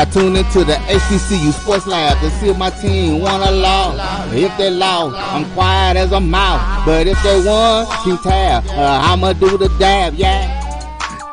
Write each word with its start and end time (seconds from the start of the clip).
I 0.00 0.06
tune 0.06 0.34
into 0.34 0.64
the 0.64 0.76
HBCU 0.88 1.52
Sports 1.52 1.86
Lab 1.86 2.18
to 2.22 2.30
see 2.30 2.48
if 2.48 2.56
my 2.56 2.70
team 2.70 3.20
won 3.20 3.46
or 3.46 3.52
lost. 3.52 4.32
If 4.32 4.56
they 4.56 4.70
lost, 4.70 5.14
I'm 5.14 5.44
quiet 5.52 5.98
as 5.98 6.12
a 6.12 6.20
mouse. 6.20 6.86
But 6.86 7.06
if 7.06 7.22
they 7.22 7.44
won, 7.44 7.84
keep 8.02 8.18
tab. 8.22 8.64
Uh, 8.68 8.98
I'ma 9.02 9.34
do 9.34 9.58
the 9.58 9.68
dab, 9.78 10.14
yeah. 10.14 10.56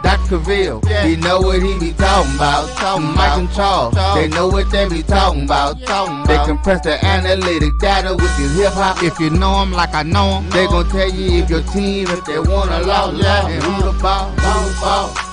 Dr. 0.04 0.42
Yeah. 0.52 1.06
he 1.06 1.16
know 1.16 1.40
what 1.40 1.62
he 1.62 1.80
be 1.80 1.94
talking 1.94 2.36
about. 2.36 2.68
Talking 2.76 3.06
Mike 3.16 3.38
and 3.38 3.52
Charles, 3.54 3.96
they 4.16 4.28
know 4.28 4.50
what 4.50 4.70
they 4.70 4.90
be 4.90 5.02
talking 5.02 5.46
about. 5.46 5.82
Talking 5.86 6.26
they 6.28 6.44
compress 6.44 6.82
the 6.82 7.04
analytic 7.06 7.72
data 7.80 8.14
with 8.16 8.36
this 8.36 8.54
hip 8.58 8.74
hop. 8.74 9.02
If 9.02 9.18
you 9.18 9.30
know 9.30 9.62
them 9.62 9.72
like 9.72 9.94
I 9.94 10.04
know 10.04 10.42
them, 10.42 10.50
they 10.50 10.68
gon' 10.68 10.90
tell 10.90 11.10
you 11.10 11.42
if 11.42 11.50
your 11.50 11.64
team, 11.64 12.08
if 12.10 12.26
they 12.26 12.40
want 12.40 12.70
to 12.72 12.80
lose, 12.80 13.26
and 13.26 13.64
who 13.64 13.92
the 13.92 13.98
ball, 14.02 14.36
ball, 14.36 14.72
ball. 14.82 15.27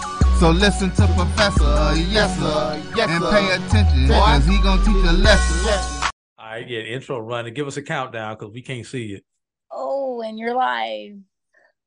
So 0.45 0.51
listen 0.51 0.91
to 0.91 1.07
Professor, 1.17 1.65
uh, 1.65 1.95
yes 1.95 2.39
sir, 2.39 2.83
yes, 2.95 3.09
and 3.09 3.25
pay 3.31 3.55
attention, 3.55 4.09
cause 4.09 4.45
he 4.45 4.61
gonna 4.61 4.85
teach 4.85 5.09
a 5.09 5.13
lesson. 5.15 6.11
All 6.37 6.51
right, 6.51 6.69
yeah, 6.69 6.81
intro 6.81 7.19
run 7.19 7.47
and 7.47 7.57
give 7.57 7.67
us 7.67 7.79
a 7.79 7.83
countdown 7.83 8.37
because 8.37 8.53
we 8.53 8.61
can't 8.61 8.85
see 8.85 9.15
it. 9.15 9.25
Oh, 9.71 10.21
and 10.21 10.39
you're 10.39 10.55
live. 10.55 11.17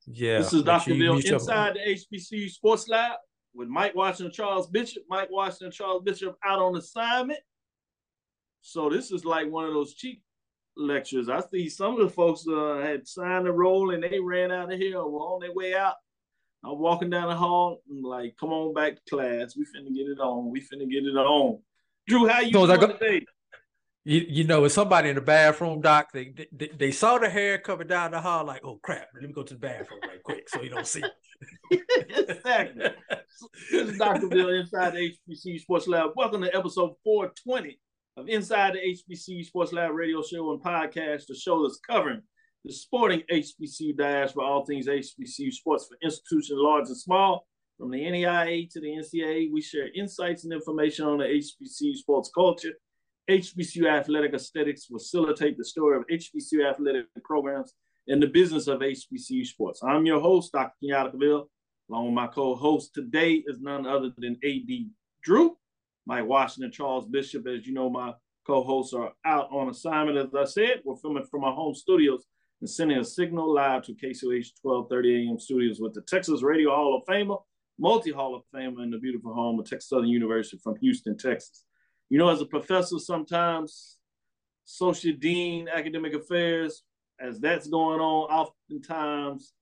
Yeah. 0.08 0.39
This 0.39 0.53
is 0.53 0.64
Dr. 0.64 0.95
Bill 0.95 1.17
inside 1.17 1.75
the 1.75 2.17
HBCU 2.17 2.49
Sports 2.49 2.89
Lab 2.89 3.17
with 3.53 3.67
Mike 3.67 3.94
Washington 3.94 4.25
and 4.25 4.33
Charles 4.33 4.66
Bishop. 4.66 5.03
Mike 5.08 5.30
Washington 5.30 5.67
and 5.67 5.73
Charles 5.75 6.02
Bishop 6.02 6.36
out 6.44 6.58
on 6.58 6.75
assignment. 6.77 7.42
So 8.61 8.89
this 8.89 9.11
is 9.11 9.23
like 9.23 9.52
one 9.52 9.66
of 9.66 9.73
those 9.75 9.94
cheap 9.94 10.23
lectures. 10.75 11.30
I 11.30 11.42
see 11.42 11.69
some 11.69 11.94
of 11.94 11.99
the 11.99 12.09
folks 12.11 12.44
uh, 12.47 12.80
had 12.81 13.08
signed 13.08 13.47
a 13.47 13.52
roll 13.52 13.94
and 13.94 14.02
they 14.02 14.19
ran 14.19 14.52
out 14.52 14.73
of 14.73 14.80
here 14.80 14.97
or 14.97 15.11
were 15.11 15.19
on 15.19 15.42
their 15.42 15.53
way 15.53 15.75
out. 15.75 15.94
I'm 16.63 16.80
walking 16.80 17.09
down 17.09 17.30
the 17.30 17.36
hall. 17.36 17.81
I'm 17.89 18.02
like, 18.02 18.36
come 18.39 18.50
on 18.50 18.73
back 18.73 18.95
to 18.95 19.02
class. 19.09 19.55
We 19.55 19.63
finna 19.63 19.94
get 19.95 20.08
it 20.08 20.19
on. 20.19 20.52
We 20.52 20.61
finna 20.61 20.89
get 20.89 21.03
it 21.05 21.16
on. 21.16 21.59
Drew, 22.08 22.27
how 22.27 22.41
you 22.41 22.52
so 22.52 22.66
doing 22.66 22.80
go- 22.80 22.88
today? 22.88 23.25
You, 24.03 24.25
you 24.27 24.44
know, 24.45 24.61
with 24.61 24.72
somebody 24.72 25.09
in 25.09 25.16
the 25.16 25.22
bathroom, 25.22 25.81
doc, 25.81 26.14
they, 26.14 26.33
they, 26.53 26.69
they 26.77 26.91
saw 26.91 27.17
the 27.17 27.30
hair 27.30 27.58
coming 27.58 27.88
down 27.88 28.11
the 28.11 28.22
hall, 28.22 28.45
like, 28.45 28.61
oh 28.64 28.80
crap, 28.81 29.09
let 29.14 29.23
me 29.23 29.33
go 29.33 29.44
to 29.44 29.53
the 29.53 29.59
bathroom 29.59 29.99
right 30.08 30.23
quick 30.23 30.47
so 30.47 30.61
you 30.61 30.69
don't 30.69 30.88
see. 30.88 31.03
exactly. 31.72 32.86
this 33.69 33.89
is 33.89 33.97
Dr. 33.97 34.30
Bill 34.30 34.49
inside 34.49 34.94
the 34.94 35.11
HBCU 35.30 35.59
Sports 35.59 35.89
Lab. 35.89 36.11
Welcome 36.16 36.42
to 36.42 36.55
episode 36.55 36.94
420 37.03 37.77
of 38.16 38.30
Inside 38.30 38.75
the 38.75 39.14
HBCU 39.16 39.45
Sports 39.45 39.73
Lab 39.73 39.94
radio 39.94 40.23
show 40.23 40.53
and 40.53 40.64
podcast, 40.64 41.27
the 41.27 41.36
show 41.36 41.64
that's 41.64 41.80
covering 41.80 42.21
the 42.67 42.73
sporting 42.73 43.23
HBCU 43.31 43.97
dash 43.97 44.33
for 44.33 44.43
all 44.43 44.65
things 44.65 44.87
HBCU 44.87 45.53
sports 45.53 45.87
for 45.87 45.97
institutions 46.03 46.59
large 46.59 46.87
and 46.87 46.97
small. 46.97 47.47
From 47.77 47.91
the 47.91 47.99
NAIA 47.99 48.69
to 48.71 48.81
the 48.81 48.87
NCAA, 48.87 49.51
we 49.53 49.61
share 49.61 49.89
insights 49.93 50.43
and 50.43 50.51
information 50.51 51.05
on 51.05 51.19
the 51.19 51.25
HBCU 51.25 51.95
sports 51.95 52.29
culture 52.33 52.73
HBCU 53.29 53.89
athletic 53.89 54.33
aesthetics 54.33 54.85
facilitate 54.85 55.57
the 55.57 55.65
story 55.65 55.97
of 55.97 56.07
HBCU 56.07 56.65
athletic 56.69 57.07
programs 57.25 57.73
and 58.07 58.23
the 58.23 58.27
business 58.27 58.67
of 58.67 58.79
HBCU 58.79 59.45
sports. 59.45 59.81
I'm 59.83 60.05
your 60.05 60.21
host, 60.21 60.53
Dr. 60.53 60.71
Kenyatta. 60.81 61.45
Along 61.89 62.05
with 62.05 62.13
my 62.13 62.27
co-host 62.27 62.93
today 62.93 63.43
is 63.47 63.59
none 63.59 63.86
other 63.86 64.11
than 64.17 64.37
AD 64.43 64.69
Drew, 65.23 65.58
Mike 66.05 66.25
Washington, 66.25 66.71
Charles 66.71 67.05
Bishop. 67.05 67.47
As 67.47 67.67
you 67.67 67.73
know, 67.73 67.89
my 67.89 68.13
co-hosts 68.45 68.93
are 68.93 69.11
out 69.25 69.49
on 69.52 69.69
assignment. 69.69 70.17
As 70.17 70.33
I 70.33 70.45
said, 70.45 70.81
we're 70.86 70.95
filming 70.95 71.25
from 71.25 71.43
our 71.43 71.53
home 71.53 71.75
studios 71.75 72.23
and 72.61 72.69
sending 72.69 72.97
a 72.97 73.03
signal 73.03 73.53
live 73.53 73.83
to 73.83 73.93
KCOH 73.93 74.51
1230 74.61 75.29
AM 75.29 75.39
studios 75.39 75.79
with 75.79 75.93
the 75.93 76.01
Texas 76.01 76.41
Radio 76.41 76.71
Hall 76.75 76.95
of 76.95 77.05
Famer, 77.05 77.41
multi-Hall 77.79 78.35
of 78.35 78.43
Famer 78.53 78.83
in 78.83 78.89
the 78.89 78.97
beautiful 78.97 79.33
home 79.33 79.59
of 79.59 79.69
Texas 79.69 79.89
Southern 79.89 80.09
University 80.09 80.57
from 80.63 80.75
Houston, 80.77 81.17
Texas 81.17 81.65
you 82.09 82.17
know, 82.17 82.29
as 82.29 82.41
a 82.41 82.45
professor, 82.45 82.99
sometimes 82.99 83.97
social 84.65 85.13
dean, 85.13 85.67
academic 85.67 86.13
affairs, 86.13 86.83
as 87.19 87.39
that's 87.39 87.67
going 87.67 87.99
on, 87.99 88.29
oftentimes 88.29 89.53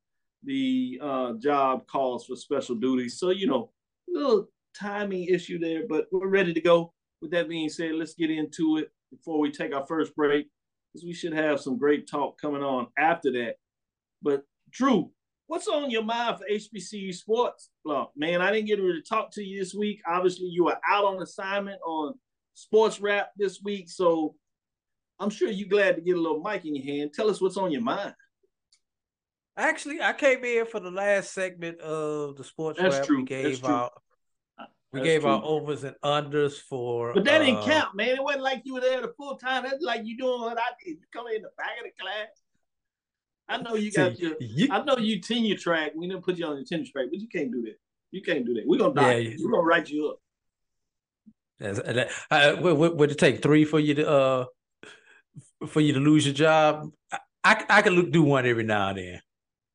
the 0.44 1.00
uh, 1.02 1.34
job 1.34 1.88
calls 1.88 2.26
for 2.26 2.36
special 2.36 2.76
duties. 2.76 3.18
So, 3.20 3.32
you 3.32 3.48
know, 3.48 3.72
a 4.10 4.18
little 4.18 4.50
timing 4.78 5.26
issue 5.26 5.58
there, 5.58 5.84
but 5.88 6.08
we're 6.12 6.28
ready 6.28 6.54
to 6.54 6.62
go. 6.62 6.94
With 7.22 7.32
that 7.32 7.50
being 7.50 7.70
said, 7.70 7.96
let's 7.96 8.14
get 8.14 8.30
into 8.30 8.78
it 8.78 8.92
before 9.10 9.40
we 9.40 9.50
take 9.50 9.74
our 9.74 9.86
first 9.88 10.16
break, 10.16 10.48
because 10.96 11.06
we 11.06 11.14
should 11.14 11.34
have 11.34 11.60
some 11.60 11.78
great 11.78 12.08
talk 12.08 12.40
coming 12.40 12.64
on 12.64 12.88
after 12.98 13.32
that. 13.34 13.56
But 14.22 14.44
Drew, 14.70 15.12
what's 15.48 15.68
on 15.68 15.92
your 15.92 16.04
mind 16.04 16.38
for 16.38 16.46
HBCU 16.50 17.14
sports? 17.14 17.70
Well, 17.84 18.14
man, 18.16 18.42
I 18.42 18.52
didn't 18.52 18.68
get 18.68 18.78
to 18.78 19.02
talk 19.02 19.32
to 19.34 19.44
you 19.44 19.60
this 19.60 19.74
week. 19.74 20.02
Obviously, 20.08 20.48
you 20.48 20.64
were 20.64 20.78
out 20.90 21.04
on 21.04 21.22
assignment 21.22 21.82
on 21.86 22.14
sports 22.54 23.02
wrap 23.02 23.32
this 23.36 23.62
week. 23.62 23.90
So 23.90 24.36
I'm 25.20 25.30
sure 25.30 25.50
you're 25.50 25.68
glad 25.68 25.98
to 25.98 26.02
get 26.02 26.16
a 26.16 26.22
little 26.22 26.42
mic 26.42 26.66
in 26.66 26.76
your 26.76 26.86
hand. 26.86 27.12
Tell 27.14 27.30
us 27.30 27.42
what's 27.42 27.58
on 27.58 27.72
your 27.72 27.82
mind. 27.82 28.14
Actually, 29.58 30.02
I 30.02 30.14
came 30.14 30.44
in 30.44 30.66
for 30.66 30.80
the 30.80 30.92
last 30.92 31.34
segment 31.34 31.80
of 31.80 32.38
the 32.38 32.44
sports 32.44 32.80
That's 32.82 32.98
wrap. 32.98 33.06
True. 33.06 33.18
We 33.18 33.24
gave 33.24 33.64
out 33.66 34.02
we 34.96 35.02
That's 35.02 35.12
gave 35.12 35.22
true. 35.22 35.32
our 35.32 35.44
overs 35.44 35.84
and 35.84 35.96
unders 36.04 36.54
for 36.54 37.14
But 37.14 37.26
that 37.26 37.40
didn't 37.40 37.58
uh, 37.58 37.66
count, 37.66 37.96
man. 37.96 38.16
It 38.16 38.24
wasn't 38.24 38.44
like 38.44 38.62
you 38.64 38.76
were 38.76 38.80
there 38.80 39.02
the 39.02 39.14
full 39.18 39.36
time. 39.36 39.64
That's 39.64 39.84
like 39.84 40.06
you 40.06 40.18
doing 40.18 40.40
what 40.40 40.58
I 40.58 40.64
did. 40.84 40.92
You 40.92 40.98
come 41.14 41.28
in 41.28 41.42
the 41.42 41.50
back 41.58 41.72
of 41.80 41.84
the 41.84 42.02
class. 42.02 42.28
I 43.50 43.62
know 43.62 43.76
you 43.76 43.92
got 43.92 44.18
your 44.20 44.36
you, 44.40 44.70
I 44.72 44.84
know 44.86 44.96
you 44.98 45.20
tenure 45.20 45.58
track. 45.58 45.92
We 45.96 46.08
didn't 46.08 46.24
put 46.24 46.38
you 46.38 46.46
on 46.46 46.56
the 46.56 46.64
tenure 46.64 46.86
track, 46.90 47.08
but 47.12 47.20
you 47.20 47.28
can't 47.28 47.52
do 47.52 47.62
that. 47.64 47.76
You 48.12 48.22
can't 48.22 48.46
do 48.46 48.54
that. 48.54 48.64
We're 48.66 48.80
gonna 48.80 48.94
die. 48.94 49.18
Yeah, 49.18 49.36
We're 49.40 49.52
gonna 49.52 49.64
write 49.64 49.90
you 49.90 50.08
up. 50.08 50.20
Uh, 52.32 52.56
would, 52.62 52.98
would 52.98 53.12
it 53.12 53.18
take 53.18 53.42
three 53.42 53.66
for 53.66 53.80
you 53.80 53.96
to 53.96 54.10
uh 54.10 54.46
for 55.68 55.82
you 55.82 55.92
to 55.94 56.00
lose 56.00 56.26
your 56.26 56.34
job? 56.34 56.90
I 57.44 57.66
I 57.70 57.82
can 57.82 58.12
do 58.12 58.24
one 58.24 58.46
every 58.46 58.64
now 58.64 58.90
and 58.90 58.98
then. 58.98 59.22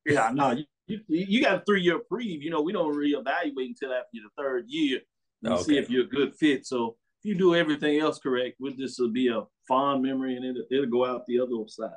Yeah, 0.03 0.31
no, 0.33 0.51
you, 0.51 0.65
you, 0.87 0.99
you 1.07 1.43
got 1.43 1.61
a 1.61 1.63
three 1.63 1.83
year 1.83 1.99
pre. 1.99 2.25
You 2.25 2.49
know, 2.49 2.61
we 2.61 2.73
don't 2.73 2.93
reevaluate 2.95 3.67
until 3.67 3.93
after 3.93 4.07
the 4.13 4.29
third 4.35 4.65
year 4.67 5.01
and 5.43 5.53
okay. 5.53 5.63
see 5.63 5.77
if 5.77 5.89
you're 5.89 6.05
a 6.05 6.09
good 6.09 6.35
fit. 6.35 6.65
So 6.65 6.95
if 7.19 7.25
you 7.25 7.35
do 7.35 7.55
everything 7.55 7.99
else 7.99 8.19
correct, 8.19 8.57
with 8.59 8.77
this 8.77 8.97
will 8.99 9.11
be 9.11 9.27
a 9.27 9.43
fond 9.67 10.03
memory 10.03 10.35
and 10.35 10.45
it'll, 10.45 10.65
it'll 10.71 10.91
go 10.91 11.05
out 11.05 11.25
the 11.27 11.39
other 11.39 11.55
side. 11.67 11.89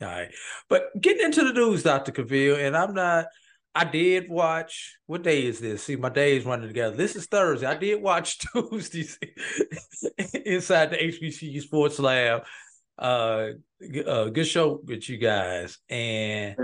All 0.00 0.08
right, 0.08 0.32
but 0.68 0.90
getting 1.00 1.26
into 1.26 1.44
the 1.44 1.52
news, 1.52 1.82
Doctor 1.82 2.12
Cavil, 2.12 2.56
and 2.56 2.76
I'm 2.76 2.94
not 2.94 3.26
I 3.78 3.84
did 3.84 4.28
watch. 4.28 4.98
What 5.06 5.22
day 5.22 5.44
is 5.44 5.60
this? 5.60 5.84
See, 5.84 5.94
my 5.94 6.08
days 6.08 6.44
running 6.44 6.66
together. 6.66 6.96
This 6.96 7.14
is 7.14 7.26
Thursday. 7.26 7.66
I 7.66 7.76
did 7.76 8.02
watch 8.02 8.38
Tuesdays 8.52 9.18
inside 10.44 10.90
the 10.90 10.96
HBCU 10.96 11.62
Sports 11.62 12.00
Lab. 12.00 12.42
Uh, 12.98 13.50
uh, 14.04 14.24
good 14.24 14.46
show 14.46 14.80
with 14.84 15.08
you 15.08 15.16
guys, 15.18 15.78
and 15.88 16.56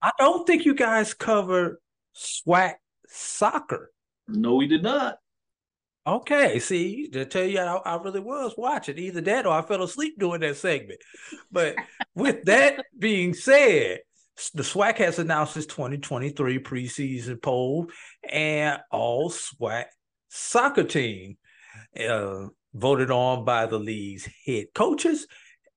I 0.00 0.12
don't 0.18 0.46
think 0.46 0.64
you 0.64 0.74
guys 0.74 1.14
covered 1.14 1.78
SWAC 2.16 2.74
soccer. 3.08 3.90
No, 4.28 4.54
we 4.54 4.68
did 4.68 4.84
not. 4.84 5.18
Okay, 6.06 6.58
see, 6.60 7.08
to 7.10 7.26
tell 7.26 7.44
you, 7.44 7.60
I, 7.60 7.76
I, 7.76 8.02
really 8.02 8.20
was 8.20 8.54
watching 8.56 8.98
either 8.98 9.20
that 9.20 9.44
or 9.46 9.52
I 9.52 9.60
fell 9.60 9.82
asleep 9.82 10.14
during 10.18 10.40
that 10.40 10.56
segment. 10.56 11.00
But 11.52 11.76
with 12.14 12.44
that 12.46 12.86
being 12.98 13.34
said, 13.34 14.00
the 14.54 14.62
SWAC 14.62 14.96
has 14.96 15.18
announced 15.18 15.58
its 15.58 15.66
2023 15.66 16.58
preseason 16.60 17.42
poll, 17.42 17.90
and 18.26 18.80
all 18.90 19.30
SWAC 19.30 19.84
soccer 20.28 20.84
team 20.84 21.36
uh, 21.98 22.46
voted 22.72 23.10
on 23.10 23.44
by 23.44 23.66
the 23.66 23.78
league's 23.78 24.26
head 24.46 24.66
coaches 24.74 25.26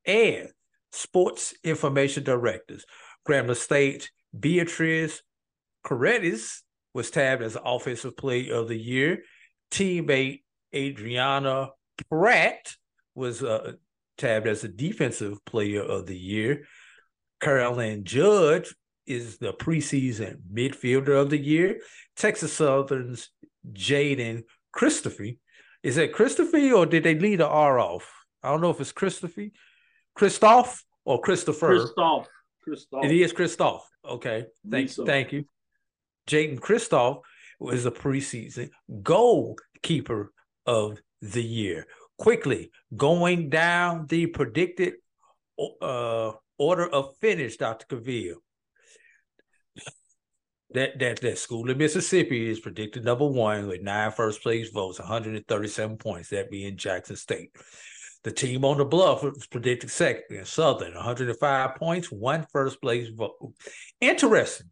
and 0.05 0.47
sports 0.93 1.53
information 1.63 2.23
directors. 2.23 2.85
Grambling 3.27 3.57
State 3.57 4.09
Beatrice 4.37 5.21
Corretis 5.85 6.61
was 6.93 7.11
tabbed 7.11 7.41
as 7.41 7.57
Offensive 7.63 8.15
Player 8.15 8.55
of 8.55 8.67
the 8.67 8.77
Year. 8.77 9.23
Teammate 9.73 10.43
Adriana 10.75 11.71
Pratt 12.07 12.75
was 13.15 13.43
uh, 13.43 13.73
tabbed 14.19 14.47
as 14.47 14.61
the 14.61 14.67
Defensive 14.67 15.43
Player 15.45 15.81
of 15.81 16.05
the 16.05 16.17
Year. 16.17 16.65
Carolyn 17.41 18.03
Judge 18.03 18.75
is 19.07 19.39
the 19.39 19.51
preseason 19.51 20.37
midfielder 20.53 21.19
of 21.19 21.31
the 21.31 21.39
year. 21.39 21.79
Texas 22.15 22.53
Southern's 22.53 23.29
Jaden 23.71 24.43
Christopher. 24.71 25.29
Is 25.81 25.97
it 25.97 26.13
Christopher 26.13 26.71
or 26.73 26.85
did 26.85 27.03
they 27.03 27.15
leave 27.15 27.39
the 27.39 27.47
R 27.47 27.79
off? 27.79 28.07
I 28.43 28.49
don't 28.49 28.61
know 28.61 28.69
if 28.69 28.79
it's 28.79 28.91
Christopher, 28.91 29.47
Christoph 30.13 30.83
or 31.03 31.19
Christopher. 31.19 31.79
Christoph. 31.79 32.27
Christoph. 32.63 33.05
It 33.05 33.11
is 33.11 33.33
Christoph. 33.33 33.89
Okay, 34.07 34.45
thank 34.69 34.89
so. 34.89 35.03
thank 35.03 35.33
you. 35.33 35.45
Jaden 36.27 36.61
Christoph 36.61 37.21
was 37.63 37.83
the 37.85 37.91
preseason 37.91 38.69
goalkeeper 39.01 40.31
of 40.65 40.99
the 41.21 41.43
year. 41.43 41.87
Quickly 42.17 42.71
going 42.95 43.49
down 43.49 44.05
the 44.07 44.27
predicted 44.27 44.93
uh, 45.81 46.31
order 46.57 46.87
of 46.87 47.15
finish, 47.19 47.57
Dr. 47.57 47.85
Cavil. 47.87 48.35
That, 50.73 50.97
that 50.99 51.21
that 51.21 51.37
school 51.37 51.69
in 51.69 51.77
Mississippi 51.77 52.49
is 52.49 52.59
predicted 52.59 53.05
number 53.05 53.27
one 53.27 53.67
with 53.67 53.81
nine 53.81 54.11
first 54.11 54.41
place 54.41 54.69
votes, 54.71 54.97
137 54.97 55.97
points, 55.97 56.29
that 56.29 56.49
being 56.49 56.77
Jackson 56.77 57.15
State. 57.15 57.55
The 58.23 58.31
team 58.31 58.65
on 58.65 58.77
the 58.77 58.85
bluff 58.85 59.21
was 59.21 59.45
predicted 59.47 59.91
second 59.91 60.23
in 60.35 60.45
Southern, 60.45 60.95
105 60.95 61.75
points, 61.75 62.11
one 62.11 62.47
first 62.51 62.81
place 62.81 63.09
vote. 63.09 63.35
Interesting. 64.01 64.71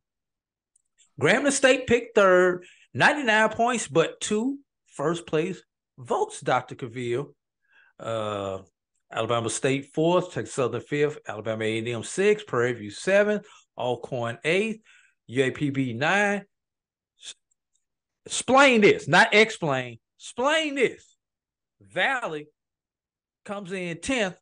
Grambling 1.21 1.51
State 1.51 1.85
picked 1.85 2.15
third, 2.15 2.65
99 2.93 3.49
points, 3.49 3.87
but 3.87 4.19
two 4.19 4.59
first 4.87 5.25
place 5.25 5.61
votes, 5.97 6.41
Dr. 6.41 6.75
Cavil. 6.75 7.33
Uh, 7.99 8.59
Alabama 9.13 9.49
State 9.49 9.93
fourth, 9.93 10.33
Texas 10.33 10.55
Southern 10.55 10.81
fifth, 10.81 11.17
Alabama 11.27 11.65
A&M 11.65 12.03
sixth, 12.03 12.47
Prairie 12.47 12.73
View 12.73 12.91
seventh, 12.91 13.45
Alcorn 13.77 14.37
eighth, 14.43 14.81
UAPB 15.29 15.95
nine. 15.95 16.45
Explain 18.25 18.81
this, 18.81 19.07
not 19.07 19.33
explain. 19.33 19.99
Explain 20.17 20.75
this. 20.75 21.15
Valley 21.81 22.47
comes 23.43 23.71
in 23.71 23.97
10th 23.97 24.35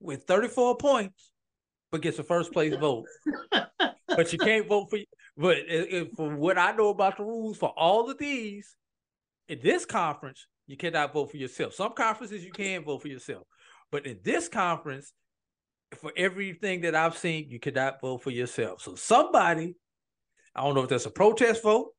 with 0.00 0.24
34 0.24 0.76
points, 0.76 1.30
but 1.90 2.02
gets 2.02 2.18
a 2.18 2.24
first 2.24 2.52
place 2.52 2.74
vote. 2.74 3.06
but 4.08 4.32
you 4.32 4.38
can't 4.38 4.68
vote 4.68 4.90
for 4.90 4.98
but 5.36 5.56
for 6.16 6.34
what 6.34 6.58
I 6.58 6.72
know 6.72 6.88
about 6.88 7.16
the 7.16 7.24
rules 7.24 7.56
for 7.56 7.70
all 7.70 8.10
of 8.10 8.18
these, 8.18 8.76
in 9.48 9.60
this 9.62 9.84
conference, 9.84 10.46
you 10.66 10.76
cannot 10.76 11.12
vote 11.12 11.30
for 11.30 11.36
yourself. 11.36 11.74
Some 11.74 11.92
conferences 11.92 12.44
you 12.44 12.52
can 12.52 12.84
vote 12.84 13.02
for 13.02 13.08
yourself. 13.08 13.46
But 13.90 14.06
in 14.06 14.18
this 14.22 14.48
conference, 14.48 15.12
for 16.00 16.12
everything 16.16 16.82
that 16.82 16.94
I've 16.94 17.16
seen, 17.16 17.48
you 17.48 17.60
cannot 17.60 18.00
vote 18.00 18.22
for 18.22 18.30
yourself. 18.30 18.80
So 18.80 18.94
somebody, 18.94 19.74
I 20.54 20.62
don't 20.62 20.74
know 20.74 20.82
if 20.82 20.88
that's 20.88 21.06
a 21.06 21.10
protest 21.10 21.62
vote 21.62 21.90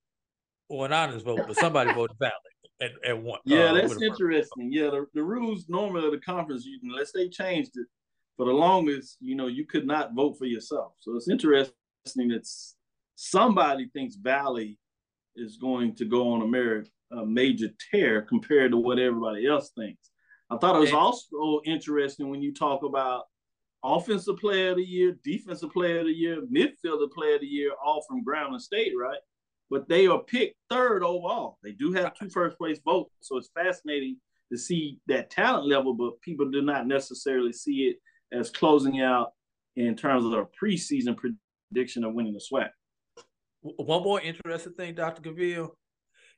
or 0.67 0.85
an 0.85 0.93
honest 0.93 1.25
vote, 1.25 1.41
but 1.47 1.55
somebody 1.55 1.93
voted 1.93 2.17
Valley 2.19 2.31
at, 2.81 2.91
at 3.05 3.21
one. 3.21 3.39
Yeah, 3.45 3.65
uh, 3.65 3.73
that's 3.73 4.01
interesting. 4.01 4.71
Yeah, 4.71 4.89
the, 4.89 5.05
the 5.13 5.23
rules 5.23 5.65
normally 5.69 6.05
of 6.05 6.11
the 6.11 6.19
conference, 6.19 6.65
you, 6.65 6.79
unless 6.83 7.11
they 7.11 7.29
changed 7.29 7.71
it, 7.75 7.87
for 8.37 8.45
the 8.45 8.51
longest, 8.51 9.17
you 9.21 9.35
know, 9.35 9.47
you 9.47 9.65
could 9.65 9.87
not 9.87 10.13
vote 10.13 10.37
for 10.37 10.45
yourself. 10.45 10.93
So 10.99 11.15
it's 11.15 11.29
interesting 11.29 11.73
that 12.05 12.45
somebody 13.15 13.87
thinks 13.93 14.15
Valley 14.15 14.77
is 15.35 15.57
going 15.57 15.95
to 15.95 16.05
go 16.05 16.33
on 16.33 16.41
a, 16.41 16.47
merit, 16.47 16.89
a 17.11 17.25
major 17.25 17.69
tear 17.91 18.21
compared 18.21 18.71
to 18.71 18.77
what 18.77 18.99
everybody 18.99 19.47
else 19.47 19.71
thinks. 19.77 20.11
I 20.49 20.57
thought 20.57 20.75
it 20.75 20.79
was 20.79 20.93
also 20.93 21.61
interesting 21.65 22.29
when 22.29 22.41
you 22.41 22.53
talk 22.53 22.83
about 22.83 23.23
offensive 23.83 24.37
player 24.37 24.71
of 24.71 24.77
the 24.77 24.83
year, 24.83 25.15
defensive 25.23 25.71
player 25.71 25.99
of 25.99 26.05
the 26.05 26.11
year, 26.11 26.41
midfielder 26.41 27.11
player 27.11 27.35
of 27.35 27.41
the 27.41 27.47
year, 27.47 27.71
all 27.83 28.03
from 28.07 28.23
Grambling 28.23 28.61
State, 28.61 28.93
right? 28.99 29.19
But 29.69 29.87
they 29.89 30.07
are 30.07 30.19
picked 30.19 30.55
third 30.69 31.03
overall. 31.03 31.57
They 31.63 31.71
do 31.71 31.91
have 31.93 32.13
two 32.13 32.29
first 32.29 32.57
place 32.57 32.79
votes, 32.85 33.11
so 33.21 33.37
it's 33.37 33.49
fascinating 33.55 34.17
to 34.51 34.57
see 34.57 34.99
that 35.07 35.31
talent 35.31 35.67
level, 35.67 35.93
but 35.93 36.21
people 36.21 36.49
do 36.51 36.61
not 36.61 36.87
necessarily 36.87 37.51
see 37.51 37.87
it 37.87 37.97
as 38.31 38.51
closing 38.51 39.01
out 39.01 39.31
in 39.75 39.95
terms 39.95 40.25
of 40.25 40.33
a 40.33 40.45
preseason 40.45 41.17
prediction 41.17 42.03
of 42.03 42.13
winning 42.13 42.33
the 42.33 42.39
SWAC. 42.39 42.69
One 43.65 44.03
more 44.03 44.21
interesting 44.21 44.73
thing, 44.73 44.95
Dr. 44.95 45.21
Cavil. 45.21 45.75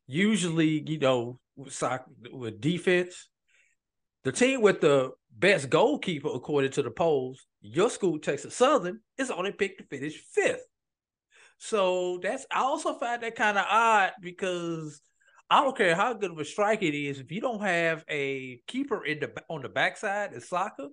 Usually, 0.07 0.89
you 0.89 1.00
know, 1.00 1.39
with, 1.57 1.83
with 2.31 2.62
defense, 2.62 3.27
the 4.24 4.31
team 4.31 4.62
with 4.62 4.79
the 4.81 5.12
best 5.38 5.69
goalkeeper, 5.69 6.29
according 6.33 6.71
to 6.71 6.81
the 6.81 6.91
polls, 6.91 7.45
your 7.62 7.89
school, 7.89 8.19
Texas 8.19 8.56
Southern, 8.56 9.01
is 9.18 9.29
only 9.29 9.51
picked 9.51 9.79
to 9.79 9.88
finish 9.88 10.15
fifth. 10.31 10.65
So 11.57 12.19
that's 12.21 12.45
I 12.51 12.59
also 12.59 12.97
find 13.00 13.24
that 13.24 13.35
kind 13.35 13.57
of 13.57 13.65
odd 13.69 14.12
because 14.21 15.01
I 15.50 15.63
don't 15.63 15.77
care 15.77 15.95
how 15.95 16.13
good 16.13 16.31
of 16.31 16.39
a 16.39 16.45
strike 16.45 16.83
it 16.83 16.95
is 16.95 17.19
if 17.19 17.31
you 17.31 17.41
don't 17.41 17.62
have 17.62 18.03
a 18.09 18.62
keeper 18.68 19.03
in 19.06 19.19
the 19.19 19.31
on 19.50 19.62
the 19.63 19.69
backside 19.69 20.33
in 20.33 20.41
soccer. 20.41 20.89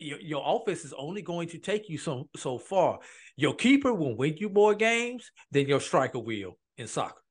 Your, 0.00 0.20
your 0.20 0.42
offense 0.46 0.84
is 0.84 0.94
only 0.96 1.22
going 1.22 1.48
to 1.48 1.58
take 1.58 1.88
you 1.88 1.98
so 1.98 2.28
so 2.36 2.58
far. 2.58 3.00
Your 3.36 3.54
keeper 3.54 3.92
will 3.92 4.16
win 4.16 4.36
you 4.38 4.48
more 4.48 4.74
games 4.74 5.30
than 5.50 5.68
your 5.68 5.80
striker 5.80 6.18
will 6.18 6.56
in 6.78 6.88
soccer. 6.88 7.22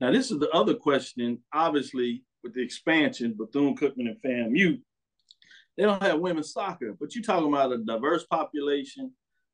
Now, 0.00 0.10
this 0.10 0.30
is 0.30 0.38
the 0.38 0.50
other 0.50 0.74
question. 0.74 1.38
Obviously, 1.52 2.24
with 2.42 2.54
the 2.54 2.62
expansion, 2.62 3.36
Bethune 3.38 3.76
Cookman 3.76 4.08
and 4.08 4.22
FAMU, 4.24 4.80
they 5.76 5.82
don't 5.84 6.02
have 6.02 6.20
women's 6.20 6.52
soccer, 6.52 6.96
but 6.98 7.14
you're 7.14 7.24
talking 7.24 7.48
about 7.48 7.72
a 7.72 7.78
diverse 7.78 8.24
population, 8.24 9.12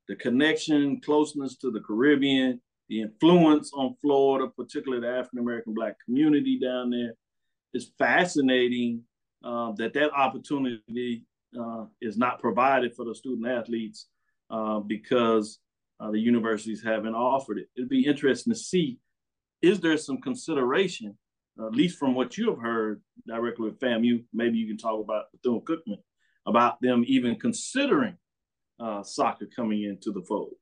the 0.09 0.17
connection, 0.17 1.01
closeness 1.01 1.57
to 1.59 1.71
the 1.71 1.81
Caribbean, 1.81 2.61
the 2.89 3.03
influence 3.03 3.73
on 3.75 3.95
Florida, 4.01 4.51
particularly 4.57 5.01
the 5.01 5.13
African 5.13 5.39
American 5.39 5.75
Black 5.75 5.97
community 6.05 6.59
down 6.59 6.91
there. 6.91 7.15
It's 7.73 7.93
fascinating 7.99 9.03
uh, 9.45 9.73
that 9.73 9.95
that 9.95 10.13
opportunity 10.13 11.25
uh, 11.59 11.85
is 12.01 12.17
not 12.17 12.41
provided 12.41 12.95
for 12.95 13.05
the 13.05 13.15
student 13.15 13.49
athletes 13.49 14.07
uh, 14.51 14.81
because 14.81 15.59
uh, 16.01 16.11
the 16.11 16.19
universities 16.19 16.83
haven't 16.83 17.15
offered 17.15 17.59
it. 17.59 17.69
It'd 17.77 17.89
be 17.89 18.07
interesting 18.07 18.53
to 18.53 18.59
see 18.59 18.99
is 19.63 19.81
there 19.81 19.97
some 19.97 20.21
consideration 20.21 21.17
at 21.67 21.75
least 21.75 21.99
from 21.99 22.15
what 22.15 22.37
you 22.39 22.51
have 22.51 22.61
heard 22.61 23.03
directly 23.27 23.67
with 23.67 23.81
FAMU, 23.81 24.25
maybe 24.33 24.59
you 24.59 24.67
can 24.67 24.79
talk 24.79 25.03
about 25.03 25.25
Bethune 25.33 25.61
Cookman, 25.61 25.99
about 26.47 26.81
them 26.81 27.05
even 27.07 27.37
considering 27.37 28.17
uh, 28.79 29.03
soccer 29.03 29.47
coming 29.55 29.85
into 29.85 30.13
the 30.13 30.23
fold. 30.23 30.55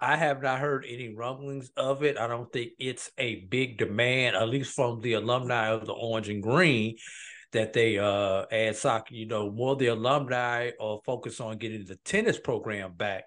I 0.00 0.16
have 0.16 0.42
not 0.42 0.60
heard 0.60 0.84
any 0.86 1.14
rumblings 1.14 1.70
of 1.76 2.02
it. 2.02 2.18
I 2.18 2.26
don't 2.26 2.52
think 2.52 2.72
it's 2.78 3.10
a 3.16 3.46
big 3.46 3.78
demand, 3.78 4.36
at 4.36 4.48
least 4.48 4.74
from 4.74 5.00
the 5.00 5.14
alumni 5.14 5.68
of 5.68 5.86
the 5.86 5.92
Orange 5.92 6.28
and 6.28 6.42
Green, 6.42 6.96
that 7.56 7.72
they 7.72 7.98
uh, 7.98 8.44
add 8.52 8.76
soccer. 8.76 9.14
You 9.14 9.26
know, 9.26 9.50
more 9.50 9.76
the 9.76 9.86
alumni 9.86 10.72
are 10.78 11.00
focused 11.06 11.40
on 11.40 11.56
getting 11.56 11.86
the 11.86 11.96
tennis 11.96 12.38
program 12.38 12.92
back 12.92 13.24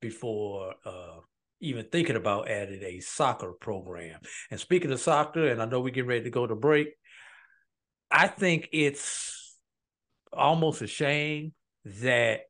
before 0.00 0.74
uh, 0.86 1.18
even 1.60 1.84
thinking 1.92 2.16
about 2.16 2.48
adding 2.48 2.82
a 2.82 3.00
soccer 3.00 3.52
program. 3.52 4.18
And 4.50 4.58
speaking 4.58 4.90
of 4.92 5.00
soccer, 5.00 5.48
and 5.48 5.60
I 5.60 5.66
know 5.66 5.80
we're 5.80 5.90
getting 5.90 6.08
ready 6.08 6.24
to 6.24 6.30
go 6.30 6.46
to 6.46 6.56
break, 6.56 6.88
I 8.10 8.28
think 8.28 8.70
it's 8.72 9.58
almost 10.32 10.80
a 10.80 10.86
shame 10.86 11.52
that 11.84 12.40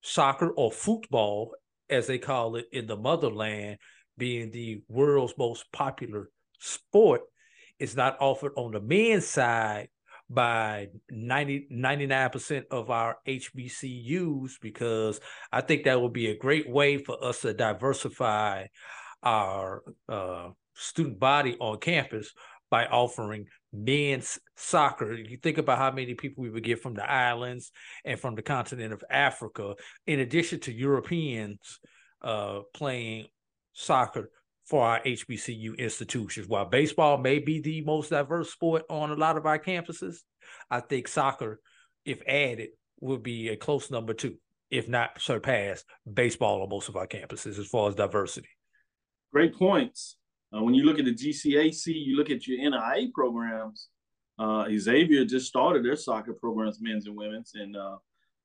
soccer 0.00 0.48
or 0.48 0.72
football, 0.72 1.54
as 1.90 2.06
they 2.06 2.16
call 2.16 2.56
it 2.56 2.64
in 2.72 2.86
the 2.86 2.96
motherland, 2.96 3.76
being 4.16 4.50
the 4.52 4.80
world's 4.88 5.34
most 5.36 5.70
popular 5.70 6.30
sport, 6.60 7.20
is 7.78 7.94
not 7.94 8.16
offered 8.20 8.52
on 8.56 8.72
the 8.72 8.80
men's 8.80 9.26
side 9.26 9.88
by 10.30 10.88
90, 11.10 11.68
99% 11.72 12.64
of 12.70 12.90
our 12.90 13.18
HBCUs 13.26 14.52
because 14.60 15.20
I 15.50 15.60
think 15.62 15.84
that 15.84 16.00
would 16.00 16.12
be 16.12 16.28
a 16.28 16.36
great 16.36 16.68
way 16.68 16.98
for 16.98 17.22
us 17.24 17.40
to 17.42 17.54
diversify 17.54 18.66
our 19.22 19.82
uh, 20.08 20.50
student 20.74 21.18
body 21.18 21.56
on 21.58 21.78
campus 21.78 22.32
by 22.70 22.86
offering 22.86 23.46
men's 23.72 24.38
soccer. 24.56 25.14
You 25.14 25.38
think 25.38 25.58
about 25.58 25.78
how 25.78 25.90
many 25.90 26.14
people 26.14 26.42
we 26.42 26.50
would 26.50 26.62
get 26.62 26.82
from 26.82 26.94
the 26.94 27.10
islands 27.10 27.70
and 28.04 28.20
from 28.20 28.34
the 28.34 28.42
continent 28.42 28.92
of 28.92 29.02
Africa, 29.10 29.74
in 30.06 30.20
addition 30.20 30.60
to 30.60 30.72
Europeans 30.72 31.80
uh, 32.22 32.60
playing 32.74 33.26
soccer 33.72 34.30
for 34.68 34.84
our 34.84 35.00
HBCU 35.00 35.78
institutions. 35.78 36.46
While 36.46 36.66
baseball 36.66 37.16
may 37.16 37.38
be 37.38 37.60
the 37.60 37.80
most 37.82 38.10
diverse 38.10 38.52
sport 38.52 38.84
on 38.90 39.10
a 39.10 39.14
lot 39.14 39.38
of 39.38 39.46
our 39.46 39.58
campuses, 39.58 40.18
I 40.70 40.80
think 40.80 41.08
soccer, 41.08 41.60
if 42.04 42.20
added, 42.26 42.70
would 43.00 43.22
be 43.22 43.48
a 43.48 43.56
close 43.56 43.90
number 43.90 44.12
two, 44.12 44.36
if 44.70 44.86
not 44.86 45.20
surpass 45.20 45.84
baseball 46.12 46.62
on 46.62 46.68
most 46.68 46.90
of 46.90 46.96
our 46.96 47.06
campuses 47.06 47.58
as 47.58 47.66
far 47.66 47.88
as 47.88 47.94
diversity. 47.94 48.48
Great 49.32 49.54
points. 49.54 50.16
Uh, 50.54 50.62
when 50.62 50.74
you 50.74 50.84
look 50.84 50.98
at 50.98 51.04
the 51.06 51.14
GCAC, 51.14 51.86
you 51.86 52.16
look 52.16 52.30
at 52.30 52.46
your 52.46 52.58
NAIA 52.58 53.10
programs. 53.12 53.88
Uh, 54.38 54.66
Xavier 54.76 55.24
just 55.24 55.46
started 55.46 55.84
their 55.84 55.96
soccer 55.96 56.34
programs, 56.34 56.78
men's 56.80 57.06
and 57.06 57.16
women's, 57.16 57.52
and 57.54 57.76
uh, 57.76 57.96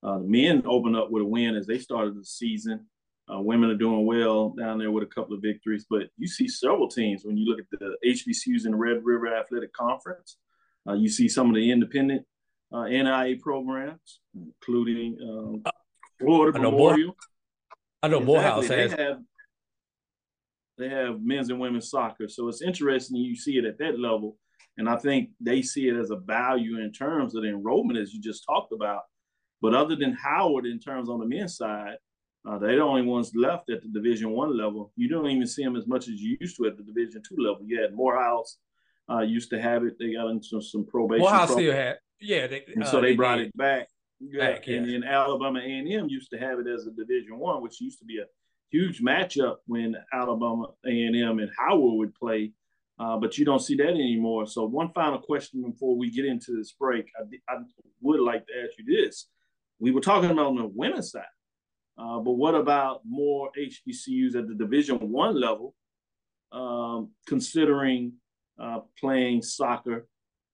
uh 0.02 0.18
the 0.18 0.24
men 0.24 0.62
opened 0.66 0.96
up 0.96 1.10
with 1.10 1.22
a 1.22 1.26
win 1.26 1.54
as 1.54 1.66
they 1.66 1.78
started 1.78 2.16
the 2.16 2.24
season. 2.24 2.86
Uh, 3.32 3.40
women 3.40 3.70
are 3.70 3.76
doing 3.76 4.04
well 4.04 4.50
down 4.50 4.78
there 4.78 4.90
with 4.90 5.02
a 5.02 5.06
couple 5.06 5.34
of 5.34 5.40
victories, 5.40 5.86
but 5.88 6.08
you 6.18 6.28
see 6.28 6.46
several 6.46 6.88
teams 6.88 7.24
when 7.24 7.36
you 7.38 7.46
look 7.46 7.58
at 7.58 7.66
the 7.70 7.96
HBCUs 8.04 8.66
in 8.66 8.72
the 8.72 8.76
Red 8.76 9.00
River 9.02 9.34
Athletic 9.34 9.72
Conference. 9.72 10.36
Uh, 10.86 10.92
you 10.92 11.08
see 11.08 11.28
some 11.28 11.48
of 11.48 11.54
the 11.54 11.70
independent 11.70 12.26
uh, 12.70 12.84
NAIA 12.84 13.40
programs, 13.40 14.20
including 14.34 15.16
um, 15.22 15.62
Florida 16.20 16.58
I 16.58 16.62
know 16.62 16.70
Memorial. 16.70 17.16
I 18.02 18.08
know 18.08 18.18
exactly. 18.18 18.34
Morehouse 18.34 18.68
has. 18.68 18.90
They 18.94 19.02
have, 19.02 19.18
they 20.76 20.88
have 20.90 21.22
men's 21.22 21.48
and 21.48 21.60
women's 21.60 21.88
soccer, 21.88 22.28
so 22.28 22.48
it's 22.48 22.60
interesting 22.60 23.16
you 23.16 23.36
see 23.36 23.56
it 23.56 23.64
at 23.64 23.78
that 23.78 23.98
level, 23.98 24.36
and 24.76 24.86
I 24.86 24.96
think 24.96 25.30
they 25.40 25.62
see 25.62 25.88
it 25.88 25.96
as 25.96 26.10
a 26.10 26.16
value 26.16 26.78
in 26.78 26.92
terms 26.92 27.34
of 27.34 27.42
the 27.42 27.48
enrollment, 27.48 27.98
as 27.98 28.12
you 28.12 28.20
just 28.20 28.44
talked 28.44 28.72
about. 28.72 29.02
But 29.62 29.72
other 29.72 29.96
than 29.96 30.12
Howard, 30.12 30.66
in 30.66 30.78
terms 30.78 31.08
on 31.08 31.20
the 31.20 31.26
men's 31.26 31.56
side, 31.56 31.96
uh, 32.46 32.58
they're 32.58 32.76
the 32.76 32.82
only 32.82 33.02
ones 33.02 33.32
left 33.34 33.70
at 33.70 33.82
the 33.82 33.88
Division 33.88 34.30
One 34.30 34.56
level. 34.56 34.92
You 34.96 35.08
don't 35.08 35.26
even 35.26 35.46
see 35.46 35.64
them 35.64 35.76
as 35.76 35.86
much 35.86 36.08
as 36.08 36.20
you 36.20 36.36
used 36.40 36.56
to 36.58 36.66
at 36.66 36.76
the 36.76 36.82
Division 36.82 37.22
Two 37.26 37.36
level. 37.38 37.62
You 37.64 37.80
had 37.80 37.94
Morehouse 37.94 38.58
uh, 39.10 39.20
used 39.20 39.48
to 39.50 39.60
have 39.60 39.84
it. 39.84 39.94
They 39.98 40.12
got 40.12 40.28
into 40.28 40.60
some 40.60 40.84
probation. 40.86 41.22
Morehouse 41.22 41.52
still 41.52 41.72
had, 41.72 41.96
yeah. 42.20 42.46
They, 42.46 42.64
and 42.74 42.86
so 42.86 42.98
uh, 42.98 43.00
they, 43.00 43.10
they 43.10 43.16
brought 43.16 43.36
did. 43.36 43.46
it 43.46 43.56
back. 43.56 43.88
Yeah. 44.20 44.52
Back. 44.52 44.68
And 44.68 44.88
then 44.88 45.04
Alabama 45.04 45.58
A 45.58 45.62
and 45.62 45.90
M 45.90 46.08
used 46.08 46.30
to 46.30 46.38
have 46.38 46.58
it 46.58 46.66
as 46.66 46.86
a 46.86 46.90
Division 46.90 47.38
One, 47.38 47.62
which 47.62 47.80
used 47.80 47.98
to 48.00 48.04
be 48.04 48.18
a 48.18 48.26
huge 48.70 49.00
matchup 49.00 49.56
when 49.66 49.96
Alabama 50.12 50.66
A 50.86 50.90
and 50.90 51.16
M 51.16 51.38
and 51.38 51.50
Howard 51.58 51.98
would 51.98 52.14
play. 52.14 52.52
Uh, 52.98 53.16
but 53.16 53.38
you 53.38 53.44
don't 53.44 53.62
see 53.62 53.74
that 53.74 53.88
anymore. 53.88 54.46
So 54.46 54.66
one 54.66 54.92
final 54.92 55.18
question 55.18 55.62
before 55.62 55.96
we 55.96 56.10
get 56.10 56.26
into 56.26 56.56
this 56.56 56.72
break, 56.72 57.06
I, 57.18 57.52
I 57.52 57.56
would 58.02 58.20
like 58.20 58.46
to 58.46 58.52
ask 58.62 58.78
you 58.78 58.84
this: 58.84 59.28
We 59.78 59.92
were 59.92 60.02
talking 60.02 60.30
about 60.30 60.48
on 60.48 60.56
the 60.56 60.66
women's 60.66 61.10
side 61.10 61.24
uh, 61.96 62.18
but 62.18 62.32
what 62.32 62.54
about 62.54 63.02
more 63.04 63.50
HBCUs 63.58 64.34
at 64.34 64.48
the 64.48 64.54
Division 64.54 64.98
One 64.98 65.40
level, 65.40 65.74
um, 66.52 67.10
considering 67.26 68.14
uh, 68.60 68.80
playing 68.98 69.42
soccer, 69.42 70.06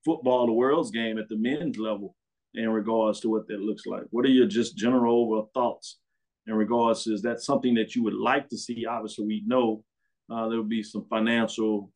football, 0.04 0.46
the 0.46 0.52
world's 0.52 0.90
game 0.90 1.18
at 1.18 1.28
the 1.28 1.36
men's 1.36 1.78
level 1.78 2.14
in 2.54 2.68
regards 2.68 3.20
to 3.20 3.30
what 3.30 3.48
that 3.48 3.60
looks 3.60 3.86
like? 3.86 4.02
What 4.10 4.26
are 4.26 4.30
your 4.30 4.46
just 4.46 4.76
general 4.76 5.22
overall 5.22 5.50
thoughts 5.54 5.98
in 6.46 6.54
regards 6.54 7.04
to 7.04 7.14
is 7.14 7.22
that 7.22 7.40
something 7.40 7.74
that 7.74 7.94
you 7.94 8.02
would 8.02 8.14
like 8.14 8.48
to 8.50 8.58
see? 8.58 8.84
Obviously, 8.84 9.26
we 9.26 9.42
know 9.46 9.82
uh, 10.30 10.48
there 10.48 10.58
would 10.58 10.68
be 10.68 10.82
some 10.82 11.06
financial 11.08 11.90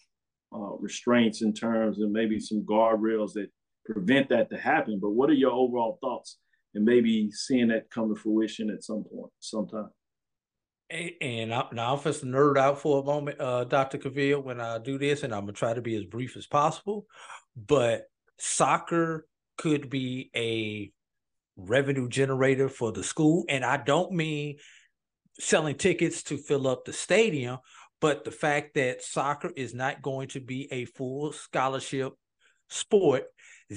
uh, 0.54 0.76
restraints 0.78 1.42
in 1.42 1.52
terms 1.52 1.98
and 1.98 2.12
maybe 2.12 2.40
some 2.40 2.62
guardrails 2.62 3.32
that 3.34 3.48
prevent 3.84 4.28
that 4.30 4.48
to 4.50 4.56
happen. 4.56 4.98
But 5.00 5.10
what 5.10 5.28
are 5.28 5.34
your 5.34 5.52
overall 5.52 5.98
thoughts 6.00 6.38
and 6.74 6.84
maybe 6.84 7.30
seeing 7.30 7.68
that 7.68 7.90
come 7.90 8.08
to 8.08 8.20
fruition 8.20 8.70
at 8.70 8.84
some 8.84 9.04
point, 9.04 9.32
sometime. 9.40 9.90
And 10.90 11.52
I, 11.52 11.64
now 11.72 11.96
I'm 11.96 12.02
just 12.02 12.24
nerd 12.24 12.58
out 12.58 12.80
for 12.80 13.00
a 13.00 13.04
moment, 13.04 13.40
uh, 13.40 13.64
Dr. 13.64 13.98
Cavil, 13.98 14.42
when 14.42 14.60
I 14.60 14.78
do 14.78 14.98
this, 14.98 15.22
and 15.22 15.34
I'm 15.34 15.42
gonna 15.42 15.52
try 15.52 15.74
to 15.74 15.80
be 15.80 15.96
as 15.96 16.04
brief 16.04 16.36
as 16.36 16.46
possible. 16.46 17.06
But 17.56 18.04
soccer 18.38 19.26
could 19.56 19.88
be 19.88 20.30
a 20.36 20.92
revenue 21.56 22.08
generator 22.08 22.68
for 22.68 22.92
the 22.92 23.02
school, 23.02 23.44
and 23.48 23.64
I 23.64 23.78
don't 23.78 24.12
mean 24.12 24.56
selling 25.40 25.76
tickets 25.76 26.22
to 26.24 26.36
fill 26.36 26.68
up 26.68 26.84
the 26.84 26.92
stadium, 26.92 27.58
but 28.00 28.24
the 28.24 28.30
fact 28.30 28.74
that 28.74 29.02
soccer 29.02 29.50
is 29.56 29.74
not 29.74 30.02
going 30.02 30.28
to 30.28 30.40
be 30.40 30.68
a 30.70 30.84
full 30.84 31.32
scholarship 31.32 32.12
sport 32.68 33.24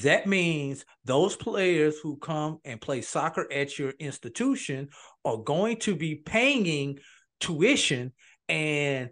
that 0.04 0.27
means 0.27 0.86
those 1.06 1.36
players 1.36 2.00
who 2.00 2.18
come 2.18 2.60
and 2.66 2.82
play 2.82 3.01
soccer 3.01 3.51
at 3.51 3.77
your 3.80 3.92
institution 4.00 4.89
are 5.24 5.38
going 5.38 5.77
to 5.77 5.96
be 5.96 6.16
paying 6.16 7.00
tuition 7.39 8.12
and 8.50 9.10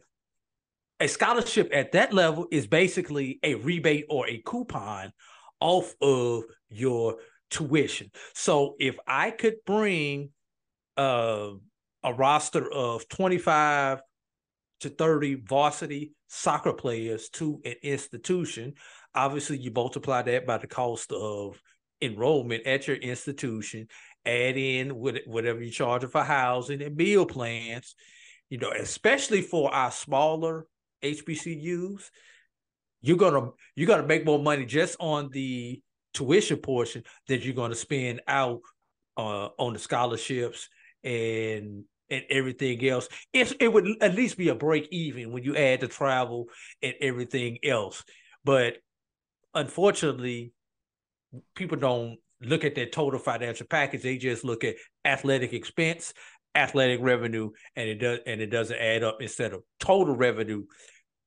a 1.00 1.08
scholarship 1.08 1.70
at 1.74 1.92
that 1.92 2.14
level 2.14 2.48
is 2.52 2.68
basically 2.68 3.40
a 3.44 3.56
rebate 3.56 4.06
or 4.10 4.28
a 4.28 4.42
coupon 4.46 5.12
off 5.60 5.94
of 6.02 6.44
your 6.70 7.18
tuition. 7.50 8.10
So 8.34 8.76
if 8.80 8.96
I 9.08 9.32
could 9.32 9.56
bring 9.66 10.30
uh, 10.98 11.50
a 12.04 12.14
roster 12.14 12.72
of 12.72 13.08
25 13.10 14.02
to 14.82 14.90
30 14.90 15.36
varsity 15.36 16.14
soccer 16.28 16.74
players 16.74 17.30
to 17.30 17.62
an 17.66 17.76
institution, 17.82 18.74
obviously 19.16 19.58
you 19.58 19.72
multiply 19.72 20.22
that 20.22 20.46
by 20.46 20.58
the 20.58 20.68
cost 20.68 21.12
of 21.12 21.62
enrollment 22.02 22.66
at 22.66 22.88
your 22.88 22.98
institution, 22.98 23.88
add 24.26 24.58
in 24.58 24.90
whatever 24.92 25.62
you 25.62 25.72
charge 25.72 26.06
for 26.06 26.24
housing 26.24 26.82
and 26.82 26.96
meal 26.96 27.26
plans, 27.26 27.96
you 28.50 28.58
know, 28.58 28.72
especially 28.72 29.42
for 29.42 29.74
our 29.74 29.92
smaller 29.92 30.68
HBCUs, 31.04 32.10
you're 33.02 33.18
gonna 33.18 33.50
you're 33.76 33.88
gonna 33.88 34.08
make 34.08 34.26
more 34.26 34.40
money 34.40 34.66
just 34.66 34.96
on 35.00 35.30
the 35.32 35.82
tuition 36.14 36.58
portion 36.58 37.04
that 37.28 37.44
you're 37.44 37.54
gonna 37.54 37.76
spend 37.76 38.22
out 38.28 38.62
uh, 39.18 39.50
on 39.58 39.74
the 39.74 39.80
scholarships 39.80 40.70
and 41.04 41.84
and 42.10 42.24
everything 42.30 42.86
else. 42.88 43.08
It's, 43.34 43.54
it 43.60 43.72
would 43.72 43.88
at 44.02 44.16
least 44.16 44.38
be 44.38 44.50
a 44.50 44.56
break 44.56 44.88
even 44.92 45.32
when 45.32 45.44
you 45.44 45.56
add 45.56 45.82
the 45.82 45.88
travel 45.88 46.48
and 46.82 46.94
everything 47.02 47.60
else. 47.64 48.04
But 48.44 48.78
unfortunately, 49.56 50.54
people 51.56 51.78
don't 51.78 52.18
look 52.42 52.64
at 52.64 52.76
their 52.76 52.86
total 52.86 53.20
financial 53.20 53.66
package. 53.68 54.04
They 54.04 54.18
just 54.18 54.44
look 54.44 54.64
at 54.64 54.76
athletic 55.04 55.54
expense, 55.54 56.14
athletic 56.54 57.00
revenue, 57.02 57.52
and 57.76 57.90
it 57.90 57.96
does 57.96 58.20
and 58.28 58.42
it 58.42 58.48
doesn't 58.48 58.78
add 58.78 59.04
up 59.04 59.22
instead 59.22 59.54
of 59.54 59.64
total 59.80 60.16
revenue, 60.16 60.66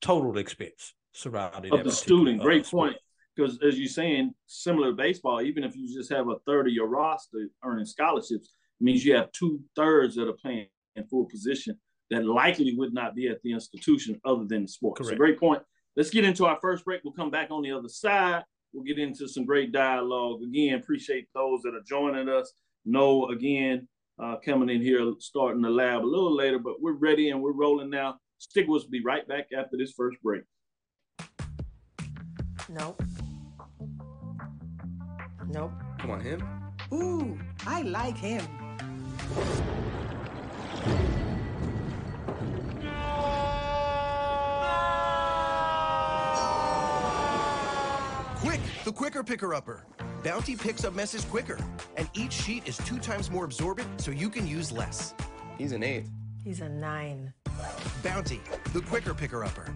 total 0.00 0.38
expense 0.38 0.94
surrounding 1.12 1.72
of 1.72 1.84
the 1.84 1.90
student. 1.90 2.40
Uh, 2.40 2.44
great 2.44 2.66
point. 2.66 2.96
Because 3.34 3.58
as 3.62 3.78
you're 3.78 3.88
saying, 3.88 4.32
similar 4.46 4.90
to 4.90 4.96
baseball, 4.96 5.40
even 5.40 5.62
if 5.62 5.76
you 5.76 5.92
just 5.92 6.10
have 6.12 6.28
a 6.28 6.38
third 6.44 6.66
of 6.66 6.72
your 6.72 6.88
roster 6.88 7.48
earning 7.64 7.86
scholarships, 7.86 8.50
means 8.80 9.04
you 9.04 9.14
have 9.14 9.30
two 9.32 9.60
thirds 9.76 10.16
that 10.16 10.28
are 10.28 10.32
playing 10.32 10.66
in 10.96 11.06
full 11.06 11.24
position 11.26 11.78
that 12.10 12.24
likely 12.24 12.74
would 12.76 12.92
not 12.92 13.14
be 13.14 13.28
at 13.28 13.40
the 13.42 13.52
institution 13.52 14.20
other 14.24 14.44
than 14.44 14.66
sports. 14.66 14.98
Correct. 14.98 15.12
So 15.12 15.16
great 15.16 15.38
point. 15.38 15.62
Let's 15.98 16.10
get 16.10 16.24
into 16.24 16.46
our 16.46 16.56
first 16.62 16.84
break. 16.84 17.00
We'll 17.02 17.12
come 17.12 17.32
back 17.32 17.50
on 17.50 17.60
the 17.60 17.72
other 17.72 17.88
side. 17.88 18.44
We'll 18.72 18.84
get 18.84 19.00
into 19.00 19.26
some 19.26 19.44
great 19.44 19.72
dialogue. 19.72 20.44
Again, 20.44 20.78
appreciate 20.78 21.26
those 21.34 21.60
that 21.62 21.74
are 21.74 21.82
joining 21.84 22.28
us. 22.28 22.52
No, 22.84 23.26
again, 23.30 23.88
uh, 24.22 24.36
coming 24.44 24.68
in 24.68 24.80
here, 24.80 25.12
starting 25.18 25.60
the 25.60 25.70
lab 25.70 26.04
a 26.04 26.06
little 26.06 26.32
later, 26.32 26.60
but 26.60 26.80
we're 26.80 26.92
ready 26.92 27.30
and 27.30 27.42
we're 27.42 27.50
rolling 27.50 27.90
now. 27.90 28.14
Stick 28.38 28.68
with 28.68 28.82
us. 28.82 28.88
Be 28.88 29.02
right 29.02 29.26
back 29.26 29.46
after 29.52 29.76
this 29.76 29.90
first 29.90 30.18
break. 30.22 30.42
Nope. 32.68 33.02
Nope. 35.48 35.72
Come 35.98 36.10
on, 36.12 36.20
him. 36.20 36.48
Ooh, 36.92 37.36
I 37.66 37.82
like 37.82 38.16
him. 38.16 38.46
Quicker 48.98 49.22
Picker 49.22 49.54
Upper. 49.54 49.84
Bounty 50.24 50.56
picks 50.56 50.84
up 50.84 50.92
messes 50.92 51.24
quicker, 51.24 51.56
and 51.96 52.10
each 52.14 52.32
sheet 52.32 52.66
is 52.66 52.76
two 52.78 52.98
times 52.98 53.30
more 53.30 53.44
absorbent 53.44 54.00
so 54.00 54.10
you 54.10 54.28
can 54.28 54.44
use 54.44 54.72
less. 54.72 55.14
He's 55.56 55.70
an 55.70 55.84
eight. 55.84 56.06
He's 56.42 56.62
a 56.62 56.68
nine. 56.68 57.32
Bounty, 58.02 58.40
the 58.72 58.80
Quicker 58.80 59.14
Picker 59.14 59.44
Upper. 59.44 59.72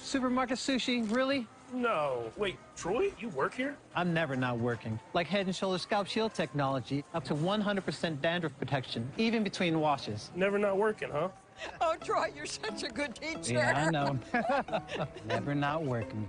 Supermarket 0.00 0.56
sushi, 0.56 1.04
really? 1.14 1.46
No. 1.70 2.32
Wait, 2.38 2.56
Troy, 2.76 3.12
you 3.20 3.28
work 3.28 3.52
here? 3.52 3.76
I'm 3.94 4.14
never 4.14 4.34
not 4.34 4.58
working. 4.58 4.98
Like 5.12 5.26
Head 5.26 5.44
and 5.44 5.54
Shoulders 5.54 5.82
Scalp 5.82 6.06
Shield 6.06 6.32
technology, 6.32 7.04
up 7.12 7.24
to 7.24 7.34
100% 7.34 8.22
dandruff 8.22 8.58
protection, 8.58 9.06
even 9.18 9.44
between 9.44 9.80
washes. 9.80 10.30
Never 10.34 10.58
not 10.58 10.78
working, 10.78 11.10
huh? 11.10 11.28
Oh, 11.82 11.94
Troy, 12.02 12.32
you're 12.34 12.46
such 12.46 12.84
a 12.84 12.88
good 12.88 13.14
teacher. 13.14 13.58
Yeah, 13.58 13.86
I 13.86 13.90
know. 13.90 14.18
never 15.26 15.54
not 15.54 15.84
working. 15.84 16.26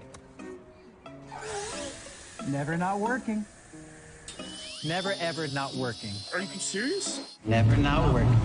Never 2.51 2.77
not 2.77 2.99
working. 2.99 3.45
Never 4.83 5.13
ever 5.19 5.47
not 5.49 5.75
working. 5.75 6.13
Are 6.33 6.41
you 6.41 6.47
serious? 6.47 7.37
Never 7.45 7.77
not 7.77 8.11
working. 8.11 8.39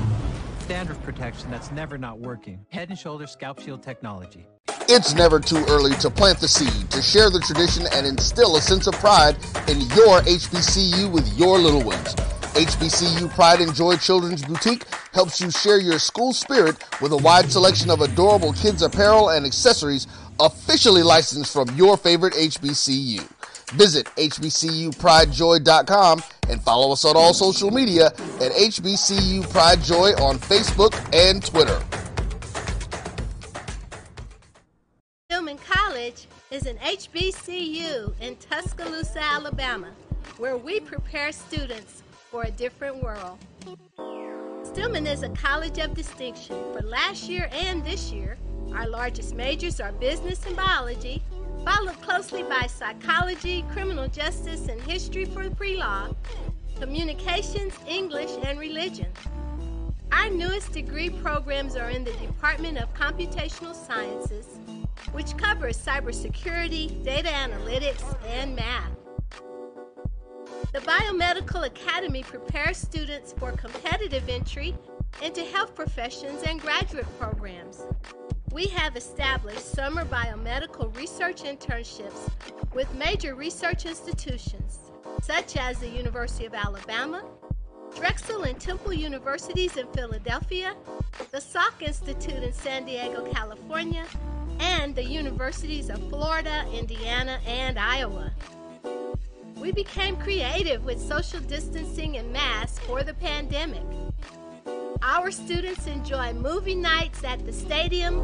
Standard 0.61 1.02
protection 1.02 1.50
that's 1.50 1.73
never 1.73 1.96
not 1.96 2.18
working. 2.18 2.66
Head 2.68 2.90
and 2.90 2.99
Shoulders 2.99 3.30
Scalp 3.30 3.61
Shield 3.61 3.82
technology. 3.82 4.46
It's 4.90 5.14
never 5.14 5.40
too 5.40 5.64
early 5.70 5.94
to 5.96 6.11
plant 6.11 6.38
the 6.38 6.49
seed, 6.49 6.90
to 6.90 7.00
share 7.00 7.30
the 7.30 7.40
tradition, 7.40 7.87
and 7.94 8.06
instill 8.06 8.56
a 8.56 8.61
sense 8.61 8.87
of 8.87 8.94
pride 8.94 9.37
in 9.68 9.80
your 9.80 10.20
HBCU 10.20 11.11
with 11.11 11.26
your 11.38 11.58
little 11.58 11.82
ones. 11.82 12.14
HBCU 12.54 13.30
Pride 13.30 13.62
and 13.62 13.75
Joy 13.75 13.96
Children's 13.96 14.44
Boutique 14.44 14.84
helps 15.12 15.40
you 15.40 15.50
share 15.50 15.80
your 15.80 15.99
school 15.99 16.34
spirit 16.34 16.76
with 17.00 17.12
a 17.12 17.16
wide 17.16 17.50
selection 17.50 17.90
of 17.90 18.02
adorable 18.02 18.52
kids' 18.52 18.82
apparel 18.82 19.30
and 19.30 19.46
accessories 19.46 20.06
officially 20.40 21.02
licensed 21.02 21.52
from 21.52 21.75
your 21.76 21.96
favorite 21.96 22.34
HBCU. 22.34 23.26
Visit 23.75 24.07
HBCUPrideJoy.com 24.16 26.23
and 26.49 26.62
follow 26.62 26.93
us 26.93 27.04
on 27.04 27.16
all 27.16 27.35
social 27.35 27.73
media 27.73 28.07
at 28.07 28.52
HBCU 28.52 29.50
Pride 29.50 29.83
Joy 29.83 30.12
on 30.12 30.38
Facebook 30.38 30.95
and 31.12 31.45
Twitter. 31.45 31.83
Stillman 35.28 35.59
College 35.59 36.28
is 36.52 36.66
an 36.66 36.76
HBCU 36.76 38.14
in 38.21 38.37
Tuscaloosa, 38.37 39.21
Alabama, 39.21 39.90
where 40.38 40.57
we 40.57 40.78
prepare 40.78 41.33
students 41.33 42.04
for 42.31 42.45
a 42.45 42.52
different 42.52 43.02
world. 43.02 43.38
Stillman 44.62 45.09
is 45.09 45.25
a 45.25 45.31
college 45.31 45.78
of 45.78 45.95
distinction. 45.95 46.54
For 46.73 46.83
last 46.83 47.28
year 47.28 47.49
and 47.52 47.85
this 47.85 48.12
year, 48.12 48.37
our 48.73 48.87
largest 48.87 49.35
majors 49.35 49.81
are 49.81 49.90
business 49.93 50.47
and 50.47 50.54
biology, 50.57 51.23
followed 51.64 52.00
closely 52.02 52.42
by 52.42 52.66
psychology, 52.66 53.64
criminal 53.71 54.06
justice, 54.09 54.68
and 54.68 54.80
history 54.83 55.25
for 55.25 55.49
pre 55.50 55.76
law, 55.76 56.09
communications, 56.78 57.73
English, 57.88 58.30
and 58.44 58.59
religion. 58.59 59.11
Our 60.12 60.30
newest 60.30 60.73
degree 60.73 61.11
programs 61.11 61.75
are 61.76 61.90
in 61.90 62.04
the 62.04 62.12
Department 62.12 62.78
of 62.78 62.92
Computational 62.94 63.75
Sciences, 63.75 64.47
which 65.12 65.37
covers 65.37 65.76
cybersecurity, 65.76 67.02
data 67.02 67.28
analytics, 67.28 68.04
and 68.26 68.54
math. 68.54 68.92
The 70.73 70.80
Biomedical 70.80 71.66
Academy 71.66 72.23
prepares 72.23 72.76
students 72.76 73.33
for 73.38 73.52
competitive 73.52 74.28
entry 74.28 74.76
into 75.23 75.42
health 75.42 75.75
professions 75.75 76.42
and 76.42 76.61
graduate 76.61 77.06
programs. 77.18 77.85
We 78.54 78.66
have 78.66 78.94
established 78.94 79.68
summer 79.73 80.04
biomedical 80.04 80.96
research 80.96 81.42
internships 81.42 82.30
with 82.73 82.94
major 82.94 83.34
research 83.34 83.84
institutions 83.84 84.78
such 85.23 85.56
as 85.56 85.80
the 85.80 85.88
University 85.88 86.46
of 86.46 86.54
Alabama, 86.54 87.25
Drexel 87.96 88.44
and 88.44 88.61
Temple 88.61 88.92
Universities 88.92 89.76
in 89.76 89.88
Philadelphia, 89.88 90.76
the 91.32 91.38
Salk 91.38 91.82
Institute 91.82 92.44
in 92.44 92.52
San 92.52 92.84
Diego, 92.84 93.28
California, 93.32 94.06
and 94.61 94.94
the 94.94 95.02
universities 95.02 95.90
of 95.90 95.99
Florida, 96.08 96.64
Indiana, 96.73 97.40
and 97.49 97.76
Iowa. 97.76 98.30
We 99.56 99.73
became 99.73 100.16
creative 100.16 100.84
with 100.84 101.00
social 101.00 101.40
distancing 101.40 102.18
and 102.18 102.32
masks 102.32 102.78
for 102.87 103.02
the 103.02 103.14
pandemic. 103.14 103.82
Our 105.02 105.30
students 105.30 105.86
enjoy 105.86 106.32
movie 106.32 106.74
nights 106.74 107.24
at 107.24 107.44
the 107.44 107.52
stadium 107.52 108.20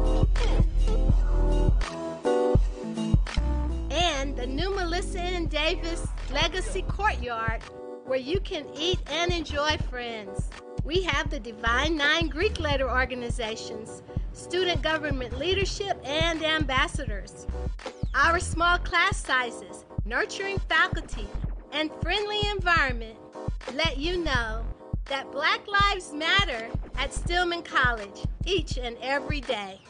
and 3.89 4.35
the 4.35 4.47
new 4.47 4.73
Melissa 4.75 5.21
and 5.21 5.49
Davis 5.49 6.07
Legacy 6.31 6.83
Courtyard 6.83 7.61
where 8.05 8.19
you 8.19 8.39
can 8.39 8.65
eat 8.75 8.99
and 9.11 9.31
enjoy 9.31 9.77
friends. 9.89 10.49
We 10.83 11.03
have 11.03 11.29
the 11.29 11.39
Divine 11.39 11.95
Nine 11.95 12.27
Greek 12.27 12.59
letter 12.59 12.89
organizations, 12.89 14.01
student 14.33 14.81
government 14.81 15.37
leadership, 15.37 16.01
and 16.03 16.43
ambassadors. 16.43 17.45
Our 18.15 18.39
small 18.39 18.79
class 18.79 19.17
sizes, 19.17 19.85
nurturing 20.05 20.59
faculty, 20.59 21.27
and 21.71 21.91
friendly 22.01 22.41
environment 22.49 23.17
let 23.73 23.97
you 23.97 24.17
know 24.17 24.65
that 25.05 25.31
Black 25.31 25.65
Lives 25.67 26.11
Matter 26.13 26.67
at 26.97 27.13
Stillman 27.13 27.61
College 27.63 28.25
each 28.45 28.77
and 28.77 28.97
every 29.01 29.41
day. 29.41 29.81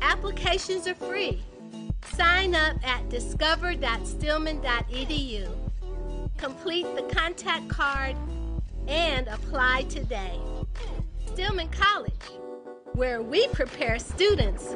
Applications 0.00 0.86
are 0.86 0.94
free. 0.94 1.42
Sign 2.14 2.54
up 2.54 2.76
at 2.84 3.08
discover.stillman.edu. 3.08 5.48
Complete 6.36 6.86
the 6.96 7.02
contact 7.14 7.68
card 7.68 8.14
and 8.88 9.28
apply 9.28 9.82
today. 9.88 10.38
Stillman 11.26 11.68
College, 11.68 12.12
where 12.94 13.22
we 13.22 13.46
prepare 13.48 13.98
students. 13.98 14.74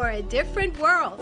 For 0.00 0.08
a 0.08 0.22
different 0.22 0.78
world. 0.78 1.20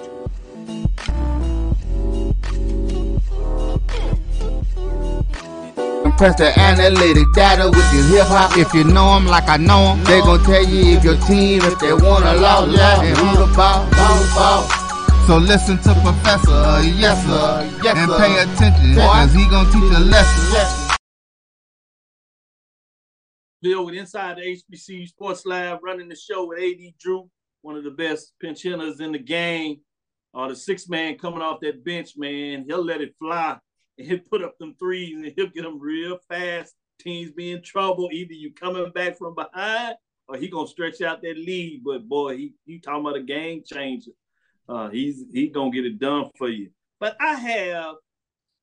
Press 6.17 6.37
the 6.39 6.53
analytic 6.57 7.27
data 7.35 7.67
with 7.67 7.93
your 7.93 8.05
hip 8.05 8.29
hop. 8.29 8.57
If 8.57 8.73
you 8.75 8.85
know 8.85 9.15
them 9.15 9.27
like 9.27 9.49
I 9.49 9.57
know 9.57 9.97
them, 9.97 10.05
they 10.05 10.21
gon' 10.21 10.45
tell 10.45 10.63
you 10.63 10.95
if 10.97 11.03
your 11.03 11.17
team, 11.27 11.63
if 11.65 11.77
they 11.81 11.93
wanna 11.93 12.35
lose, 12.35 12.79
yeah, 12.79 13.03
and 13.03 13.19
who 13.19 13.47
the 13.47 13.53
ball, 13.57 13.83
who 13.83 14.15
the 14.15 14.35
ball. 14.37 14.63
So 15.27 15.39
listen 15.39 15.79
to 15.79 15.93
Professor, 16.01 16.87
yes 16.87 17.27
sir, 17.27 17.69
yes, 17.83 17.99
and 17.99 18.13
pay 18.13 18.39
attention, 18.39 18.95
cause 18.95 19.33
he 19.35 19.45
gon' 19.51 19.67
teach 19.73 19.97
a 19.97 20.01
lesson. 20.07 20.99
Bill 23.61 23.85
with 23.87 23.97
Inside 23.97 24.37
the 24.37 24.43
HBCU 24.43 25.09
Sports 25.09 25.45
Lab, 25.45 25.81
running 25.83 26.09
the 26.09 26.15
show 26.15 26.47
with 26.47 26.61
AD 26.61 26.95
Drew, 27.01 27.29
one 27.63 27.77
of 27.77 27.85
the 27.85 27.91
best 27.91 28.33
pinch 28.41 28.63
hitters 28.63 29.01
in 29.01 29.13
the 29.13 29.19
game. 29.19 29.79
Uh, 30.35 30.49
the 30.49 30.57
six 30.57 30.89
man 30.89 31.19
coming 31.19 31.43
off 31.43 31.61
that 31.61 31.85
bench, 31.85 32.13
man, 32.17 32.65
he'll 32.67 32.85
let 32.85 33.01
it 33.01 33.15
fly 33.19 33.59
and 33.97 34.07
he'll 34.09 34.19
put 34.31 34.43
up 34.43 34.59
them 34.59 34.75
threes 34.79 35.17
and 35.17 35.33
he'll 35.37 35.49
get 35.49 35.63
them 35.63 35.81
real 35.81 36.19
fast. 36.29 36.75
Teams 37.01 37.31
be 37.33 37.53
in 37.53 37.63
trouble. 37.63 38.09
Either 38.13 38.33
you 38.33 38.53
coming 38.53 38.91
back 38.93 39.19
from 39.19 39.35
behind 39.35 39.97
or 40.29 40.37
he 40.37 40.49
gonna 40.49 40.67
stretch 40.67 41.01
out 41.01 41.23
that 41.23 41.37
lead. 41.37 41.83
But 41.85 42.09
boy, 42.09 42.37
he 42.37 42.55
he 42.67 42.79
talking 42.79 43.01
about 43.01 43.17
a 43.17 43.23
game 43.23 43.63
changer. 43.65 44.11
Uh, 44.69 44.89
he's 44.91 45.25
he 45.33 45.49
gonna 45.49 45.71
get 45.71 45.87
it 45.87 45.99
done 45.99 46.31
for 46.37 46.49
you. 46.49 46.71
But 47.01 47.17
I 47.21 47.35
have 47.35 47.95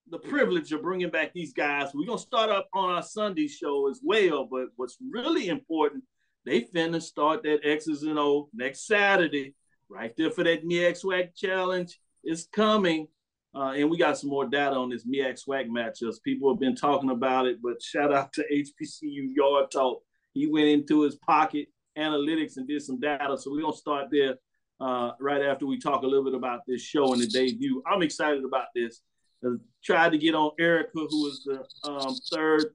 the 0.09 0.19
privilege 0.19 0.71
of 0.71 0.83
bringing 0.83 1.09
back 1.09 1.33
these 1.33 1.53
guys. 1.53 1.91
We're 1.93 2.05
gonna 2.05 2.19
start 2.19 2.49
up 2.49 2.67
on 2.73 2.91
our 2.91 3.03
Sunday 3.03 3.47
show 3.47 3.89
as 3.89 4.01
well. 4.03 4.47
But 4.49 4.67
what's 4.75 4.97
really 5.01 5.47
important, 5.47 6.03
they 6.45 6.61
finna 6.61 7.01
start 7.01 7.43
that 7.43 7.59
X's 7.63 8.03
and 8.03 8.19
O 8.19 8.49
next 8.53 8.85
Saturday, 8.87 9.55
right 9.89 10.13
there 10.17 10.31
for 10.31 10.43
that 10.43 10.65
MEAC 10.65 11.35
Challenge. 11.35 11.99
is 12.23 12.47
coming. 12.53 13.07
Uh, 13.55 13.71
and 13.71 13.89
we 13.89 13.97
got 13.97 14.17
some 14.17 14.29
more 14.29 14.45
data 14.45 14.75
on 14.75 14.89
this 14.89 15.05
MEAC 15.05 15.39
SWAC 15.47 15.67
matchups. 15.67 16.21
People 16.23 16.51
have 16.51 16.59
been 16.59 16.75
talking 16.75 17.09
about 17.09 17.45
it, 17.45 17.57
but 17.63 17.81
shout 17.81 18.13
out 18.13 18.33
to 18.33 18.43
HBCU 18.51 19.29
Yard 19.33 19.71
Talk. 19.71 20.01
He 20.33 20.45
went 20.47 20.67
into 20.67 21.03
his 21.03 21.15
pocket 21.15 21.67
analytics 21.97 22.57
and 22.57 22.67
did 22.67 22.81
some 22.81 22.99
data. 22.99 23.37
So 23.37 23.51
we're 23.51 23.61
going 23.61 23.73
to 23.73 23.79
start 23.79 24.07
there 24.11 24.35
uh, 24.81 25.11
right 25.21 25.41
after 25.41 25.65
we 25.65 25.79
talk 25.79 26.03
a 26.03 26.05
little 26.05 26.25
bit 26.25 26.33
about 26.33 26.61
this 26.67 26.81
show 26.81 27.13
and 27.13 27.21
the 27.21 27.27
debut. 27.27 27.81
I'm 27.87 28.01
excited 28.01 28.43
about 28.43 28.67
this. 28.75 29.01
I 29.43 29.55
tried 29.83 30.11
to 30.11 30.17
get 30.17 30.35
on 30.35 30.51
Erica, 30.59 30.89
who 30.93 31.27
is 31.27 31.45
the 31.45 31.63
um, 31.89 32.13
third 32.33 32.65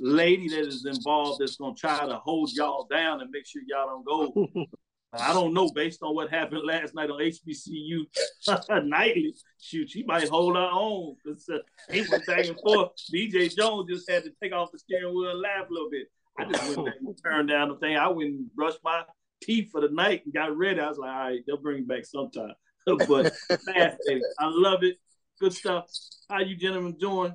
lady 0.00 0.48
that 0.48 0.66
is 0.66 0.84
involved 0.84 1.40
that's 1.40 1.56
going 1.56 1.74
to 1.74 1.80
try 1.80 2.06
to 2.06 2.16
hold 2.16 2.50
y'all 2.52 2.86
down 2.90 3.20
and 3.20 3.30
make 3.30 3.46
sure 3.46 3.62
y'all 3.66 3.86
don't 3.86 4.06
go 4.06 4.66
I 5.12 5.32
don't 5.32 5.54
know 5.54 5.68
based 5.70 6.02
on 6.02 6.14
what 6.14 6.30
happened 6.30 6.62
last 6.64 6.94
night 6.94 7.10
on 7.10 7.20
HBCU 7.20 8.06
nightly. 8.84 9.34
Shoot, 9.60 9.90
she 9.90 10.04
might 10.04 10.28
hold 10.28 10.56
her 10.56 10.68
own. 10.72 11.16
Uh, 11.28 11.58
he 11.90 12.04
went 12.08 12.26
back 12.26 12.46
and 12.46 12.58
forth. 12.60 12.90
BJ 13.12 13.54
Jones 13.56 13.90
just 13.90 14.08
had 14.08 14.22
to 14.24 14.30
take 14.40 14.52
off 14.52 14.70
the 14.70 14.78
steering 14.78 15.12
wheel 15.12 15.30
and 15.30 15.40
laugh 15.40 15.68
a 15.68 15.72
little 15.72 15.90
bit. 15.90 16.06
I 16.38 16.44
just 16.44 16.64
went 16.64 16.86
back 16.86 16.94
and 17.00 17.18
turned 17.24 17.48
down 17.48 17.70
the 17.70 17.76
thing. 17.76 17.96
I 17.96 18.06
went 18.08 18.30
and 18.30 18.54
brushed 18.54 18.78
my 18.84 19.02
teeth 19.42 19.70
for 19.72 19.80
the 19.80 19.88
night 19.88 20.22
and 20.24 20.34
got 20.34 20.56
ready. 20.56 20.78
I 20.78 20.88
was 20.88 20.98
like, 20.98 21.10
all 21.10 21.24
right, 21.24 21.40
they'll 21.46 21.56
bring 21.56 21.78
it 21.78 21.88
back 21.88 22.04
sometime. 22.04 22.54
but 22.86 23.34
fascinating. 23.46 24.22
I 24.38 24.48
love 24.48 24.84
it. 24.84 24.96
Good 25.40 25.54
stuff. 25.54 25.86
How 26.28 26.40
you 26.40 26.56
gentlemen 26.56 26.96
doing? 26.98 27.34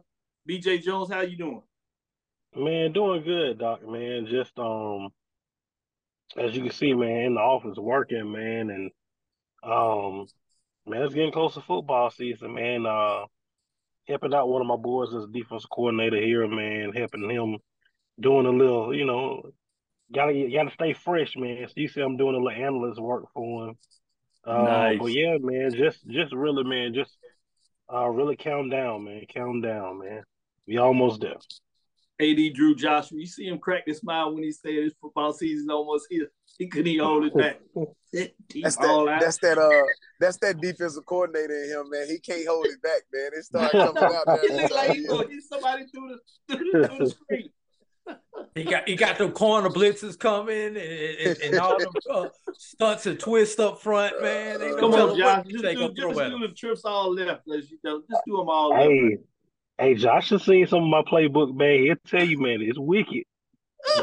BJ 0.49 0.81
Jones, 0.81 1.11
how 1.11 1.21
you 1.21 1.37
doing? 1.37 1.61
Man, 2.55 2.93
doing 2.93 3.23
good, 3.23 3.59
Doc. 3.59 3.87
Man, 3.87 4.27
just 4.27 4.57
um 4.57 5.09
as 6.37 6.55
you 6.55 6.63
can 6.63 6.71
see, 6.71 6.93
man, 6.93 7.21
in 7.21 7.33
the 7.35 7.39
office 7.41 7.77
working, 7.77 8.31
man, 8.31 8.69
and 8.69 8.91
um, 9.63 10.27
man, 10.85 11.01
it's 11.03 11.13
getting 11.13 11.31
close 11.31 11.53
to 11.53 11.61
football 11.61 12.09
season, 12.09 12.53
man. 12.53 12.85
Uh, 12.85 13.25
helping 14.07 14.33
out 14.33 14.49
one 14.49 14.61
of 14.61 14.67
my 14.67 14.75
boys 14.75 15.13
as 15.13 15.25
defensive 15.31 15.69
coordinator 15.69 16.17
here, 16.21 16.47
man, 16.47 16.91
helping 16.93 17.29
him 17.29 17.57
doing 18.19 18.45
a 18.45 18.49
little, 18.49 18.93
you 18.93 19.05
know, 19.05 19.43
gotta 20.13 20.49
gotta 20.53 20.71
stay 20.71 20.93
fresh, 20.93 21.35
man. 21.37 21.67
So 21.67 21.73
you 21.75 21.87
see, 21.87 22.01
I'm 22.01 22.17
doing 22.17 22.35
a 22.35 22.39
little 22.39 22.63
analyst 22.63 22.99
work 22.99 23.25
for 23.33 23.69
him. 23.69 23.77
Uh, 24.45 24.63
nice. 24.63 24.99
But 24.99 25.07
yeah, 25.07 25.37
man, 25.39 25.71
just 25.73 26.05
just 26.07 26.33
really, 26.33 26.63
man, 26.63 26.93
just 26.93 27.15
uh, 27.91 28.07
really 28.07 28.35
count 28.35 28.71
down, 28.71 29.05
man, 29.05 29.23
count 29.33 29.63
down, 29.63 29.99
man. 29.99 30.23
We 30.67 30.77
almost 30.77 31.21
there. 31.21 31.35
AD 32.21 32.53
Drew 32.53 32.75
Joshua. 32.75 33.19
You 33.19 33.27
see 33.27 33.47
him 33.47 33.59
crack 33.59 33.83
his 33.85 33.97
smile 33.97 34.33
when 34.33 34.43
he 34.43 34.51
said 34.51 34.73
his 34.73 34.93
football 35.01 35.33
season 35.33 35.69
almost 35.69 36.07
here. 36.09 36.31
He 36.57 36.67
couldn't 36.67 36.87
even 36.87 37.05
hold 37.05 37.25
it 37.25 37.33
back. 37.37 37.59
that's 38.13 38.77
that. 38.77 39.17
That's 39.19 39.37
that. 39.39 39.57
Uh, 39.57 39.83
that's 40.19 40.37
that 40.37 40.61
defensive 40.61 41.05
coordinator 41.05 41.63
in 41.63 41.69
him, 41.69 41.89
man. 41.89 42.07
He 42.07 42.19
can't 42.19 42.47
hold 42.47 42.65
it 42.67 42.81
back, 42.81 43.01
man. 43.13 43.31
It 43.37 43.43
started 43.43 43.71
coming 43.93 44.03
out. 44.03 44.39
he 44.41 44.53
look 44.53 44.71
like 44.71 44.91
he's 44.91 45.07
going 45.07 45.41
somebody 45.41 45.85
through 45.87 46.17
the 46.47 46.55
through 46.55 46.71
the, 46.71 46.87
through 46.87 46.97
the 46.99 47.09
screen. 47.09 47.49
He 48.53 48.63
got 48.63 48.87
he 48.87 48.95
got 48.95 49.17
the 49.17 49.29
corner 49.29 49.69
blitzes 49.69 50.17
coming 50.17 50.55
and, 50.55 50.77
and, 50.77 51.37
and 51.39 51.59
all 51.59 51.77
the 51.77 51.89
uh, 52.09 52.29
stunts 52.53 53.05
and 53.05 53.19
twists 53.19 53.59
up 53.59 53.81
front, 53.81 54.21
man. 54.21 54.59
Come 54.79 54.93
on, 54.93 55.17
Josh. 55.17 55.45
Just, 55.47 55.63
do, 55.63 55.93
just 55.93 55.95
do 55.95 56.39
the 56.39 56.53
trips 56.55 56.85
all 56.85 57.13
left. 57.13 57.41
Let's 57.45 57.67
just 57.67 57.81
do 57.83 58.03
them 58.37 58.47
all 58.47 58.73
hey. 58.75 59.09
left. 59.09 59.23
Hey, 59.77 59.95
Josh 59.95 60.29
has 60.29 60.43
seen 60.43 60.65
some 60.67 60.83
of 60.83 60.89
my 60.89 61.01
playbook, 61.01 61.53
man. 61.53 61.83
He'll 61.83 61.95
tell 62.07 62.23
you, 62.23 62.39
man, 62.39 62.61
it's 62.61 62.79
wicked. 62.79 63.23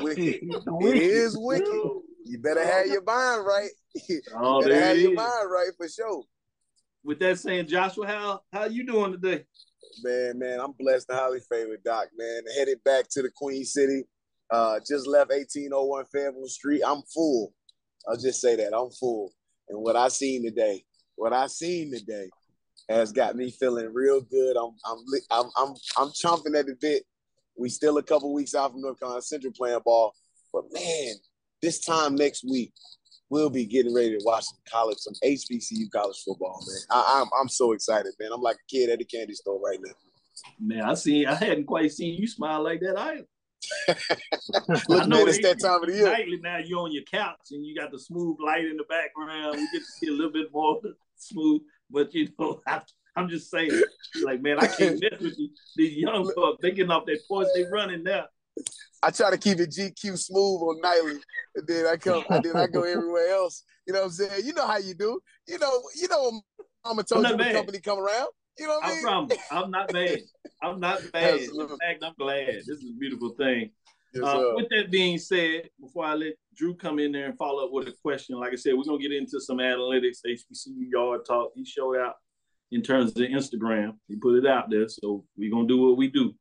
Wicked. 0.02 0.40
wicked. 0.66 0.96
It 0.96 1.02
is 1.02 1.36
wicked. 1.38 1.66
You 2.26 2.38
better 2.38 2.64
have 2.64 2.86
your 2.86 3.02
mind 3.02 3.46
right. 3.46 3.70
you 4.08 4.20
oh, 4.36 4.60
better 4.60 4.78
have 4.78 4.98
your 4.98 5.14
mind 5.14 5.50
right 5.50 5.70
for 5.78 5.88
sure. 5.88 6.24
with 7.02 7.18
that 7.20 7.38
saying, 7.38 7.68
Joshua, 7.68 8.06
how 8.06 8.40
how 8.52 8.66
you 8.66 8.84
doing 8.84 9.12
today? 9.12 9.44
Man, 10.04 10.38
man, 10.38 10.60
I'm 10.60 10.72
blessed 10.78 11.08
and 11.08 11.18
highly 11.18 11.40
favored, 11.50 11.82
Doc. 11.84 12.08
Man, 12.16 12.42
headed 12.56 12.84
back 12.84 13.06
to 13.12 13.22
the 13.22 13.30
Queen 13.34 13.64
City. 13.64 14.04
Uh, 14.52 14.78
just 14.86 15.06
left 15.06 15.30
1801 15.30 16.04
Fayetteville 16.12 16.46
Street. 16.48 16.82
I'm 16.86 17.02
full. 17.14 17.54
I'll 18.06 18.18
just 18.18 18.42
say 18.42 18.56
that 18.56 18.76
I'm 18.76 18.90
full. 18.90 19.32
And 19.70 19.82
what 19.82 19.96
I 19.96 20.08
seen 20.08 20.44
today, 20.44 20.84
what 21.16 21.32
I 21.32 21.46
seen 21.46 21.92
today, 21.92 22.28
has 22.92 23.12
got 23.12 23.36
me 23.36 23.50
feeling 23.50 23.92
real 23.92 24.20
good. 24.20 24.56
I'm 24.56 24.72
I'm 24.84 24.98
I'm 25.30 25.50
I'm, 25.56 25.74
I'm 25.98 26.08
chomping 26.08 26.58
at 26.58 26.66
the 26.66 26.76
bit. 26.80 27.04
We 27.56 27.68
still 27.68 27.98
a 27.98 28.02
couple 28.02 28.32
weeks 28.32 28.54
out 28.54 28.72
from 28.72 28.80
North 28.80 28.98
Carolina 28.98 29.22
Central 29.22 29.52
playing 29.52 29.80
ball, 29.84 30.14
but 30.52 30.64
man, 30.72 31.14
this 31.60 31.80
time 31.80 32.14
next 32.14 32.44
week, 32.44 32.72
we'll 33.30 33.50
be 33.50 33.64
getting 33.64 33.94
ready 33.94 34.16
to 34.18 34.24
watch 34.24 34.44
some 34.44 34.58
college, 34.70 34.98
some 34.98 35.14
HBCU 35.24 35.90
college 35.90 36.16
football, 36.24 36.62
man. 36.66 36.78
I, 36.90 37.20
am 37.20 37.22
I'm, 37.22 37.42
I'm 37.42 37.48
so 37.48 37.72
excited, 37.72 38.12
man. 38.18 38.30
I'm 38.32 38.42
like 38.42 38.56
a 38.56 38.70
kid 38.70 38.90
at 38.90 38.98
the 38.98 39.04
candy 39.04 39.34
store 39.34 39.60
right 39.60 39.78
now. 39.82 39.92
Man, 40.58 40.82
I 40.82 40.94
see. 40.94 41.26
I 41.26 41.34
hadn't 41.34 41.66
quite 41.66 41.92
seen 41.92 42.20
you 42.20 42.26
smile 42.26 42.62
like 42.62 42.80
that 42.80 42.98
either. 42.98 43.26
Look, 44.88 45.08
man, 45.08 45.28
it's 45.28 45.38
that 45.42 45.60
time 45.60 45.82
of 45.82 45.88
the 45.88 45.94
year. 45.94 46.04
Nightly 46.04 46.38
now 46.42 46.58
you're 46.58 46.80
on 46.80 46.92
your 46.92 47.04
couch 47.04 47.52
and 47.52 47.64
you 47.64 47.74
got 47.74 47.90
the 47.90 47.98
smooth 47.98 48.36
light 48.44 48.64
in 48.64 48.76
the 48.76 48.84
background. 48.84 49.56
We 49.56 49.68
get 49.72 49.80
to 49.80 49.92
see 50.00 50.08
a 50.08 50.12
little 50.12 50.32
bit 50.32 50.52
more 50.52 50.80
smooth, 51.16 51.62
but 51.90 52.12
you 52.14 52.28
know, 52.38 52.60
I, 52.66 52.80
am 53.16 53.28
just 53.28 53.50
saying, 53.50 53.70
like, 54.24 54.42
man, 54.42 54.58
I 54.58 54.66
can't 54.66 55.00
mess 55.00 55.20
with 55.20 55.38
you. 55.38 55.50
These 55.76 55.98
young 55.98 56.30
folks, 56.36 56.58
they 56.62 56.70
getting 56.70 56.90
off 56.90 57.06
their 57.06 57.18
porch, 57.28 57.48
they 57.54 57.64
running 57.70 58.02
now. 58.02 58.24
I 59.02 59.10
try 59.10 59.30
to 59.30 59.38
keep 59.38 59.58
it 59.58 59.70
GQ 59.70 60.18
smooth 60.18 60.62
on 60.62 60.80
nightly, 60.80 61.20
and 61.56 61.66
then 61.66 61.86
I 61.86 61.96
come, 61.96 62.24
and 62.30 62.44
then 62.44 62.56
I 62.56 62.66
go 62.66 62.82
everywhere 62.86 63.30
else. 63.30 63.64
You 63.86 63.94
know 63.94 64.00
what 64.00 64.06
I'm 64.06 64.12
saying? 64.12 64.46
You 64.46 64.52
know 64.54 64.66
how 64.66 64.78
you 64.78 64.94
do. 64.94 65.20
You 65.48 65.58
know, 65.58 65.82
you 66.00 66.08
know, 66.08 66.40
Mama 66.84 67.02
told 67.02 67.26
you 67.28 67.36
the 67.36 67.52
company 67.52 67.80
come 67.80 67.98
around. 67.98 68.28
You 68.58 68.66
know 68.66 68.74
what 68.74 68.84
I 68.84 68.88
mean? 68.90 69.02
Promise, 69.02 69.38
I'm 69.50 69.70
not 69.70 69.92
bad. 69.92 70.18
I'm 70.62 70.78
not 70.78 71.00
bad. 71.12 71.40
In 71.40 71.68
fact, 71.68 72.04
I'm 72.04 72.14
glad. 72.18 72.46
This 72.46 72.68
is 72.68 72.90
a 72.90 72.98
beautiful 72.98 73.30
thing. 73.30 73.70
Yes, 74.14 74.24
uh, 74.24 74.52
with 74.54 74.68
that 74.70 74.90
being 74.90 75.18
said, 75.18 75.70
before 75.80 76.04
I 76.04 76.14
let 76.14 76.34
Drew 76.54 76.74
come 76.74 76.98
in 76.98 77.12
there 77.12 77.26
and 77.26 77.38
follow 77.38 77.64
up 77.64 77.72
with 77.72 77.88
a 77.88 77.94
question, 78.02 78.38
like 78.38 78.52
I 78.52 78.56
said, 78.56 78.74
we're 78.74 78.84
gonna 78.84 78.98
get 78.98 79.12
into 79.12 79.40
some 79.40 79.58
analytics, 79.58 80.18
HBCU 80.26 80.90
yard 80.90 81.22
talk. 81.26 81.52
He 81.54 81.64
showed 81.64 81.96
out 81.96 82.16
in 82.70 82.82
terms 82.82 83.10
of 83.12 83.22
Instagram. 83.22 83.94
He 84.08 84.16
put 84.16 84.36
it 84.36 84.46
out 84.46 84.70
there, 84.70 84.88
so 84.88 85.24
we're 85.36 85.50
gonna 85.50 85.66
do 85.66 85.78
what 85.78 85.96
we 85.96 86.08
do. 86.08 86.34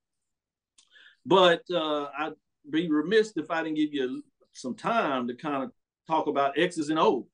But 1.25 1.61
uh, 1.73 2.09
I'd 2.17 2.33
be 2.69 2.89
remiss 2.89 3.33
if 3.37 3.49
I 3.49 3.63
didn't 3.63 3.77
give 3.77 3.93
you 3.93 4.23
some 4.53 4.75
time 4.75 5.27
to 5.27 5.35
kind 5.35 5.63
of 5.63 5.71
talk 6.07 6.27
about 6.27 6.57
X's 6.57 6.89
and 6.89 6.99
O's. 6.99 7.25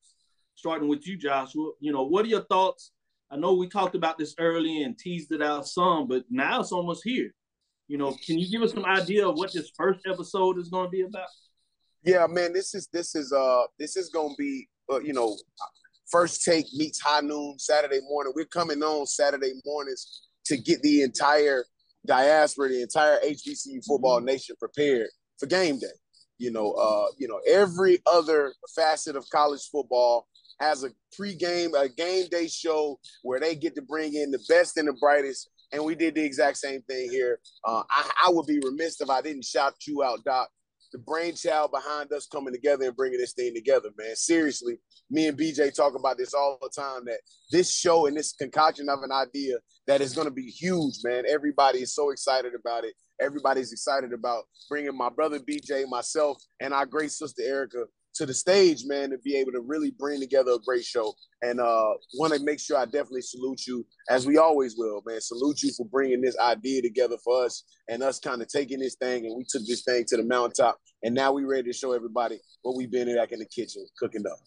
Starting 0.54 0.88
with 0.88 1.06
you, 1.06 1.16
Joshua. 1.16 1.70
You 1.80 1.92
know, 1.92 2.04
what 2.04 2.24
are 2.24 2.28
your 2.28 2.44
thoughts? 2.44 2.92
I 3.30 3.36
know 3.36 3.54
we 3.54 3.68
talked 3.68 3.94
about 3.94 4.18
this 4.18 4.34
early 4.38 4.82
and 4.82 4.98
teased 4.98 5.32
it 5.32 5.42
out 5.42 5.66
some, 5.66 6.08
but 6.08 6.24
now 6.30 6.60
it's 6.60 6.72
almost 6.72 7.02
here. 7.04 7.32
You 7.88 7.96
know, 7.96 8.14
can 8.24 8.38
you 8.38 8.50
give 8.50 8.62
us 8.62 8.72
some 8.72 8.84
idea 8.84 9.26
of 9.26 9.36
what 9.36 9.52
this 9.52 9.70
first 9.76 10.00
episode 10.06 10.58
is 10.58 10.68
going 10.68 10.86
to 10.86 10.90
be 10.90 11.00
about? 11.00 11.26
Yeah, 12.04 12.26
man, 12.28 12.52
this 12.52 12.74
is 12.74 12.88
this 12.92 13.14
is 13.14 13.32
uh 13.32 13.62
this 13.78 13.96
is 13.96 14.10
going 14.10 14.30
to 14.30 14.36
be 14.38 14.68
uh, 14.90 15.00
you 15.00 15.12
know 15.12 15.36
first 16.10 16.44
take 16.44 16.66
meets 16.74 17.00
high 17.00 17.20
noon 17.20 17.58
Saturday 17.58 18.00
morning. 18.08 18.32
We're 18.36 18.44
coming 18.44 18.82
on 18.82 19.06
Saturday 19.06 19.54
mornings 19.64 20.22
to 20.46 20.56
get 20.56 20.80
the 20.82 21.02
entire 21.02 21.64
diaspora, 22.06 22.68
the 22.68 22.82
entire 22.82 23.18
HBCU 23.20 23.84
football 23.86 24.20
nation 24.20 24.56
prepared 24.58 25.08
for 25.38 25.46
game 25.46 25.78
day. 25.78 25.86
You 26.38 26.52
know, 26.52 26.72
uh, 26.72 27.06
you 27.16 27.26
know, 27.26 27.40
every 27.46 27.98
other 28.06 28.54
facet 28.74 29.16
of 29.16 29.28
college 29.30 29.68
football 29.72 30.28
has 30.60 30.84
a 30.84 30.90
pregame, 31.18 31.70
a 31.78 31.88
game 31.88 32.26
day 32.30 32.48
show 32.48 32.98
where 33.22 33.40
they 33.40 33.54
get 33.54 33.74
to 33.74 33.82
bring 33.82 34.14
in 34.14 34.30
the 34.30 34.40
best 34.48 34.76
and 34.76 34.88
the 34.88 34.96
brightest. 35.00 35.50
And 35.72 35.84
we 35.84 35.94
did 35.94 36.14
the 36.14 36.24
exact 36.24 36.56
same 36.56 36.82
thing 36.82 37.10
here. 37.10 37.40
Uh, 37.64 37.82
I, 37.90 38.10
I 38.26 38.30
would 38.30 38.46
be 38.46 38.60
remiss 38.64 39.00
if 39.00 39.10
I 39.10 39.20
didn't 39.20 39.44
shout 39.44 39.74
you 39.86 40.02
out, 40.02 40.24
Doc. 40.24 40.48
The 40.92 40.98
brainchild 40.98 41.70
behind 41.70 42.10
us 42.14 42.26
coming 42.26 42.54
together 42.54 42.86
and 42.86 42.96
bringing 42.96 43.18
this 43.18 43.34
thing 43.34 43.54
together, 43.54 43.90
man. 43.98 44.16
Seriously, 44.16 44.78
me 45.10 45.26
and 45.26 45.38
BJ 45.38 45.74
talk 45.74 45.94
about 45.94 46.16
this 46.16 46.32
all 46.32 46.58
the 46.62 46.70
time 46.74 47.04
that 47.04 47.18
this 47.52 47.74
show 47.74 48.06
and 48.06 48.16
this 48.16 48.32
concoction 48.32 48.88
of 48.88 49.02
an 49.02 49.12
idea 49.12 49.56
that 49.86 50.00
is 50.00 50.14
going 50.14 50.26
to 50.26 50.32
be 50.32 50.46
huge, 50.46 50.94
man. 51.04 51.24
Everybody 51.28 51.80
is 51.80 51.94
so 51.94 52.08
excited 52.10 52.54
about 52.58 52.84
it. 52.84 52.94
Everybody's 53.20 53.72
excited 53.72 54.14
about 54.14 54.44
bringing 54.70 54.96
my 54.96 55.10
brother 55.10 55.38
BJ, 55.38 55.86
myself, 55.86 56.42
and 56.60 56.72
our 56.72 56.86
great 56.86 57.10
sister 57.10 57.42
Erica 57.42 57.84
to 58.14 58.26
the 58.26 58.34
stage, 58.34 58.84
man, 58.84 59.10
to 59.10 59.18
be 59.18 59.36
able 59.36 59.52
to 59.52 59.60
really 59.60 59.92
bring 59.92 60.20
together 60.20 60.52
a 60.52 60.58
great 60.58 60.84
show. 60.84 61.14
And 61.42 61.60
uh, 61.60 61.92
want 62.14 62.34
to 62.34 62.42
make 62.42 62.58
sure 62.58 62.76
I 62.76 62.84
definitely 62.84 63.22
salute 63.22 63.66
you, 63.66 63.86
as 64.10 64.26
we 64.26 64.38
always 64.38 64.76
will, 64.76 65.02
man. 65.06 65.20
Salute 65.20 65.62
you 65.62 65.72
for 65.76 65.86
bringing 65.86 66.20
this 66.20 66.36
idea 66.38 66.82
together 66.82 67.16
for 67.22 67.44
us 67.44 67.64
and 67.88 68.02
us 68.02 68.18
kind 68.18 68.42
of 68.42 68.48
taking 68.48 68.80
this 68.80 68.96
thing 68.96 69.26
and 69.26 69.36
we 69.36 69.44
took 69.48 69.62
this 69.66 69.82
thing 69.82 70.04
to 70.08 70.16
the 70.16 70.24
mountaintop. 70.24 70.78
And 71.02 71.14
now 71.14 71.32
we 71.32 71.44
ready 71.44 71.70
to 71.70 71.72
show 71.72 71.92
everybody 71.92 72.38
what 72.62 72.76
we've 72.76 72.90
been 72.90 73.14
back 73.14 73.32
in 73.32 73.38
the 73.38 73.46
kitchen 73.46 73.86
cooking 73.98 74.24
up. 74.26 74.38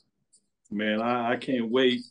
Man, 0.70 1.02
I, 1.02 1.34
I 1.34 1.36
can't 1.38 1.70
wait. 1.70 2.02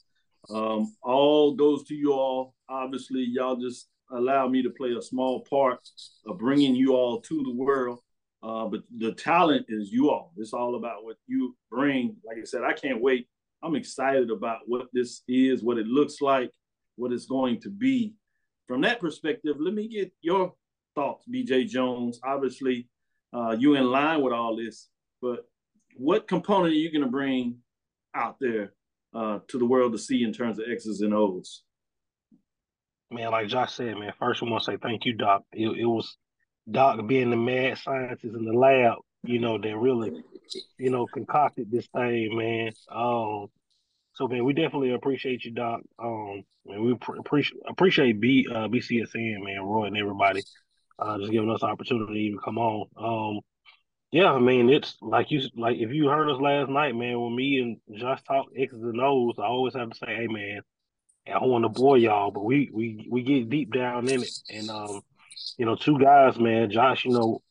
Um, 0.49 0.95
all 1.03 1.55
goes 1.55 1.85
to 1.85 1.95
you 1.95 2.13
all. 2.13 2.55
Obviously, 2.69 3.27
y'all 3.31 3.57
just 3.57 3.89
allow 4.13 4.49
me 4.49 4.63
to 4.63 4.71
play 4.71 4.93
a 4.93 5.03
small 5.03 5.41
part 5.49 5.81
of 6.27 6.39
bringing 6.39 6.75
you 6.75 6.95
all 6.95 7.21
to 7.21 7.43
the 7.43 7.53
world. 7.53 8.01
Uh, 8.43 8.67
but 8.67 8.83
the 8.97 9.13
talent 9.13 9.67
is 9.69 9.93
you 9.93 10.11
all. 10.11 10.33
It's 10.37 10.55
all 10.55 10.77
about 10.77 11.05
what 11.05 11.17
you 11.27 11.57
bring. 11.71 12.17
Like 12.25 12.39
I 12.39 12.45
said, 12.45 12.63
I 12.65 12.73
can't 12.73 13.01
wait. 13.01 13.29
I'm 13.63 13.77
excited 13.77 14.31
about 14.31 14.61
what 14.67 14.89
this 14.93 15.23
is, 15.29 15.63
what 15.63 15.79
it 15.79 15.87
looks 15.87 16.21
like, 16.23 16.51
what 16.97 17.13
it's 17.13 17.27
going 17.27 17.61
to 17.61 17.71
be. 17.71 18.15
From 18.67 18.81
that 18.83 19.01
perspective, 19.01 19.57
let 19.59 19.75
me 19.75 19.89
get 19.89 20.11
your 20.23 20.55
thoughts, 20.95 21.27
BJ 21.29 21.69
Jones. 21.69 22.19
Obviously, 22.25 22.89
uh, 23.35 23.57
you 23.59 23.75
in 23.75 23.91
line 23.91 24.23
with 24.23 24.33
all 24.33 24.57
this, 24.57 24.89
but 25.21 25.47
what 25.97 26.27
component 26.27 26.73
are 26.73 26.77
you 26.77 26.91
going 26.91 27.05
to 27.05 27.11
bring 27.11 27.59
out 28.15 28.37
there 28.41 28.73
uh, 29.15 29.41
to 29.49 29.59
the 29.59 29.67
world 29.67 29.93
to 29.93 29.99
see 29.99 30.23
in 30.23 30.33
terms 30.33 30.59
of 30.59 30.67
X's 30.71 31.03
and 31.03 31.13
O's? 31.13 31.63
Man, 33.11 33.31
like 33.33 33.49
Josh 33.49 33.75
said, 33.75 33.99
man, 33.99 34.13
first 34.19 34.41
we 34.41 34.51
want 34.51 34.65
to 34.65 34.73
say 34.73 34.79
thank 34.81 35.05
you, 35.05 35.15
Doc. 35.15 35.43
It, 35.53 35.67
it 35.81 35.85
was 35.85 36.17
Doc 36.71 37.07
being 37.07 37.31
the 37.31 37.37
mad 37.37 37.79
scientist 37.79 38.25
in 38.25 38.45
the 38.45 38.53
lab, 38.53 38.99
you 39.23 39.39
know, 39.39 39.59
that 39.59 39.77
really, 39.77 40.23
you 40.79 40.91
know, 40.91 41.07
concocted 41.07 41.71
this 41.71 41.87
thing, 41.89 42.37
man. 42.37 42.73
Um, 42.91 43.47
so 44.15 44.29
man, 44.29 44.45
we 44.45 44.53
definitely 44.53 44.93
appreciate 44.93 45.45
you, 45.45 45.53
Doc. 45.53 45.81
Um, 45.99 46.43
and 46.67 46.85
we 46.85 46.95
pre- 46.95 47.19
appreciate 47.19 47.61
appreciate 47.69 48.21
B 48.21 48.47
uh, 48.51 48.69
BCSN, 48.69 49.43
man, 49.45 49.63
Roy 49.63 49.87
and 49.87 49.97
everybody, 49.97 50.43
uh, 50.99 51.19
just 51.19 51.33
giving 51.33 51.51
us 51.51 51.63
opportunity 51.63 52.13
to 52.13 52.19
even 52.19 52.39
come 52.39 52.59
on. 52.59 52.87
Um, 52.97 53.41
yeah, 54.13 54.33
I 54.33 54.41
mean, 54.41 54.69
it's 54.69 54.97
like 55.01 55.31
you 55.31 55.43
like 55.57 55.77
if 55.79 55.93
you 55.93 56.09
heard 56.09 56.31
us 56.31 56.41
last 56.41 56.69
night, 56.69 56.97
man, 56.97 57.21
when 57.21 57.35
me 57.35 57.61
and 57.61 57.99
Josh 57.99 58.23
talk 58.25 58.47
X's 58.57 58.83
and 58.83 59.01
O's, 59.01 59.37
I 59.39 59.45
always 59.45 59.75
have 59.75 59.91
to 59.91 59.97
say, 59.97 60.15
hey 60.15 60.27
man, 60.27 60.63
I 61.27 61.39
don't 61.39 61.49
want 61.49 61.65
to 61.65 61.69
bore 61.69 61.97
y'all, 61.97 62.31
but 62.31 62.45
we 62.45 62.71
we 62.73 63.07
we 63.11 63.23
get 63.23 63.49
deep 63.49 63.73
down 63.73 64.09
in 64.09 64.23
it. 64.23 64.31
And 64.51 64.69
um, 64.69 65.03
you 65.57 65.67
know, 65.67 65.77
two 65.77 65.99
guys, 65.99 66.39
man, 66.39 66.71
Josh, 66.71 67.05
you 67.05 67.13
know, 67.13 67.43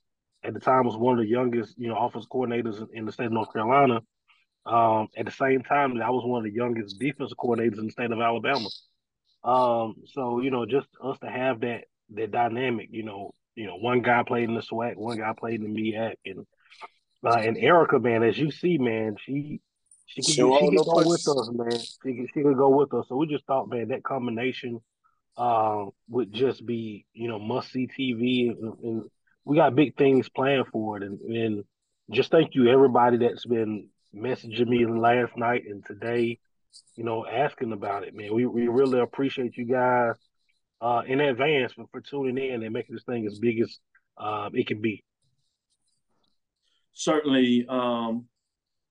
at 0.44 0.54
the 0.54 0.60
time 0.60 0.86
was 0.86 0.98
one 0.98 1.20
of 1.20 1.24
the 1.24 1.30
youngest, 1.30 1.76
you 1.78 1.90
know, 1.90 1.98
offense 1.98 2.26
coordinators 2.32 2.86
in, 2.94 3.06
the 3.06 3.12
state 3.12 3.26
of 3.26 3.32
North 3.32 3.52
Carolina. 3.52 4.02
Um, 4.66 5.08
at 5.18 5.26
the 5.26 5.32
same 5.32 5.64
time, 5.64 6.02
I 6.02 6.10
was 6.10 6.24
one 6.26 6.46
of 6.46 6.52
the 6.52 6.56
youngest 6.56 7.00
defensive 7.00 7.38
coordinators 7.38 7.80
in 7.80 7.86
the 7.86 7.92
state 7.92 8.12
of 8.12 8.20
Alabama. 8.20 8.70
Um, 9.44 9.96
so 10.14 10.42
you 10.42 10.52
know, 10.52 10.66
just 10.66 10.88
us 11.04 11.18
to 11.20 11.30
have 11.30 11.62
that 11.62 11.86
that 12.16 12.32
dynamic, 12.32 12.90
you 12.92 13.04
know, 13.04 13.32
you 13.56 13.68
know, 13.68 13.78
one 13.78 14.02
guy 14.02 14.24
played 14.24 14.50
in 14.50 14.56
the 14.56 14.62
SWAC, 14.62 14.96
one 14.96 15.18
guy 15.18 15.34
played 15.38 15.62
in 15.62 15.74
the 15.74 15.82
MEAC, 15.82 16.14
and 16.26 16.46
uh, 17.26 17.38
and 17.38 17.58
Erica, 17.58 18.00
man, 18.00 18.24
as 18.24 18.38
you 18.38 18.52
see, 18.52 18.78
man, 18.78 19.16
she 19.24 19.62
she 20.06 20.22
could, 20.22 20.34
she 20.34 20.42
could 20.42 20.86
go 20.86 21.04
with 21.06 21.28
us, 21.28 21.50
man. 21.52 21.72
She 21.72 22.16
could, 22.16 22.28
she 22.34 22.42
could 22.42 22.58
go 22.58 22.70
with 22.70 22.94
us. 22.94 23.06
So 23.08 23.16
we 23.16 23.28
just 23.28 23.46
thought, 23.46 23.70
man, 23.70 23.90
that 23.90 24.04
combination 24.04 24.82
uh, 25.38 25.86
would 26.10 26.34
just 26.34 26.66
be, 26.66 27.06
you 27.14 27.28
know, 27.28 27.40
must 27.40 27.72
see 27.72 27.88
TV, 27.88 28.50
and, 28.50 28.74
and, 28.84 29.04
we 29.46 29.56
got 29.56 29.74
big 29.74 29.98
things 29.98 30.30
planned 30.30 30.68
for 30.68 30.98
it. 30.98 31.04
And, 31.04 31.20
and 31.22 31.64
just 32.12 32.30
thank 32.30 32.54
you 32.54 32.70
everybody 32.70 33.18
that's 33.18 33.48
been 33.48 33.88
messaging 34.14 34.68
me 34.68 34.86
last 34.86 35.36
night 35.38 35.64
and 35.68 35.84
today, 35.84 36.38
you 36.96 37.04
know, 37.04 37.26
asking 37.26 37.72
about 37.72 38.04
it, 38.04 38.14
man. 38.14 38.34
We 38.36 38.46
we 38.46 38.68
really 38.68 39.00
appreciate 39.00 39.58
you 39.58 39.66
guys 39.66 40.16
uh, 40.82 41.02
in 41.08 41.20
advance 41.20 41.74
for, 41.74 41.86
for 41.92 42.02
tuning 42.02 42.38
in 42.38 42.62
and 42.62 42.74
making 42.74 42.96
this 42.96 43.06
thing 43.06 43.26
as 43.26 43.40
big 43.40 43.62
as 43.62 43.80
uh, 44.18 44.50
it 44.54 44.68
can 44.68 44.82
be. 44.82 45.04
Certainly. 46.94 47.66
Um, 47.68 48.26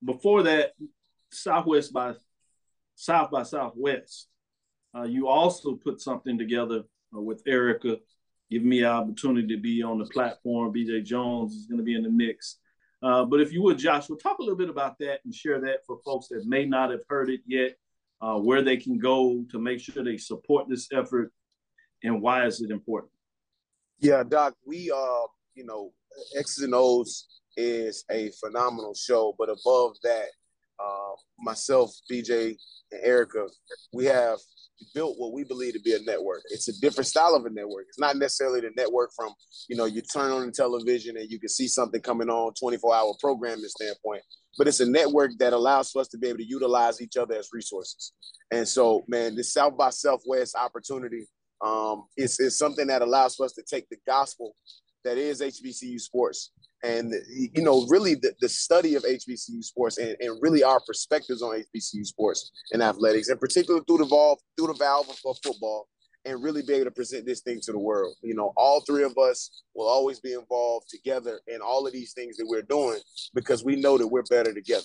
before 0.05 0.44
that, 0.44 0.72
Southwest 1.31 1.92
by 1.92 2.14
South 2.94 3.31
by 3.31 3.42
Southwest, 3.42 4.29
uh, 4.99 5.05
you 5.05 5.29
also 5.29 5.75
put 5.75 6.01
something 6.01 6.37
together 6.39 6.83
uh, 7.17 7.21
with 7.21 7.43
Erica, 7.47 7.99
giving 8.51 8.69
me 8.69 8.81
an 8.81 8.87
opportunity 8.87 9.47
to 9.55 9.61
be 9.61 9.83
on 9.83 9.99
the 9.99 10.07
platform. 10.07 10.73
BJ 10.73 11.05
Jones 11.05 11.55
is 11.55 11.67
going 11.67 11.79
to 11.79 11.85
be 11.85 11.95
in 11.95 12.03
the 12.03 12.11
mix. 12.11 12.59
Uh, 13.03 13.25
but 13.25 13.41
if 13.41 13.53
you 13.53 13.63
would, 13.63 13.79
Joshua, 13.79 14.17
talk 14.17 14.39
a 14.39 14.43
little 14.43 14.57
bit 14.57 14.69
about 14.69 14.99
that 14.99 15.21
and 15.25 15.35
share 15.35 15.61
that 15.61 15.87
for 15.87 15.99
folks 16.05 16.29
that 16.29 16.45
may 16.47 16.65
not 16.67 16.91
have 16.91 17.03
heard 17.09 17.31
it 17.31 17.41
yet. 17.47 17.77
uh, 18.21 18.37
where 18.37 18.63
they 18.63 18.77
can 18.77 18.99
go 18.99 19.45
to 19.51 19.59
make 19.59 19.81
sure 19.81 20.03
they 20.03 20.17
support 20.17 20.69
this 20.69 20.89
effort, 20.93 21.33
and 22.03 22.21
why 22.21 22.47
is 22.47 22.61
it 22.61 22.71
important? 22.71 23.13
Yeah, 24.01 24.23
Doc, 24.25 24.55
we 24.67 24.91
uh, 24.91 25.27
you 25.55 25.65
know, 25.65 25.93
X's 26.37 26.65
and 26.65 26.75
O's 26.75 27.27
is 27.57 28.05
a 28.11 28.31
phenomenal 28.41 28.95
show, 28.95 29.35
but 29.39 29.49
above 29.49 29.97
that, 30.03 30.29
uh, 30.81 31.14
myself, 31.38 31.93
BJ, 32.11 32.57
and 32.91 33.01
Erica, 33.05 33.47
we 33.93 34.07
have 34.07 34.38
built 34.95 35.17
what 35.19 35.33
we 35.33 35.45
believe 35.45 35.73
to 35.75 35.81
be 35.81 35.95
a 35.95 36.01
network. 36.01 36.43
It's 36.51 36.69
a 36.69 36.81
different 36.81 37.07
style 37.07 37.35
of 37.35 37.45
a 37.45 37.51
network. 37.51 37.87
It's 37.88 37.99
not 37.99 38.17
necessarily 38.17 38.61
the 38.61 38.71
network 38.77 39.11
from, 39.14 39.33
you 39.69 39.77
know, 39.77 39.87
you 39.87 40.03
turn 40.03 40.31
on 40.31 40.47
the 40.47 40.53
television 40.53 41.17
and 41.17 41.31
you 41.31 41.38
can 41.38 41.49
see 41.49 41.67
something 41.67 42.01
coming 42.01 42.29
on 42.29 42.53
24 42.55 42.95
hour 42.95 43.14
programming 43.21 43.64
standpoint, 43.67 44.23
but 44.57 44.69
it's 44.69 44.81
a 44.81 44.88
network 44.88 45.33
that 45.38 45.53
allows 45.53 45.91
for 45.91 46.01
us 46.01 46.09
to 46.09 46.19
be 46.19 46.29
able 46.29 46.38
to 46.38 46.49
utilize 46.49 47.01
each 47.01 47.17
other 47.17 47.35
as 47.35 47.49
resources. 47.53 48.12
And 48.51 48.67
so, 48.67 49.05
man, 49.09 49.35
this 49.35 49.53
South 49.53 49.77
by 49.77 49.91
Southwest 49.91 50.57
opportunity 50.57 51.27
um, 51.61 52.05
is, 52.17 52.38
is 52.38 52.57
something 52.57 52.87
that 52.87 53.03
allows 53.03 53.35
for 53.35 53.47
us 53.47 53.53
to 53.55 53.62
take 53.69 53.88
the 53.88 53.99
gospel 54.07 54.55
that 55.05 55.19
is 55.19 55.41
HBCU 55.41 56.01
sports 56.01 56.53
and 56.85 57.12
you 57.29 57.62
know 57.62 57.87
really 57.88 58.14
the, 58.14 58.33
the 58.41 58.49
study 58.49 58.95
of 58.95 59.03
hbcu 59.03 59.64
sports 59.64 59.99
and, 59.99 60.17
and 60.21 60.38
really 60.41 60.62
our 60.62 60.81
perspectives 60.87 61.43
on 61.43 61.61
hbcu 61.75 62.07
sports 62.07 62.53
and 62.73 62.83
athletics 62.83 63.29
and 63.29 63.41
particularly 63.41 63.85
through 63.87 63.99
the 63.99 64.07
valve 64.07 64.38
through 64.57 64.69
the 64.69 64.75
valve 64.75 65.09
of 65.11 65.37
football 65.43 65.88
and 66.25 66.43
really 66.43 66.62
be 66.62 66.75
able 66.75 66.85
to 66.85 66.91
present 66.91 67.25
this 67.25 67.41
thing 67.41 67.61
to 67.62 67.73
the 67.73 67.79
world. 67.79 68.14
You 68.23 68.35
know 68.35 68.53
all 68.57 68.81
three 68.83 69.05
of 69.05 69.17
us 69.19 69.62
will 69.75 69.88
always 69.88 70.21
be 70.21 70.33
involved 70.33 70.88
together 70.88 71.41
in 71.47 71.61
all 71.61 71.87
of 71.87 71.93
these 71.93 72.12
things 72.12 72.37
that 72.37 72.47
we're 72.47 72.62
doing 72.62 73.01
because 73.35 73.64
we 73.64 73.77
know 73.77 73.99
that 73.99 74.07
we're 74.07 74.23
better 74.25 74.53
together. 74.53 74.85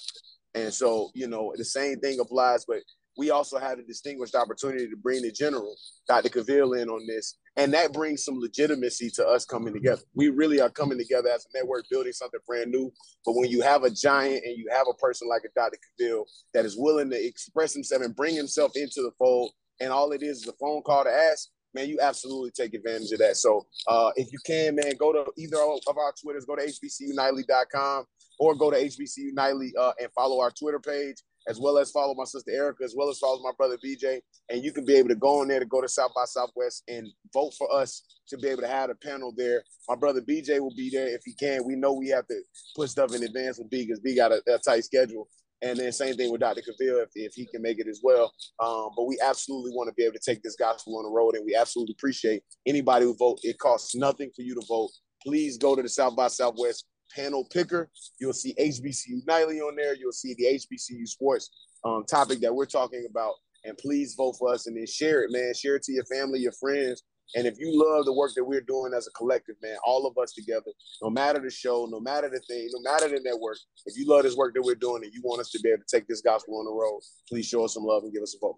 And 0.53 0.73
so 0.73 1.11
you 1.13 1.27
know 1.27 1.53
the 1.55 1.65
same 1.65 1.99
thing 1.99 2.19
applies 2.19 2.65
but 2.65 2.79
we 3.17 3.29
also 3.29 3.59
had 3.59 3.79
a 3.79 3.83
distinguished 3.83 4.35
opportunity 4.35 4.89
to 4.89 4.97
bring 4.97 5.21
the 5.21 5.31
general, 5.31 5.75
Dr. 6.07 6.29
Cavil, 6.29 6.73
in 6.73 6.89
on 6.89 7.05
this. 7.07 7.37
And 7.55 7.71
that 7.73 7.93
brings 7.93 8.25
some 8.25 8.39
legitimacy 8.39 9.11
to 9.11 9.27
us 9.27 9.45
coming 9.45 9.73
together. 9.73 10.01
We 10.15 10.29
really 10.29 10.59
are 10.59 10.69
coming 10.69 10.97
together 10.97 11.29
as 11.29 11.45
a 11.45 11.57
network, 11.57 11.85
building 11.89 12.13
something 12.13 12.39
brand 12.47 12.71
new. 12.71 12.91
But 13.25 13.35
when 13.35 13.49
you 13.49 13.61
have 13.61 13.83
a 13.83 13.91
giant 13.91 14.43
and 14.43 14.57
you 14.57 14.67
have 14.71 14.87
a 14.89 14.95
person 14.95 15.27
like 15.29 15.43
a 15.45 15.49
Dr. 15.55 15.77
Cavil 15.99 16.25
that 16.53 16.65
is 16.65 16.75
willing 16.77 17.11
to 17.11 17.25
express 17.25 17.73
himself 17.73 18.01
and 18.01 18.15
bring 18.15 18.35
himself 18.35 18.71
into 18.75 19.01
the 19.01 19.11
fold, 19.19 19.51
and 19.79 19.91
all 19.91 20.11
it 20.11 20.23
is 20.23 20.41
is 20.41 20.47
a 20.47 20.53
phone 20.53 20.81
call 20.81 21.03
to 21.03 21.11
ask, 21.11 21.49
man, 21.75 21.89
you 21.89 21.99
absolutely 22.01 22.51
take 22.51 22.73
advantage 22.73 23.11
of 23.11 23.19
that. 23.19 23.37
So 23.37 23.65
uh, 23.87 24.11
if 24.15 24.31
you 24.31 24.39
can, 24.45 24.75
man, 24.75 24.93
go 24.97 25.11
to 25.11 25.25
either 25.37 25.57
of 25.87 25.97
our 25.97 26.13
Twitters, 26.21 26.45
go 26.45 26.55
to 26.55 26.63
hbcunightly.com 26.63 28.05
or 28.39 28.55
go 28.55 28.71
to 28.71 28.77
hbcunightly 28.77 29.71
uh, 29.79 29.93
and 29.99 30.09
follow 30.15 30.39
our 30.39 30.51
Twitter 30.51 30.79
page 30.79 31.17
as 31.47 31.59
well 31.59 31.77
as 31.77 31.91
follow 31.91 32.13
my 32.15 32.23
sister 32.23 32.51
Erica, 32.51 32.83
as 32.83 32.95
well 32.97 33.09
as 33.09 33.19
follow 33.19 33.41
my 33.41 33.51
brother 33.57 33.77
BJ. 33.83 34.19
And 34.49 34.63
you 34.63 34.71
can 34.71 34.85
be 34.85 34.95
able 34.95 35.09
to 35.09 35.15
go 35.15 35.41
on 35.41 35.47
there 35.47 35.59
to 35.59 35.65
go 35.65 35.81
to 35.81 35.87
South 35.87 36.11
by 36.15 36.25
Southwest 36.25 36.83
and 36.87 37.07
vote 37.33 37.53
for 37.57 37.73
us 37.73 38.03
to 38.29 38.37
be 38.37 38.47
able 38.47 38.61
to 38.61 38.67
have 38.67 38.89
a 38.89 38.95
panel 38.95 39.33
there. 39.35 39.63
My 39.89 39.95
brother 39.95 40.21
BJ 40.21 40.59
will 40.59 40.75
be 40.75 40.89
there 40.89 41.07
if 41.07 41.21
he 41.25 41.33
can. 41.33 41.65
We 41.65 41.75
know 41.75 41.93
we 41.93 42.09
have 42.09 42.27
to 42.27 42.41
put 42.75 42.89
stuff 42.89 43.13
in 43.13 43.23
advance 43.23 43.59
with 43.59 43.69
B 43.69 43.85
because 43.85 43.99
B 43.99 44.15
got 44.15 44.31
a, 44.31 44.41
a, 44.47 44.57
tight 44.59 44.85
schedule. 44.85 45.27
And 45.61 45.79
then 45.79 45.91
same 45.93 46.15
thing 46.15 46.29
with 46.29 46.41
Dr. 46.41 46.61
Cavil 46.61 47.01
if, 47.01 47.09
if 47.15 47.33
he 47.35 47.45
can 47.45 47.61
make 47.61 47.79
it 47.79 47.87
as 47.87 48.01
well. 48.03 48.33
Um, 48.59 48.89
but 48.97 49.05
we 49.05 49.17
absolutely 49.23 49.71
want 49.71 49.87
to 49.87 49.93
be 49.93 50.03
able 50.03 50.13
to 50.13 50.19
take 50.19 50.43
this 50.43 50.57
gospel 50.57 50.97
on 50.97 51.05
the 51.05 51.09
road, 51.09 51.35
and 51.35 51.45
we 51.45 51.55
absolutely 51.55 51.95
appreciate 51.97 52.43
anybody 52.65 53.05
who 53.05 53.15
vote. 53.15 53.39
It 53.43 53.57
costs 53.59 53.95
nothing 53.95 54.29
for 54.35 54.41
you 54.41 54.55
to 54.55 54.65
vote. 54.67 54.89
Please 55.21 55.57
go 55.57 55.73
to 55.73 55.81
the 55.81 55.87
South 55.87 56.17
by 56.17 56.27
Southwest 56.27 56.85
panel 57.15 57.47
picker. 57.51 57.89
You'll 58.19 58.33
see 58.33 58.53
HBCU 58.59 59.25
Nightly 59.25 59.59
on 59.59 59.75
there. 59.75 59.95
You'll 59.95 60.11
see 60.11 60.33
the 60.35 60.45
HBCU 60.45 61.07
sports 61.07 61.49
um, 61.83 62.05
topic 62.05 62.39
that 62.41 62.53
we're 62.53 62.65
talking 62.65 63.05
about. 63.09 63.33
And 63.65 63.77
please 63.77 64.15
vote 64.15 64.35
for 64.37 64.53
us 64.53 64.67
and 64.67 64.75
then 64.75 64.85
share 64.85 65.23
it, 65.23 65.31
man. 65.31 65.53
Share 65.53 65.75
it 65.75 65.83
to 65.83 65.93
your 65.93 66.05
family, 66.05 66.39
your 66.39 66.51
friends. 66.53 67.03
And 67.35 67.47
if 67.47 67.57
you 67.57 67.71
love 67.73 68.05
the 68.05 68.13
work 68.13 68.31
that 68.35 68.43
we're 68.43 68.61
doing 68.61 68.93
as 68.95 69.07
a 69.07 69.11
collective, 69.11 69.55
man, 69.61 69.77
all 69.85 70.05
of 70.05 70.17
us 70.21 70.33
together, 70.33 70.71
no 71.01 71.09
matter 71.09 71.39
the 71.39 71.49
show, 71.49 71.87
no 71.89 71.99
matter 71.99 72.29
the 72.29 72.39
thing, 72.41 72.69
no 72.73 72.91
matter 72.91 73.07
the 73.07 73.21
network, 73.23 73.57
if 73.85 73.97
you 73.97 74.05
love 74.07 74.23
this 74.23 74.35
work 74.35 74.53
that 74.53 74.61
we're 74.61 74.75
doing 74.75 75.03
and 75.03 75.13
you 75.13 75.21
want 75.23 75.39
us 75.39 75.49
to 75.51 75.59
be 75.61 75.69
able 75.69 75.81
to 75.87 75.97
take 75.97 76.07
this 76.07 76.21
gospel 76.21 76.59
on 76.59 76.65
the 76.65 76.71
road, 76.71 76.99
please 77.27 77.47
show 77.47 77.63
us 77.65 77.73
some 77.73 77.83
love 77.83 78.03
and 78.03 78.13
give 78.13 78.21
us 78.21 78.35
a 78.35 78.39
vote. 78.39 78.57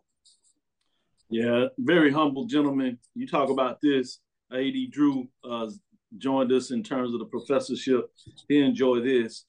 Yeah, 1.30 1.65
very 1.78 2.12
humble 2.12 2.46
gentleman. 2.46 2.98
You 3.13 3.28
talk 3.28 3.50
about 3.50 3.80
this. 3.82 4.20
AD 4.52 4.91
Drew 4.91 5.28
uh, 5.44 5.70
joined 6.18 6.52
us 6.52 6.72
in 6.72 6.84
terms 6.84 7.13
of 7.13 7.20
the 7.20 7.26
professorship. 7.26 8.10
He 8.48 8.60
enjoyed 8.60 9.06
this. 9.06 9.46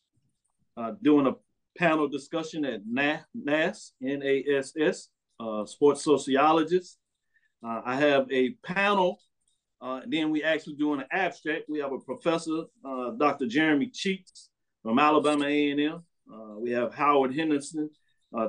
Uh, 0.77 0.93
doing 1.03 1.27
a 1.27 1.35
panel 1.79 2.09
discussion 2.09 2.65
at 2.65 2.83
NASS, 2.87 3.93
N-A-S-S, 4.03 5.09
uh, 5.41 5.65
sports 5.67 6.03
sociologist. 6.03 6.99
Uh, 7.65 7.81
I 7.85 7.97
have 7.97 8.31
a 8.31 8.51
panel. 8.65 9.19
Uh, 9.81 10.01
then 10.07 10.31
we 10.31 10.43
actually 10.43 10.75
doing 10.75 11.01
an 11.01 11.07
abstract. 11.13 11.65
We 11.69 11.79
have 11.81 11.93
a 11.93 11.99
professor, 11.99 12.65
uh, 12.85 13.11
Dr. 13.13 13.47
Jeremy 13.47 13.91
Cheeks 13.93 14.51
from 14.83 14.99
Alabama 14.99 15.47
A&M. 15.47 16.03
Uh, 16.33 16.59
we 16.59 16.71
have 16.71 16.95
Howard 16.95 17.35
Henderson, 17.35 17.91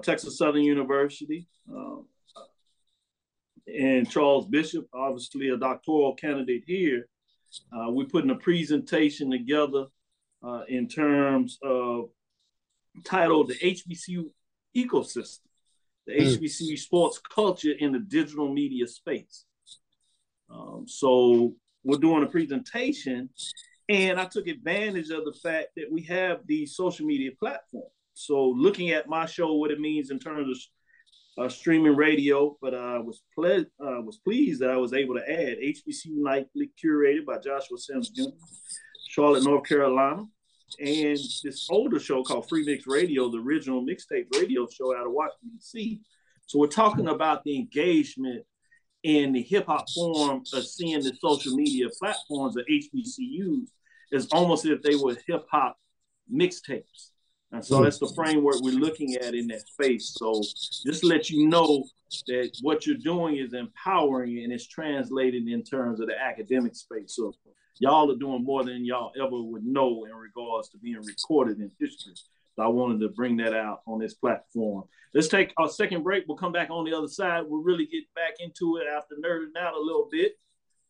Texas 0.01 0.37
Southern 0.37 0.63
University, 0.63 1.47
and 3.67 4.09
Charles 4.09 4.45
Bishop, 4.47 4.87
obviously 4.93 5.49
a 5.49 5.57
doctoral 5.57 6.15
candidate 6.15 6.63
here. 6.65 7.07
Uh, 7.71 7.89
we're 7.89 8.05
putting 8.05 8.29
a 8.31 8.35
presentation 8.35 9.31
together 9.31 9.85
uh, 10.43 10.61
in 10.67 10.87
terms 10.87 11.57
of 11.63 12.09
titled 13.03 13.49
the 13.49 13.55
HBCU 13.55 14.25
ecosystem, 14.75 15.39
the 16.05 16.13
mm. 16.13 16.37
HBCU 16.37 16.77
sports 16.77 17.19
culture 17.19 17.73
in 17.79 17.91
the 17.91 17.99
digital 17.99 18.51
media 18.51 18.87
space. 18.87 19.45
Um, 20.49 20.85
so 20.87 21.55
we're 21.83 21.97
doing 21.97 22.23
a 22.23 22.27
presentation, 22.27 23.29
and 23.89 24.19
I 24.19 24.25
took 24.25 24.47
advantage 24.47 25.09
of 25.09 25.25
the 25.25 25.37
fact 25.41 25.69
that 25.75 25.91
we 25.91 26.03
have 26.03 26.39
these 26.45 26.75
social 26.75 27.05
media 27.05 27.31
platforms. 27.37 27.91
So 28.13 28.49
looking 28.49 28.91
at 28.91 29.07
my 29.07 29.25
show, 29.25 29.53
what 29.53 29.71
it 29.71 29.79
means 29.79 30.09
in 30.09 30.19
terms 30.19 30.49
of 30.49 30.57
uh, 31.37 31.49
streaming 31.49 31.95
radio, 31.95 32.57
but 32.61 32.73
I 32.73 32.97
uh, 32.97 33.01
was 33.01 33.21
ple- 33.35 33.65
uh, 33.79 34.01
was 34.01 34.17
pleased 34.17 34.61
that 34.61 34.69
I 34.69 34.77
was 34.77 34.93
able 34.93 35.15
to 35.15 35.29
add 35.29 35.57
HBCU 35.59 36.15
Nightly 36.15 36.71
curated 36.83 37.25
by 37.25 37.37
Joshua 37.37 37.77
Sims 37.77 38.09
Jr., 38.09 38.29
Charlotte, 39.07 39.43
North 39.43 39.67
Carolina, 39.67 40.25
and 40.79 41.17
this 41.43 41.67
older 41.69 41.99
show 41.99 42.23
called 42.23 42.49
Free 42.49 42.65
Mix 42.65 42.87
Radio, 42.87 43.29
the 43.29 43.39
original 43.39 43.85
mixtape 43.85 44.25
radio 44.37 44.67
show 44.67 44.95
out 44.95 45.05
of 45.05 45.11
Washington 45.11 45.51
D.C. 45.53 46.01
So 46.47 46.59
we're 46.59 46.67
talking 46.67 47.07
about 47.07 47.43
the 47.43 47.55
engagement 47.55 48.43
in 49.03 49.31
the 49.31 49.43
hip 49.43 49.67
hop 49.67 49.85
form 49.93 50.43
of 50.53 50.65
seeing 50.65 50.99
the 51.01 51.15
social 51.21 51.53
media 51.55 51.87
platforms 51.99 52.57
of 52.57 52.65
HBCUs 52.65 53.67
as 54.13 54.27
almost 54.31 54.65
as 54.65 54.71
if 54.71 54.81
they 54.81 54.95
were 54.95 55.15
hip 55.27 55.45
hop 55.51 55.77
mixtapes. 56.33 57.11
And 57.51 57.63
so 57.63 57.81
that's 57.81 57.99
the 57.99 58.11
framework 58.13 58.55
we're 58.61 58.73
looking 58.73 59.15
at 59.15 59.33
in 59.33 59.47
that 59.47 59.67
space. 59.67 60.13
So 60.17 60.41
just 60.41 61.03
let 61.03 61.29
you 61.29 61.47
know 61.47 61.85
that 62.27 62.51
what 62.61 62.85
you're 62.85 62.97
doing 62.97 63.37
is 63.37 63.53
empowering 63.53 64.43
and 64.43 64.51
it's 64.51 64.67
translated 64.67 65.47
in 65.47 65.63
terms 65.63 65.99
of 66.01 66.07
the 66.07 66.21
academic 66.21 66.75
space. 66.75 67.15
So 67.15 67.33
y'all 67.79 68.11
are 68.11 68.17
doing 68.17 68.43
more 68.43 68.63
than 68.63 68.85
y'all 68.85 69.13
ever 69.17 69.41
would 69.41 69.65
know 69.65 70.05
in 70.05 70.15
regards 70.15 70.69
to 70.69 70.77
being 70.77 71.01
recorded 71.01 71.59
in 71.59 71.71
history. 71.79 72.13
So 72.55 72.63
I 72.63 72.67
wanted 72.67 72.99
to 73.01 73.09
bring 73.09 73.37
that 73.37 73.53
out 73.53 73.81
on 73.87 73.99
this 73.99 74.15
platform. 74.15 74.83
Let's 75.13 75.27
take 75.27 75.53
our 75.57 75.69
second 75.69 76.03
break. 76.03 76.25
We'll 76.27 76.37
come 76.37 76.51
back 76.51 76.69
on 76.69 76.85
the 76.85 76.93
other 76.93 77.07
side. 77.07 77.43
We'll 77.47 77.63
really 77.63 77.85
get 77.85 78.03
back 78.13 78.35
into 78.39 78.77
it 78.77 78.87
after 78.87 79.15
nerding 79.15 79.55
out 79.59 79.73
a 79.73 79.79
little 79.79 80.09
bit. 80.11 80.37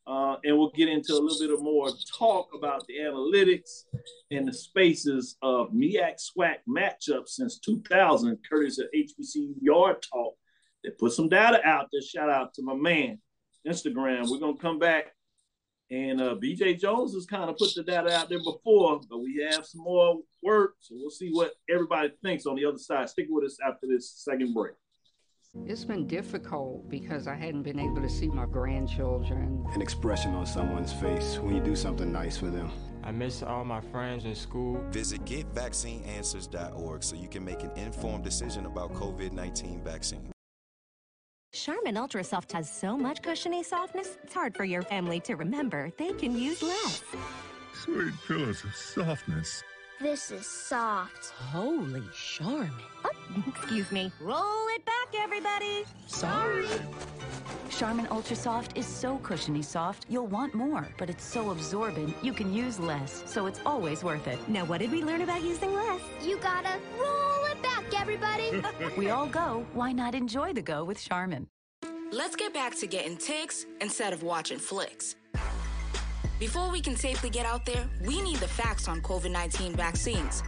Uh, 0.08 0.38
and 0.46 0.58
we'll 0.58 0.72
get 0.72 0.88
into 0.88 1.14
a 1.14 1.20
little 1.20 1.38
bit 1.40 1.54
of 1.54 1.62
more 1.62 1.90
talk 2.18 2.48
about 2.56 2.88
the 2.88 2.98
analytics 2.98 3.84
and 4.32 4.48
the 4.48 4.54
spaces 4.54 5.36
of 5.42 5.72
MEAC 5.72 6.16
SWAC 6.16 6.56
matchups 6.68 7.30
since 7.30 7.60
2000, 7.60 8.38
courtesy 8.50 8.84
of 8.84 8.90
HBCU 8.96 9.56
Yard 9.60 9.98
Talk. 10.02 10.34
They 10.84 10.92
put 10.92 11.12
some 11.12 11.28
data 11.28 11.60
out 11.68 11.88
there. 11.92 12.02
Shout 12.02 12.30
out 12.30 12.54
to 12.54 12.64
my 12.64 12.74
man, 12.74 13.20
Instagram. 13.68 14.30
We're 14.30 14.40
going 14.40 14.56
to 14.56 14.62
come 14.62 14.80
back. 14.80 15.08
And 15.92 16.22
uh, 16.22 16.36
BJ 16.36 16.80
Jones 16.80 17.14
has 17.14 17.26
kind 17.26 17.50
of 17.50 17.58
put 17.58 17.74
the 17.76 17.84
data 17.84 18.14
out 18.14 18.30
there 18.30 18.44
before, 18.44 19.02
but 19.10 19.20
we 19.20 19.46
have 19.50 19.66
some 19.66 19.82
more 19.82 20.20
work. 20.42 20.76
So 20.80 20.96
we'll 20.98 21.10
see 21.10 21.32
what 21.32 21.54
everybody 21.70 22.12
thinks 22.24 22.46
on 22.46 22.56
the 22.56 22.66
other 22.66 22.78
side. 22.78 23.10
Stick 23.10 23.28
with 23.30 23.46
us 23.46 23.58
after 23.66 23.88
this 23.88 24.14
second 24.16 24.54
break. 24.54 24.74
It's 25.66 25.84
been 25.84 26.08
difficult 26.08 26.90
because 26.90 27.28
I 27.28 27.36
hadn't 27.36 27.64
been 27.64 27.80
able 27.80 28.02
to 28.02 28.10
see 28.10 28.28
my 28.28 28.46
grandchildren. 28.46 29.66
An 29.74 29.82
expression 29.82 30.34
on 30.34 30.46
someone's 30.46 30.94
face 30.94 31.40
when 31.40 31.56
you 31.56 31.62
do 31.62 31.76
something 31.76 32.12
nice 32.12 32.38
for 32.38 32.48
them. 32.48 32.72
I 33.04 33.12
miss 33.12 33.44
all 33.44 33.64
my 33.64 33.82
friends 33.82 34.26
in 34.26 34.36
school. 34.36 34.82
Visit 34.90 35.24
getvaccineanswers.org 35.26 37.04
so 37.04 37.16
you 37.16 37.30
can 37.30 37.44
make 37.44 37.64
an 37.64 37.72
informed 37.72 38.24
decision 38.24 38.66
about 38.66 38.94
COVID 38.94 39.32
19 39.32 39.82
vaccine. 39.84 40.32
Charmin 41.54 41.98
Ultra 41.98 42.24
Soft 42.24 42.52
has 42.52 42.70
so 42.70 42.98
much 42.98 43.22
cushiony 43.22 43.64
softness, 43.64 44.18
it's 44.24 44.34
hard 44.34 44.56
for 44.56 44.66
your 44.66 44.82
family 44.84 45.20
to 45.22 45.36
remember 45.36 45.92
they 45.98 46.14
can 46.14 46.38
use 46.38 46.62
less. 46.62 47.02
Sweet 47.74 48.14
pillows 48.28 48.64
of 48.64 48.76
softness. 48.76 49.64
This 50.00 50.30
is 50.30 50.46
soft. 50.46 51.32
Holy 51.32 52.04
Charmin. 52.14 52.72
Oh, 53.04 53.10
excuse 53.48 53.92
me. 53.92 54.12
Roll 54.22 54.68
it 54.76 54.86
back, 54.86 55.08
everybody. 55.18 55.86
Sorry. 56.06 56.68
Charmin 57.72 58.08
Ultra 58.12 58.36
Soft 58.36 58.78
is 58.78 58.86
so 58.86 59.18
cushiony 59.24 59.64
soft, 59.64 60.06
you'll 60.08 60.28
want 60.28 60.54
more, 60.54 60.88
but 61.00 61.10
it's 61.10 61.24
so 61.24 61.50
absorbent, 61.50 62.16
you 62.22 62.32
can 62.32 62.54
use 62.54 62.80
less, 62.80 63.24
so 63.26 63.48
it's 63.48 63.60
always 63.66 64.04
worth 64.04 64.28
it. 64.28 64.38
Now, 64.48 64.66
what 64.66 64.82
did 64.82 64.92
we 64.92 65.04
learn 65.04 65.22
about 65.22 65.44
using 65.44 65.74
less? 65.74 66.02
You 66.24 66.38
gotta 66.38 66.80
roll 67.00 67.46
it 67.52 67.62
back, 67.64 67.86
everybody. 68.00 68.64
we 68.98 69.10
all 69.10 69.28
go, 69.28 69.66
why 69.74 69.94
not 69.94 70.14
enjoy 70.14 70.54
the 70.54 70.62
go 70.62 70.84
with 70.84 71.04
Charmin? 71.04 71.48
Let's 72.12 72.36
get 72.36 72.54
back 72.54 72.76
to 72.78 72.88
getting 72.88 73.18
ticks 73.18 73.66
instead 73.82 74.14
of 74.14 74.22
watching 74.22 74.60
flicks. 74.60 75.16
Before 76.40 76.70
we 76.72 76.82
can 76.82 76.96
safely 76.96 77.32
get 77.32 77.48
out 77.48 77.66
there, 77.66 77.88
we 78.06 78.22
need 78.22 78.38
the 78.38 78.48
facts 78.48 78.88
on 78.88 79.02
COVID 79.02 79.32
19 79.32 79.74
vaccines. 79.74 80.44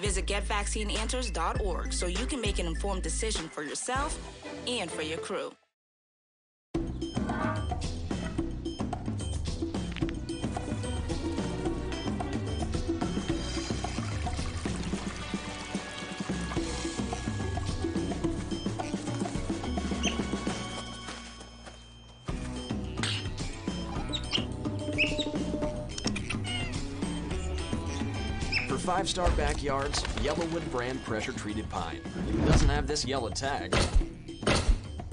Visit 0.00 0.26
getvaccineanswers.org 0.26 1.92
so 1.92 2.06
you 2.06 2.26
can 2.26 2.40
make 2.40 2.58
an 2.58 2.66
informed 2.66 3.02
decision 3.02 3.48
for 3.48 3.62
yourself 3.62 4.18
and 4.66 4.90
for 4.90 5.02
your 5.02 5.18
crew. 5.18 5.52
Five-star 28.88 29.30
backyards, 29.32 30.02
Yellowwood 30.24 30.64
brand 30.70 31.04
pressure-treated 31.04 31.68
pine. 31.68 32.00
If 32.26 32.34
it 32.36 32.46
doesn't 32.46 32.68
have 32.70 32.86
this 32.86 33.04
yellow 33.04 33.28
tag, 33.28 33.76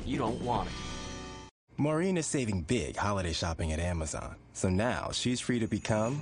you 0.05 0.17
don't 0.17 0.41
want 0.41 0.69
it. 0.69 0.73
Maureen 1.75 2.15
is 2.15 2.25
saving 2.25 2.61
big 2.61 2.95
holiday 2.95 3.33
shopping 3.33 3.73
at 3.73 3.79
Amazon. 3.79 4.37
So 4.53 4.69
now 4.69 5.09
she's 5.11 5.41
free 5.41 5.59
to 5.59 5.67
become 5.67 6.21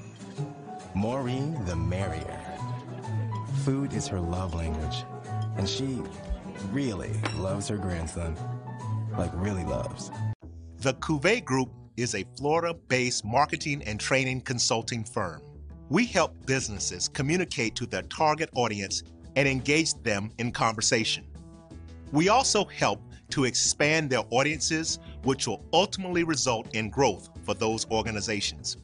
Maureen 0.95 1.63
the 1.65 1.75
Merrier. 1.75 2.41
Food 3.63 3.93
is 3.93 4.07
her 4.07 4.19
love 4.19 4.55
language. 4.55 5.03
And 5.55 5.69
she 5.69 6.01
really 6.71 7.11
loves 7.37 7.67
her 7.67 7.77
grandson. 7.77 8.35
Like, 9.15 9.29
really 9.35 9.63
loves. 9.63 10.09
The 10.79 10.95
Cuvée 10.95 11.45
Group 11.45 11.69
is 11.97 12.15
a 12.15 12.25
Florida 12.35 12.73
based 12.87 13.23
marketing 13.23 13.83
and 13.83 13.99
training 13.99 14.41
consulting 14.41 15.03
firm. 15.03 15.43
We 15.89 16.05
help 16.05 16.45
businesses 16.45 17.07
communicate 17.07 17.75
to 17.75 17.85
their 17.85 18.03
target 18.03 18.49
audience 18.55 19.03
and 19.35 19.47
engage 19.47 19.93
them 20.03 20.31
in 20.37 20.51
conversation. 20.51 21.25
We 22.11 22.29
also 22.29 22.65
help 22.65 23.01
to 23.31 23.45
expand 23.45 24.09
their 24.09 24.23
audiences, 24.29 24.99
which 25.23 25.47
will 25.47 25.63
ultimately 25.73 26.23
result 26.23 26.75
in 26.75 26.89
growth 26.89 27.29
for 27.43 27.53
those 27.53 27.89
organizations. 27.89 28.77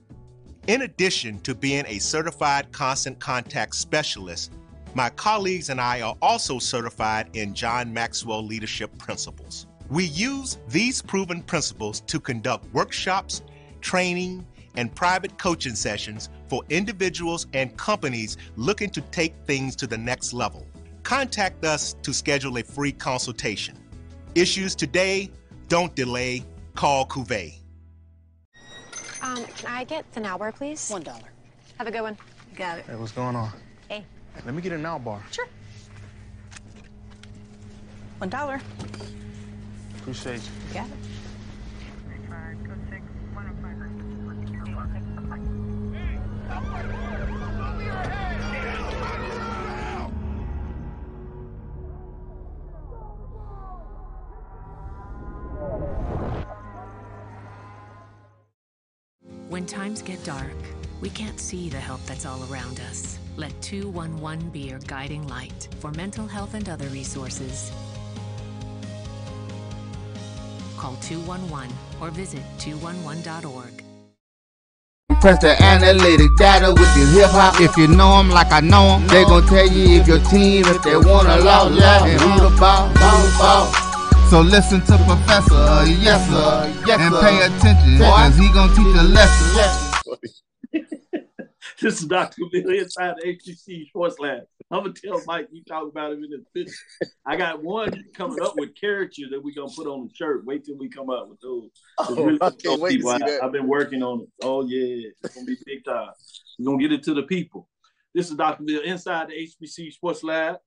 In 0.68 0.82
addition 0.82 1.40
to 1.42 1.56
being 1.56 1.86
a 1.88 2.00
certified 2.00 2.72
constant 2.72 3.20
contact 3.20 3.76
specialist, 3.76 4.52
my 4.96 5.10
colleagues 5.12 5.70
and 5.70 5.80
I 5.80 6.02
are 6.02 6.16
also 6.22 6.58
certified 6.58 7.30
in 7.34 7.54
John 7.54 7.94
Maxwell 7.94 8.44
Leadership 8.44 8.96
Principles. 8.98 9.68
We 9.90 10.06
use 10.06 10.58
these 10.68 11.02
proven 11.02 11.44
principles 11.44 12.02
to 12.02 12.20
conduct 12.20 12.72
workshops, 12.74 13.42
training, 13.82 14.46
and 14.80 14.96
private 14.96 15.38
coaching 15.38 15.76
sessions 15.76 16.30
for 16.48 16.64
individuals 16.70 17.48
and 17.54 17.76
companies 17.76 18.38
looking 18.56 18.90
to 18.90 19.02
take 19.12 19.36
things 19.46 19.76
to 19.76 19.86
the 19.86 19.98
next 19.98 20.32
level. 20.32 20.66
Contact 21.04 21.66
us 21.66 21.96
to 22.02 22.14
schedule 22.14 22.58
a 22.58 22.64
free 22.64 22.94
consultation. 22.94 23.76
Issues 24.36 24.76
today, 24.76 25.30
don't 25.68 25.94
delay, 25.96 26.46
call 26.76 27.06
Cuvée. 27.06 27.56
Um, 29.22 29.44
can 29.44 29.68
I 29.68 29.84
get 29.84 30.10
the 30.14 30.22
now 30.22 30.38
bar, 30.38 30.54
please? 30.54 30.90
One 30.90 31.04
dollar. 31.04 31.28
Have 31.78 31.88
a 31.88 31.92
good 31.92 32.02
one. 32.02 32.18
Got 32.56 32.80
it. 32.80 32.86
Hey, 32.86 32.96
what's 32.96 33.12
going 33.12 33.36
on? 33.36 33.52
Hey. 33.90 34.06
Hey, 34.34 34.42
let 34.46 34.56
me 34.56 34.62
get 34.62 34.72
a 34.72 34.78
now 34.78 34.98
bar. 34.98 35.22
Sure. 35.32 35.48
One 38.20 38.30
dollar. 38.30 38.62
Appreciate 40.00 40.38
you. 40.38 40.74
Got 40.74 40.88
it. 40.88 41.09
When 59.50 59.66
times 59.66 60.02
get 60.02 60.24
dark, 60.24 60.56
we 61.02 61.10
can't 61.10 61.40
see 61.40 61.70
the 61.70 61.80
help 61.80 62.06
that's 62.06 62.26
all 62.26 62.42
around 62.52 62.80
us. 62.82 63.18
Let 63.36 63.60
211 63.62 64.52
be 64.52 64.60
your 64.60 64.80
guiding 64.80 65.28
light 65.28 65.68
for 65.80 65.92
mental 65.92 66.28
health 66.28 66.54
and 66.54 66.70
other 66.70 66.88
resources. 66.88 67.72
Call 70.78 70.96
211 71.02 71.76
or 72.00 72.10
visit 72.12 72.44
211.org. 72.60 73.89
Press 75.22 75.38
the 75.40 75.62
analytic 75.62 76.34
data 76.38 76.72
with 76.72 76.96
your 76.96 77.08
hip 77.08 77.32
hop. 77.32 77.60
If 77.60 77.76
you 77.76 77.88
know 77.90 78.18
them 78.18 78.30
like 78.30 78.54
I 78.54 78.62
know 78.62 79.00
them, 79.00 79.08
they 79.08 79.26
gon' 79.26 79.46
tell 79.48 79.68
you 79.68 80.00
if 80.00 80.08
your 80.08 80.20
team, 80.32 80.64
if 80.66 80.82
they 80.82 80.96
wanna 80.96 81.36
lose, 81.36 81.78
yeah, 81.78 82.06
and 82.06 82.22
who 82.22 82.50
the 82.50 82.56
ball, 82.58 82.88
who 82.88 83.28
the 83.28 83.38
ball. 83.38 83.68
So 84.30 84.40
listen 84.40 84.80
to 84.82 84.96
Professor, 85.04 85.92
yes 85.92 86.24
sir, 86.30 86.74
yes, 86.88 87.02
and 87.02 87.14
pay 87.20 87.36
attention, 87.44 88.00
cause 88.00 88.38
he 88.38 88.48
gon' 88.54 88.70
teach 88.70 88.96
a 88.96 89.04
lesson. 89.04 89.90
this 91.82 92.02
is 92.02 92.08
Dr. 92.08 92.42
Cavil 92.54 92.80
inside 92.80 93.16
the 93.22 93.28
HBCU 93.36 93.88
Sports 93.90 94.20
Lab. 94.20 94.44
I'm 94.72 94.84
gonna 94.84 94.94
tell 94.94 95.22
Mike 95.26 95.48
you 95.52 95.64
talk 95.64 95.90
about 95.90 96.12
him 96.12 96.24
in 96.24 96.30
the 96.30 96.44
picture. 96.54 96.76
I 97.26 97.38
got 97.38 97.64
one 97.64 98.06
coming 98.14 98.42
up 98.42 98.54
with 98.56 98.76
character 98.76 99.24
that 99.32 99.44
we're 99.44 99.56
gonna 99.56 99.74
put 99.76 99.88
on 99.88 100.08
the 100.08 100.14
shirt. 100.14 100.46
Wait 100.46 100.64
till 100.64 100.78
we 100.78 100.90
come 100.90 101.10
up 101.10 101.28
with 101.28 101.40
those. 101.42 101.70
Oh, 101.98 102.16
really 102.24 102.38
I 102.42 102.52
can't 102.52 102.80
wait 102.80 103.02
to 103.02 103.04
see 103.04 103.10
I, 103.10 103.18
that. 103.18 103.44
I've 103.44 103.52
been 103.52 103.68
working 103.68 104.04
on 104.04 104.22
it. 104.22 104.30
Oh 104.44 104.66
yeah, 104.68 105.10
it's 105.24 105.34
gonna 105.34 105.46
be 105.46 105.58
big 105.66 105.84
time. 105.84 106.10
We're 106.60 106.66
gonna 106.66 106.82
get 106.82 106.92
it 106.92 107.04
to 107.04 107.16
the 107.16 107.24
people. 107.24 107.68
This 108.14 108.30
is 108.30 108.36
Dr. 108.36 108.64
Cavil 108.64 108.84
inside 108.84 109.30
the 109.30 109.34
HBCU 109.34 109.92
Sports 109.92 110.24
Lab. 110.24 110.58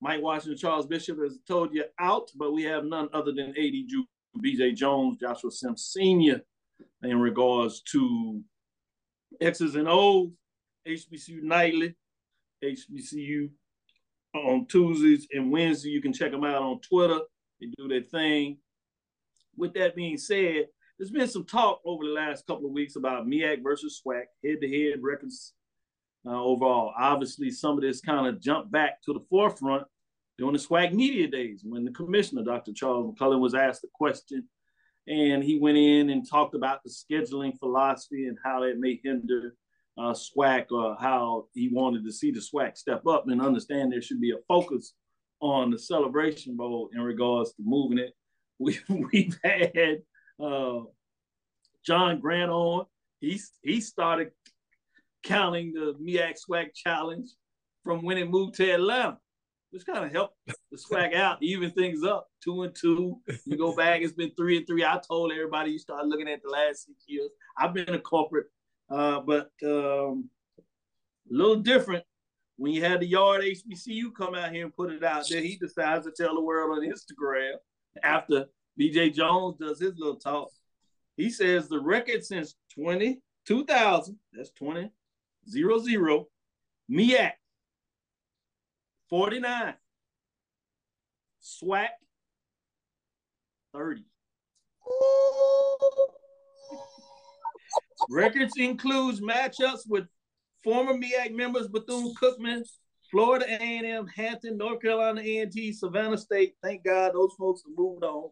Mike 0.00 0.22
Washington, 0.22 0.58
Charles 0.58 0.86
Bishop 0.86 1.18
has 1.22 1.38
told 1.46 1.74
you 1.74 1.84
out, 1.98 2.30
but 2.36 2.52
we 2.52 2.64
have 2.64 2.84
none 2.84 3.08
other 3.12 3.32
than 3.32 3.50
AD 3.50 3.88
Drew, 3.88 4.04
BJ 4.44 4.74
Jones, 4.74 5.16
Joshua 5.18 5.50
Sims 5.50 5.90
Sr. 5.92 6.42
in 7.02 7.18
regards 7.18 7.82
to 7.92 8.42
X's 9.40 9.74
and 9.74 9.88
O's, 9.88 10.30
HBCU 10.86 11.42
nightly, 11.42 11.94
HBCU 12.74 13.50
on 14.34 14.66
Tuesdays 14.66 15.26
and 15.32 15.50
Wednesdays. 15.50 15.92
You 15.92 16.02
can 16.02 16.12
check 16.12 16.30
them 16.30 16.44
out 16.44 16.62
on 16.62 16.80
Twitter. 16.80 17.20
They 17.60 17.68
do 17.76 17.88
their 17.88 18.02
thing. 18.02 18.58
With 19.56 19.74
that 19.74 19.96
being 19.96 20.18
said, 20.18 20.66
there's 20.98 21.10
been 21.10 21.28
some 21.28 21.44
talk 21.44 21.80
over 21.84 22.04
the 22.04 22.10
last 22.10 22.46
couple 22.46 22.66
of 22.66 22.72
weeks 22.72 22.96
about 22.96 23.26
MEAC 23.26 23.62
versus 23.62 24.00
SWAC, 24.04 24.24
head-to-head 24.44 25.02
records 25.02 25.52
uh, 26.26 26.42
overall. 26.42 26.92
Obviously, 26.98 27.50
some 27.50 27.76
of 27.76 27.82
this 27.82 28.00
kind 28.00 28.26
of 28.26 28.40
jumped 28.40 28.70
back 28.70 29.02
to 29.02 29.12
the 29.12 29.24
forefront 29.30 29.84
during 30.38 30.54
the 30.54 30.58
SWAC 30.58 30.92
media 30.92 31.28
days 31.28 31.62
when 31.64 31.84
the 31.84 31.90
commissioner, 31.90 32.42
Dr. 32.42 32.72
Charles 32.72 33.14
McClelland, 33.14 33.40
was 33.40 33.54
asked 33.54 33.82
the 33.82 33.88
question, 33.94 34.48
and 35.06 35.42
he 35.42 35.58
went 35.58 35.78
in 35.78 36.10
and 36.10 36.28
talked 36.28 36.54
about 36.54 36.80
the 36.82 36.90
scheduling 36.90 37.58
philosophy 37.58 38.26
and 38.26 38.38
how 38.42 38.60
that 38.60 38.78
may 38.78 39.00
hinder 39.02 39.54
uh, 39.98 40.12
SWAC 40.12 40.66
or 40.70 40.96
how 41.00 41.46
he 41.54 41.68
wanted 41.72 42.04
to 42.04 42.12
see 42.12 42.30
the 42.30 42.40
SWAC 42.40 42.76
step 42.76 43.06
up 43.06 43.28
and 43.28 43.40
understand 43.40 43.92
there 43.92 44.02
should 44.02 44.20
be 44.20 44.32
a 44.32 44.38
focus 44.48 44.94
on 45.40 45.70
the 45.70 45.78
Celebration 45.78 46.56
Bowl 46.56 46.90
in 46.94 47.00
regards 47.00 47.50
to 47.54 47.62
moving 47.64 47.98
it. 47.98 48.12
We, 48.58 48.78
we've 48.88 49.38
had 49.44 49.98
uh, 50.42 50.80
John 51.84 52.20
Grant 52.20 52.50
on. 52.50 52.86
He, 53.20 53.38
he 53.62 53.82
started 53.82 54.30
counting 55.22 55.74
the 55.74 55.94
MEAC 56.02 56.36
SWAC 56.48 56.68
challenge 56.74 57.28
from 57.84 58.02
when 58.02 58.16
it 58.16 58.30
moved 58.30 58.54
to 58.54 58.70
Atlanta, 58.70 59.18
which 59.70 59.84
kind 59.84 60.04
of 60.04 60.10
helped 60.10 60.36
the 60.46 60.78
SWAC 60.78 61.14
out, 61.16 61.36
even 61.42 61.70
things 61.70 62.02
up. 62.02 62.28
Two 62.42 62.62
and 62.62 62.74
two. 62.74 63.20
You 63.44 63.58
go 63.58 63.76
back, 63.76 64.00
it's 64.02 64.14
been 64.14 64.32
three 64.36 64.56
and 64.56 64.66
three. 64.66 64.84
I 64.84 65.00
told 65.06 65.32
everybody 65.32 65.72
you 65.72 65.78
start 65.78 66.06
looking 66.06 66.28
at 66.28 66.42
the 66.42 66.48
last 66.48 66.86
six 66.86 67.04
years. 67.06 67.30
I've 67.58 67.74
been 67.74 67.94
a 67.94 68.00
corporate, 68.00 68.46
uh, 68.90 69.20
but 69.20 69.50
um, 69.64 70.28
a 71.30 71.34
little 71.34 71.56
different 71.56 72.04
when 72.56 72.72
you 72.72 72.82
had 72.82 73.00
the 73.00 73.06
yard 73.06 73.42
HBCU 73.42 74.14
come 74.16 74.34
out 74.34 74.52
here 74.52 74.64
and 74.64 74.74
put 74.74 74.92
it 74.92 75.04
out 75.04 75.26
there. 75.28 75.40
He 75.40 75.56
decides 75.56 76.06
to 76.06 76.12
tell 76.12 76.34
the 76.34 76.40
world 76.40 76.78
on 76.78 76.88
Instagram 76.88 77.54
after 78.02 78.46
BJ 78.80 79.14
Jones 79.14 79.56
does 79.58 79.80
his 79.80 79.96
little 79.96 80.16
talk. 80.16 80.50
He 81.16 81.30
says 81.30 81.68
the 81.68 81.80
record 81.80 82.24
since 82.24 82.54
20, 82.74 83.20
2000, 83.46 84.18
that's 84.32 84.50
20, 84.50 84.90
0, 85.48 85.78
0, 85.78 86.28
MEAC, 86.90 87.32
49, 89.08 89.74
SWAC 91.42 91.88
30. 93.72 94.04
Records 98.10 98.52
includes 98.56 99.20
matchups 99.20 99.88
with 99.88 100.04
former 100.62 100.94
MEAC 100.94 101.32
members 101.32 101.68
Bethune 101.68 102.12
Cookman, 102.20 102.62
Florida 103.10 103.46
A&M, 103.48 104.06
Hampton, 104.08 104.56
North 104.56 104.82
Carolina 104.82 105.20
A&T, 105.20 105.72
Savannah 105.72 106.18
State. 106.18 106.54
Thank 106.62 106.84
God 106.84 107.14
those 107.14 107.34
folks 107.38 107.62
have 107.66 107.76
moved 107.76 108.04
on 108.04 108.30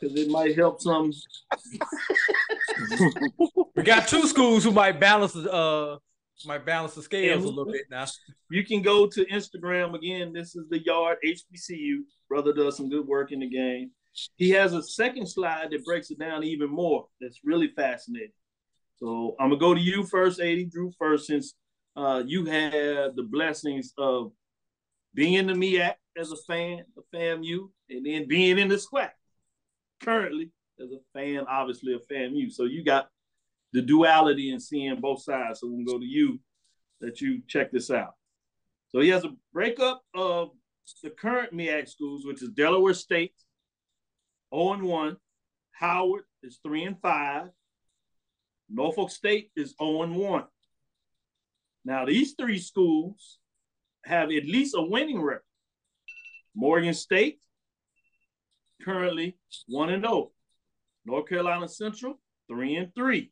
because 0.00 0.18
it 0.18 0.30
might 0.30 0.56
help 0.56 0.80
some. 0.80 1.12
we 3.76 3.82
got 3.82 4.08
two 4.08 4.26
schools 4.26 4.64
who 4.64 4.70
might 4.70 5.00
balance 5.00 5.34
uh 5.36 5.96
might 6.46 6.64
balance 6.64 6.94
the 6.94 7.02
scales 7.02 7.42
a 7.42 7.48
little 7.48 7.72
bit 7.72 7.86
now. 7.90 8.06
You 8.50 8.64
can 8.64 8.80
go 8.80 9.08
to 9.08 9.24
Instagram 9.26 9.94
again. 9.94 10.32
This 10.32 10.54
is 10.54 10.68
the 10.68 10.82
Yard 10.84 11.18
HBCU. 11.24 11.98
Brother 12.28 12.52
does 12.52 12.76
some 12.76 12.88
good 12.88 13.06
work 13.06 13.32
in 13.32 13.40
the 13.40 13.48
game. 13.48 13.90
He 14.36 14.50
has 14.50 14.72
a 14.72 14.82
second 14.82 15.26
slide 15.26 15.70
that 15.70 15.84
breaks 15.84 16.10
it 16.10 16.18
down 16.18 16.44
even 16.44 16.70
more. 16.70 17.06
That's 17.20 17.40
really 17.44 17.68
fascinating. 17.68 18.32
So 18.96 19.36
I'm 19.38 19.50
gonna 19.50 19.60
go 19.60 19.74
to 19.74 19.80
you 19.80 20.04
first, 20.04 20.40
AD 20.40 20.70
Drew 20.70 20.90
first, 20.98 21.26
since 21.26 21.54
uh, 21.96 22.22
you 22.26 22.44
have 22.46 23.16
the 23.16 23.26
blessings 23.28 23.92
of 23.98 24.32
being 25.14 25.34
in 25.34 25.46
the 25.46 25.52
MEAC 25.52 25.94
as 26.16 26.32
a 26.32 26.36
fan 26.36 26.84
of 26.96 27.04
FAMU, 27.14 27.70
and 27.90 28.06
then 28.06 28.28
being 28.28 28.58
in 28.58 28.68
the 28.68 28.76
SWAC 28.76 29.10
currently 30.02 30.50
as 30.80 30.90
a 30.90 30.98
fan, 31.12 31.44
obviously 31.48 31.94
a 31.94 32.12
FAMU. 32.12 32.52
So 32.52 32.64
you 32.64 32.84
got 32.84 33.08
the 33.72 33.82
duality 33.82 34.50
and 34.52 34.62
seeing 34.62 35.00
both 35.00 35.22
sides. 35.22 35.60
So 35.60 35.68
we'll 35.68 35.84
go 35.84 35.98
to 35.98 36.04
you 36.04 36.38
that 37.00 37.20
you 37.20 37.42
check 37.46 37.70
this 37.70 37.90
out. 37.90 38.14
So 38.88 39.00
he 39.00 39.08
has 39.10 39.24
a 39.24 39.34
breakup 39.52 40.02
of 40.14 40.50
the 41.02 41.10
current 41.10 41.52
MEAC 41.52 41.88
schools, 41.88 42.24
which 42.24 42.42
is 42.42 42.48
Delaware 42.50 42.94
State, 42.94 43.34
0 44.54 44.72
and 44.74 44.82
1. 44.82 45.16
Howard 45.72 46.24
is 46.42 46.58
3 46.62 46.84
and 46.84 47.00
5. 47.00 47.48
Norfolk 48.70 49.10
State 49.10 49.50
is 49.56 49.74
0 49.80 50.02
and 50.02 50.16
1. 50.16 50.44
Now, 51.84 52.04
these 52.04 52.34
three 52.38 52.58
schools 52.58 53.38
have 54.04 54.30
at 54.30 54.44
least 54.44 54.74
a 54.76 54.82
winning 54.82 55.22
record. 55.22 55.42
Morgan 56.54 56.94
State, 56.94 57.38
currently 58.82 59.36
1 59.68 59.90
and 59.90 60.04
0. 60.04 60.32
North 61.04 61.28
Carolina 61.28 61.68
Central, 61.68 62.18
3 62.48 62.76
and 62.76 62.94
3. 62.94 63.30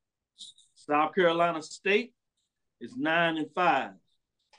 South 0.75 1.15
Carolina 1.15 1.63
State 1.63 2.15
is 2.81 2.97
9 2.97 3.37
and 3.39 3.51
5. 3.55 3.91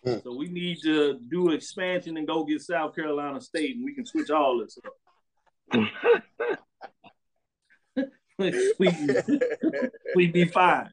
Mm. 0.06 0.24
So 0.24 0.36
we 0.36 0.48
need 0.50 0.80
to 0.84 1.20
do 1.30 1.52
expansion 1.52 2.18
and 2.18 2.28
go 2.28 2.44
get 2.44 2.62
South 2.62 2.96
Carolina 2.96 3.42
State, 3.42 3.76
and 3.76 3.86
we 3.86 3.94
can 3.94 4.06
switch 4.06 4.30
all 4.30 4.60
this 4.60 4.78
up. 4.86 4.94
we 8.38 8.54
we 10.16 10.28
be 10.28 10.46
fine. 10.46 10.90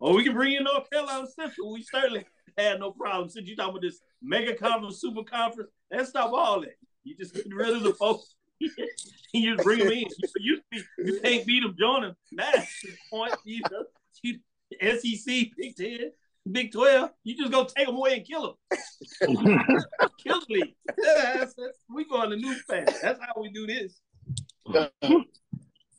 Or 0.00 0.14
we 0.14 0.24
can 0.24 0.34
bring 0.34 0.54
in 0.54 0.64
North 0.64 0.88
Carolina 0.90 1.26
Central. 1.28 1.72
We 1.72 1.82
certainly 1.82 2.24
had 2.56 2.80
no 2.80 2.92
problem. 2.92 3.28
Since 3.28 3.48
you 3.48 3.56
talking 3.56 3.70
about 3.70 3.82
this 3.82 4.00
mega 4.22 4.54
conference, 4.54 5.00
super 5.00 5.22
conference, 5.22 5.70
let's 5.90 6.10
stop 6.10 6.32
all 6.32 6.60
that. 6.60 6.76
You 7.04 7.16
just 7.16 7.34
get 7.34 7.52
rid 7.52 7.74
of 7.74 7.82
the 7.82 7.94
folks. 7.94 8.34
you 8.60 8.70
just 9.54 9.64
bring 9.64 9.80
them 9.80 9.88
in. 9.88 10.06
You, 10.36 10.60
you, 10.72 10.82
you 10.98 11.20
can't 11.20 11.46
beat 11.46 11.62
them, 11.62 11.76
join 11.78 12.02
them. 12.02 12.16
That's 12.32 12.82
the 12.82 12.90
point. 13.10 13.34
You 13.44 13.62
know, 13.70 13.84
you, 14.22 14.38
SEC, 14.80 15.50
Big 15.56 15.76
Ten, 15.76 16.10
Big 16.50 16.72
Twelve. 16.72 17.10
You 17.24 17.36
just 17.36 17.52
go 17.52 17.64
take 17.64 17.86
them 17.86 17.96
away 17.96 18.16
and 18.16 18.26
kill 18.26 18.56
them. 18.70 18.78
kill 20.22 20.40
them. 20.48 20.68
That's, 20.96 21.54
that's, 21.54 21.77
on 22.12 22.30
the 22.30 22.36
new 22.36 22.54
path. 22.68 22.98
That's 23.02 23.20
how 23.20 23.40
we 23.40 23.50
do 23.50 23.66
this. 23.66 24.00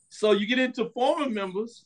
So 0.10 0.32
you 0.32 0.47
get 0.47 0.60
into 0.60 0.89
former 0.89 1.30
members, 1.30 1.86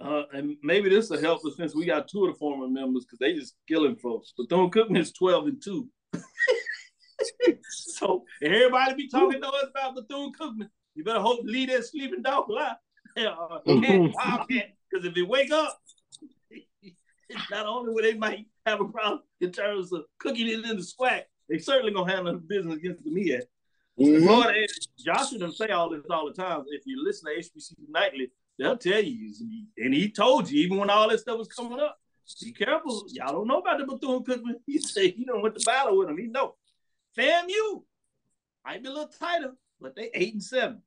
uh, 0.00 0.22
and 0.32 0.56
maybe 0.62 0.88
this 0.88 1.08
will 1.08 1.20
help 1.20 1.44
us 1.44 1.56
since 1.56 1.74
we 1.74 1.84
got 1.84 2.08
two 2.08 2.26
of 2.26 2.32
the 2.32 2.38
former 2.38 2.68
members 2.68 3.04
because 3.04 3.18
they 3.18 3.34
just 3.34 3.54
killing 3.68 3.96
folks. 3.96 4.32
But 4.36 4.48
Bethune 4.48 4.70
Cookman 4.70 4.98
is 4.98 5.12
12 5.12 5.46
and 5.46 5.62
2. 5.62 5.88
so 7.70 8.24
everybody 8.42 8.94
be 8.94 9.08
talking 9.08 9.40
to 9.40 9.48
us 9.48 9.66
about 9.70 9.94
Bethune 9.94 10.32
Cookman. 10.32 10.68
You 10.94 11.04
better 11.04 11.20
hope 11.20 11.40
leave 11.44 11.68
that 11.68 11.84
sleeping 11.84 12.22
dog 12.22 12.48
alive. 12.48 12.76
Uh, 13.18 13.60
because 13.66 15.06
if 15.06 15.14
they 15.14 15.22
wake 15.22 15.50
up, 15.50 15.80
not 17.50 17.66
only 17.66 17.94
will 17.94 18.02
they 18.02 18.12
might 18.14 18.46
have 18.66 18.80
a 18.80 18.84
problem 18.84 19.22
in 19.40 19.50
terms 19.50 19.90
of 19.92 20.04
cooking 20.18 20.46
it 20.48 20.64
in 20.64 20.76
the 20.76 20.82
SWAC, 20.82 21.22
they 21.48 21.58
certainly 21.58 21.92
gonna 21.92 22.12
handle 22.12 22.32
the 22.32 22.38
business 22.38 22.76
against 22.76 23.04
the 23.04 23.10
MEAC. 23.10 23.42
Mm-hmm. 23.98 24.26
Lord, 24.26 24.54
Joshua 24.98 25.38
them 25.38 25.52
say 25.52 25.68
all 25.68 25.88
this 25.88 26.02
all 26.10 26.26
the 26.26 26.34
time. 26.34 26.64
If 26.68 26.82
you 26.86 27.02
listen 27.02 27.32
to 27.32 27.40
HBCU 27.40 27.88
nightly, 27.88 28.30
they'll 28.58 28.76
tell 28.76 29.02
you. 29.02 29.32
And 29.78 29.94
he 29.94 30.10
told 30.10 30.50
you, 30.50 30.62
even 30.62 30.78
when 30.78 30.90
all 30.90 31.08
this 31.08 31.22
stuff 31.22 31.38
was 31.38 31.48
coming 31.48 31.80
up, 31.80 31.98
be 32.42 32.52
careful. 32.52 33.04
Y'all 33.10 33.32
don't 33.32 33.46
know 33.46 33.58
about 33.58 33.78
the 33.78 33.84
Bethune 33.84 34.24
Cookman. 34.24 34.56
He 34.66 34.78
said 34.80 35.14
he 35.14 35.24
don't 35.24 35.42
went 35.42 35.56
to 35.56 35.64
battle 35.64 35.98
with 35.98 36.08
him. 36.08 36.18
He 36.18 36.26
know. 36.26 36.54
FAMU 37.16 37.82
might 38.64 38.82
be 38.82 38.88
a 38.88 38.92
little 38.92 39.08
tighter, 39.08 39.52
but 39.80 39.96
they 39.96 40.10
eight 40.12 40.34
and 40.34 40.42
seven. 40.42 40.82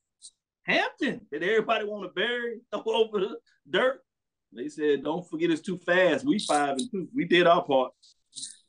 Hampton, 0.64 1.22
did 1.32 1.41
everybody 1.41 1.86
want 1.86 2.03
to 2.03 2.10
bury, 2.10 2.60
throw 2.72 2.84
over 2.86 3.20
the 3.20 3.38
dirt? 3.70 4.03
They 4.51 4.68
said, 4.68 5.03
don't 5.03 5.28
forget 5.28 5.51
it's 5.51 5.62
too 5.62 5.78
fast. 5.78 6.26
We 6.26 6.39
five 6.39 6.78
and 6.78 6.91
two. 6.91 7.07
We 7.14 7.26
did 7.26 7.47
our 7.47 7.64
part. 7.64 7.93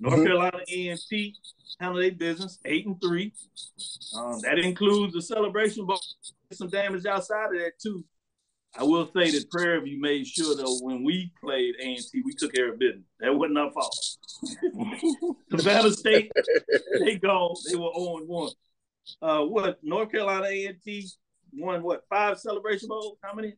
North 0.01 0.15
mm-hmm. 0.15 0.25
Carolina 0.25 0.59
A&T 0.67 1.37
handle 1.79 2.01
their 2.01 2.11
business, 2.11 2.59
eight 2.65 2.87
and 2.87 3.01
three. 3.01 3.33
Um, 4.17 4.41
that 4.41 4.59
includes 4.59 5.13
the 5.13 5.23
celebration, 5.23 5.87
but 5.87 6.01
some 6.53 6.69
damage 6.69 7.05
outside 7.07 7.47
of 7.47 7.61
that 7.61 7.73
too. 7.81 8.05
I 8.77 8.85
will 8.85 9.11
say 9.15 9.31
that 9.31 9.51
Prairie 9.51 9.81
View 9.81 10.01
made 10.01 10.27
sure 10.27 10.57
though 10.57 10.79
when 10.81 11.05
we 11.05 11.33
played 11.43 11.75
A&T, 11.81 12.23
we 12.25 12.33
took 12.33 12.55
care 12.55 12.73
of 12.73 12.79
business. 12.79 13.05
That 13.19 13.35
wasn't 13.35 13.59
our 13.59 13.73
fault. 13.73 15.37
Savannah 15.51 15.91
State, 15.91 16.31
they 17.01 17.17
go, 17.17 17.55
they 17.69 17.77
were 17.77 17.91
0 17.95 18.17
and 18.19 18.29
1. 18.29 18.51
Uh, 19.21 19.41
what 19.45 19.79
North 19.83 20.11
Carolina 20.11 20.47
A&T 20.47 21.09
won 21.53 21.83
what 21.83 22.05
five 22.09 22.39
celebration 22.39 22.89
bowls? 22.89 23.19
How 23.23 23.35
many? 23.35 23.55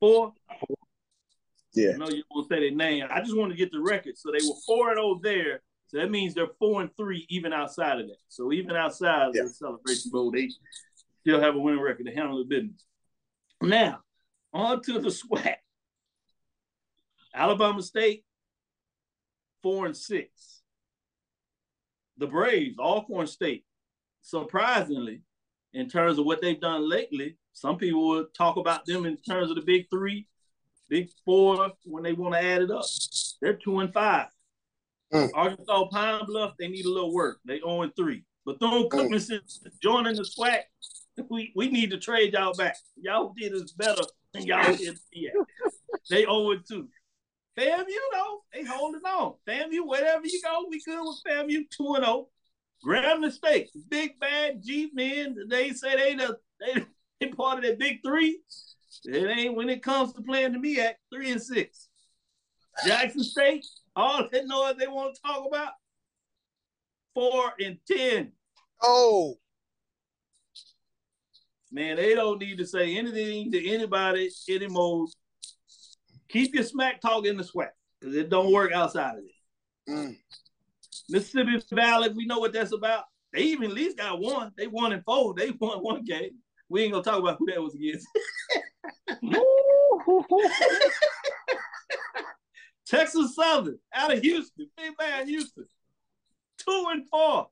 Four. 0.00 0.32
Yeah. 1.74 1.92
I 1.94 1.96
know 1.96 2.08
you 2.08 2.22
won't 2.30 2.48
say 2.48 2.60
their 2.60 2.70
name. 2.70 3.04
I 3.10 3.20
just 3.20 3.36
want 3.36 3.52
to 3.52 3.56
get 3.56 3.70
the 3.70 3.80
record. 3.80 4.16
So 4.16 4.30
they 4.30 4.44
were 4.46 4.54
four 4.66 4.88
and 4.88 4.96
zero 4.96 5.06
oh 5.08 5.20
there. 5.22 5.62
So 5.88 5.98
that 5.98 6.10
means 6.10 6.34
they're 6.34 6.48
four 6.58 6.82
and 6.82 6.90
three 6.96 7.26
even 7.28 7.52
outside 7.52 8.00
of 8.00 8.08
that. 8.08 8.18
So 8.28 8.52
even 8.52 8.76
outside 8.76 9.30
yeah. 9.34 9.42
of 9.42 9.48
the 9.48 9.54
celebration 9.54 10.10
bowl, 10.10 10.30
they 10.30 10.50
still 11.20 11.40
have 11.40 11.54
a 11.54 11.58
winning 11.58 11.80
record 11.80 12.06
to 12.06 12.14
handle 12.14 12.38
the 12.38 12.44
business. 12.44 12.84
Now, 13.62 14.00
on 14.52 14.82
to 14.82 14.98
the 14.98 15.08
SWAC. 15.08 15.56
Alabama 17.34 17.82
State, 17.82 18.24
four 19.62 19.86
and 19.86 19.96
six. 19.96 20.62
The 22.16 22.26
Braves, 22.26 22.78
Alcorn 22.78 23.28
State, 23.28 23.64
surprisingly, 24.22 25.22
in 25.72 25.88
terms 25.88 26.18
of 26.18 26.26
what 26.26 26.40
they've 26.40 26.60
done 26.60 26.88
lately, 26.88 27.36
some 27.52 27.76
people 27.76 28.08
will 28.08 28.26
talk 28.36 28.56
about 28.56 28.86
them 28.86 29.06
in 29.06 29.16
terms 29.16 29.50
of 29.50 29.56
the 29.56 29.62
big 29.62 29.88
three, 29.90 30.26
big 30.88 31.08
four 31.24 31.70
when 31.84 32.02
they 32.02 32.12
want 32.12 32.34
to 32.34 32.42
add 32.42 32.62
it 32.62 32.70
up. 32.70 32.84
They're 33.40 33.54
two 33.54 33.80
and 33.80 33.92
five. 33.92 34.28
Mm. 35.12 35.30
Arkansas 35.34 35.88
Pine 35.90 36.26
Bluff, 36.26 36.54
they 36.58 36.68
need 36.68 36.84
a 36.84 36.90
little 36.90 37.14
work. 37.14 37.38
They 37.44 37.60
0 37.60 37.82
and 37.82 37.96
3. 37.96 38.22
Bethune 38.44 38.88
Cookman 38.88 39.14
mm. 39.14 39.20
since 39.20 39.60
joining 39.82 40.16
the 40.16 40.22
SWAC, 40.22 40.60
we, 41.30 41.52
we 41.56 41.70
need 41.70 41.90
to 41.90 41.98
trade 41.98 42.34
y'all 42.34 42.54
back. 42.54 42.76
Y'all 42.96 43.34
did 43.36 43.54
us 43.54 43.72
better 43.72 44.02
than 44.32 44.46
y'all 44.46 44.76
did. 44.76 44.98
Yeah. 45.12 45.30
They 46.10 46.22
0 46.22 46.50
and 46.50 46.62
2. 46.68 46.88
FAMU, 47.58 47.86
though, 48.12 48.44
they 48.52 48.64
holding 48.64 49.00
on. 49.02 49.34
FAMU, 49.48 49.86
wherever 49.86 50.24
you 50.24 50.40
go, 50.44 50.66
we 50.70 50.80
good 50.84 51.00
with 51.00 51.20
FAMU 51.26 51.64
2 51.70 51.94
and 51.94 52.04
0. 52.04 52.28
Grambling 52.84 53.32
State, 53.32 53.70
big 53.88 54.20
bad 54.20 54.62
G 54.62 54.90
men. 54.94 55.36
They 55.48 55.70
say 55.70 55.96
they 55.96 56.14
the 56.14 56.38
they, 56.60 56.84
they 57.20 57.26
part 57.28 57.58
of 57.58 57.64
that 57.64 57.78
big 57.78 58.00
three. 58.04 58.40
It 59.04 59.26
ain't 59.26 59.54
when 59.54 59.68
it 59.68 59.82
comes 59.82 60.12
to 60.14 60.22
playing 60.22 60.52
to 60.52 60.58
me 60.58 60.80
at 60.80 60.96
three 61.12 61.30
and 61.30 61.42
six. 61.42 61.88
Jackson 62.86 63.22
State, 63.22 63.66
all 63.96 64.28
that 64.30 64.46
noise 64.46 64.76
they 64.78 64.86
want 64.86 65.14
to 65.14 65.20
talk 65.22 65.46
about, 65.46 65.72
four 67.14 67.52
and 67.60 67.78
ten. 67.90 68.32
Oh, 68.82 69.34
man, 71.72 71.96
they 71.96 72.14
don't 72.14 72.40
need 72.40 72.58
to 72.58 72.66
say 72.66 72.96
anything 72.96 73.50
to 73.52 73.68
anybody 73.68 74.30
anymore. 74.48 75.06
Keep 76.28 76.54
your 76.54 76.64
smack 76.64 77.00
talk 77.00 77.26
in 77.26 77.36
the 77.36 77.42
SWAC 77.42 77.70
because 78.00 78.14
it 78.14 78.30
don't 78.30 78.52
work 78.52 78.72
outside 78.72 79.14
of 79.14 79.24
it. 79.24 79.90
Mm. 79.90 80.16
Mississippi 81.08 81.60
Valley, 81.72 82.10
we 82.10 82.26
know 82.26 82.38
what 82.38 82.52
that's 82.52 82.72
about. 82.72 83.04
They 83.32 83.42
even 83.42 83.70
at 83.70 83.76
least 83.76 83.96
got 83.96 84.20
one. 84.20 84.52
They 84.56 84.66
won 84.66 84.92
in 84.92 85.02
four. 85.02 85.34
They 85.34 85.50
won 85.50 85.78
one 85.78 86.04
game. 86.04 86.36
We 86.68 86.82
ain't 86.82 86.92
gonna 86.92 87.04
talk 87.04 87.18
about 87.18 87.38
who 87.38 87.46
that 87.46 87.62
was 87.62 87.74
against. 87.74 88.06
Texas 92.86 93.34
Southern 93.34 93.78
out 93.92 94.12
of 94.12 94.20
Houston, 94.20 94.68
big 94.76 94.92
man 94.98 95.28
Houston, 95.28 95.66
two 96.58 96.84
and 96.90 97.08
four. 97.08 97.48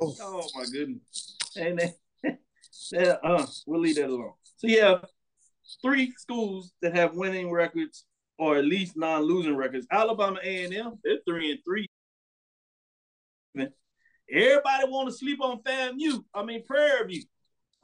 Oh, 0.00 0.16
oh 0.20 0.48
my 0.54 0.64
goodness. 0.72 1.36
And 1.56 1.78
then, 1.78 1.94
yeah, 2.92 3.16
uh, 3.22 3.46
we'll 3.66 3.80
leave 3.80 3.96
that 3.96 4.10
alone. 4.10 4.32
So 4.56 4.66
yeah, 4.66 4.98
three 5.82 6.12
schools 6.16 6.72
that 6.82 6.94
have 6.94 7.14
winning 7.14 7.50
records 7.50 8.04
or 8.38 8.56
at 8.56 8.64
least 8.64 8.96
non-losing 8.96 9.56
records. 9.56 9.86
Alabama 9.90 10.38
A&M, 10.42 10.98
they're 11.04 11.18
three 11.26 11.52
and 11.52 11.60
three. 11.64 11.88
Everybody 14.30 14.88
want 14.88 15.08
to 15.08 15.14
sleep 15.14 15.40
on 15.42 15.62
FAMU. 15.62 16.24
I 16.34 16.44
mean 16.44 16.64
Prairie 16.64 17.06
View. 17.06 17.22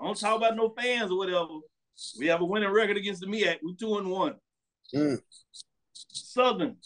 I 0.00 0.04
don't 0.04 0.18
talk 0.18 0.36
about 0.36 0.56
no 0.56 0.70
fans 0.70 1.10
or 1.10 1.18
whatever. 1.18 1.46
We 2.18 2.26
have 2.28 2.40
a 2.40 2.44
winning 2.44 2.70
record 2.70 2.96
against 2.96 3.20
the 3.20 3.26
MEAC. 3.26 3.58
We 3.62 3.74
two 3.76 3.98
and 3.98 4.10
one. 4.10 4.34
Mm. 4.94 5.20
Southern. 5.92 6.76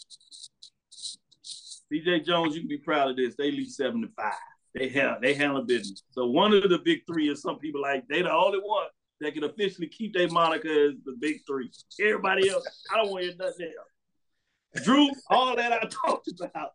BJ 1.91 2.25
Jones, 2.25 2.55
you 2.55 2.61
can 2.61 2.67
be 2.67 2.77
proud 2.77 3.11
of 3.11 3.15
this. 3.15 3.35
They 3.37 3.51
lead 3.51 3.69
seven 3.69 4.01
to 4.01 4.09
five. 4.15 4.33
They 4.73 4.89
have 4.89 5.21
they 5.21 5.33
handle 5.33 5.63
business. 5.63 6.03
So 6.11 6.25
one 6.25 6.53
of 6.53 6.69
the 6.69 6.79
big 6.79 7.05
three 7.07 7.29
is 7.29 7.41
some 7.41 7.59
people 7.59 7.81
like 7.81 8.05
they 8.09 8.21
the 8.21 8.31
only 8.31 8.59
one 8.59 8.87
that 9.21 9.33
can 9.33 9.45
officially 9.45 9.87
keep 9.87 10.13
their 10.13 10.27
moniker 10.27 10.89
as 10.89 10.95
the 11.05 11.15
big 11.19 11.37
three. 11.47 11.71
Everybody 12.01 12.49
else, 12.49 12.67
I 12.93 12.97
don't 12.97 13.11
want 13.11 13.23
to 13.23 13.27
hear 13.27 13.37
nothing 13.37 13.71
else. 13.77 14.85
Drew, 14.85 15.09
all 15.29 15.55
that 15.55 15.71
I 15.71 15.87
talked 16.05 16.29
about. 16.41 16.71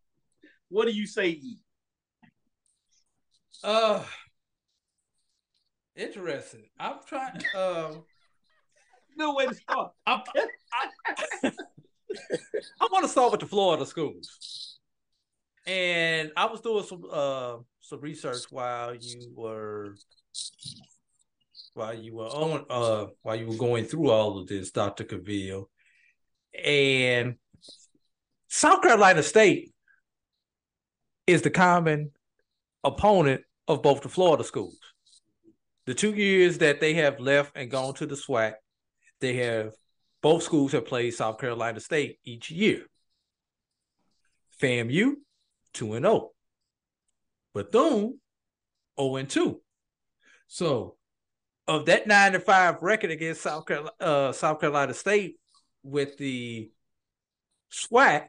What 0.70 0.86
do 0.86 0.92
you 0.92 1.06
say? 1.06 1.42
Uh 3.62 4.02
interesting. 6.00 6.64
I'm 6.78 6.96
trying 7.06 7.40
um 7.56 8.02
no 9.16 9.34
way 9.34 9.46
to 9.46 9.54
start. 9.54 9.92
I, 10.06 10.22
I, 10.72 11.50
I 12.80 12.88
want 12.90 13.04
to 13.04 13.08
start 13.08 13.32
with 13.32 13.40
the 13.40 13.46
Florida 13.46 13.86
schools. 13.86 14.78
And 15.66 16.32
I 16.36 16.46
was 16.46 16.60
doing 16.60 16.84
some 16.84 17.04
uh 17.10 17.56
some 17.80 18.00
research 18.00 18.44
while 18.50 18.94
you 18.94 19.32
were 19.36 19.94
while 21.74 21.94
you 21.94 22.14
were 22.14 22.26
on 22.26 22.64
uh 22.70 23.06
while 23.22 23.36
you 23.36 23.46
were 23.46 23.56
going 23.56 23.84
through 23.84 24.10
all 24.10 24.38
of 24.38 24.48
this, 24.48 24.70
Dr. 24.70 25.04
Cavil. 25.04 25.68
And 26.64 27.36
South 28.48 28.82
Carolina 28.82 29.22
State 29.22 29.72
is 31.26 31.42
the 31.42 31.50
common 31.50 32.10
opponent 32.82 33.42
of 33.68 33.82
both 33.82 34.02
the 34.02 34.08
Florida 34.08 34.42
schools. 34.42 34.78
The 35.86 35.94
two 35.94 36.12
years 36.12 36.58
that 36.58 36.80
they 36.80 36.94
have 36.94 37.20
left 37.20 37.52
and 37.56 37.70
gone 37.70 37.94
to 37.94 38.06
the 38.06 38.14
SWAC, 38.14 38.54
they 39.20 39.34
have 39.36 39.72
both 40.22 40.42
schools 40.42 40.72
have 40.72 40.86
played 40.86 41.12
South 41.12 41.38
Carolina 41.38 41.80
State 41.80 42.18
each 42.24 42.50
year. 42.50 42.86
FAMU, 44.60 45.14
2 45.72 45.94
and 45.94 46.04
0. 46.04 46.30
Bethune, 47.54 48.18
0 48.98 49.16
and 49.16 49.28
2. 49.28 49.60
So 50.46 50.96
of 51.66 51.86
that 51.86 52.06
9 52.06 52.32
to 52.32 52.40
5 52.40 52.82
record 52.82 53.10
against 53.10 53.42
South 53.42 53.64
Carolina, 53.64 53.92
uh, 54.00 54.32
South 54.32 54.60
Carolina 54.60 54.92
State 54.92 55.36
with 55.82 56.18
the 56.18 56.70
SWAC, 57.72 58.26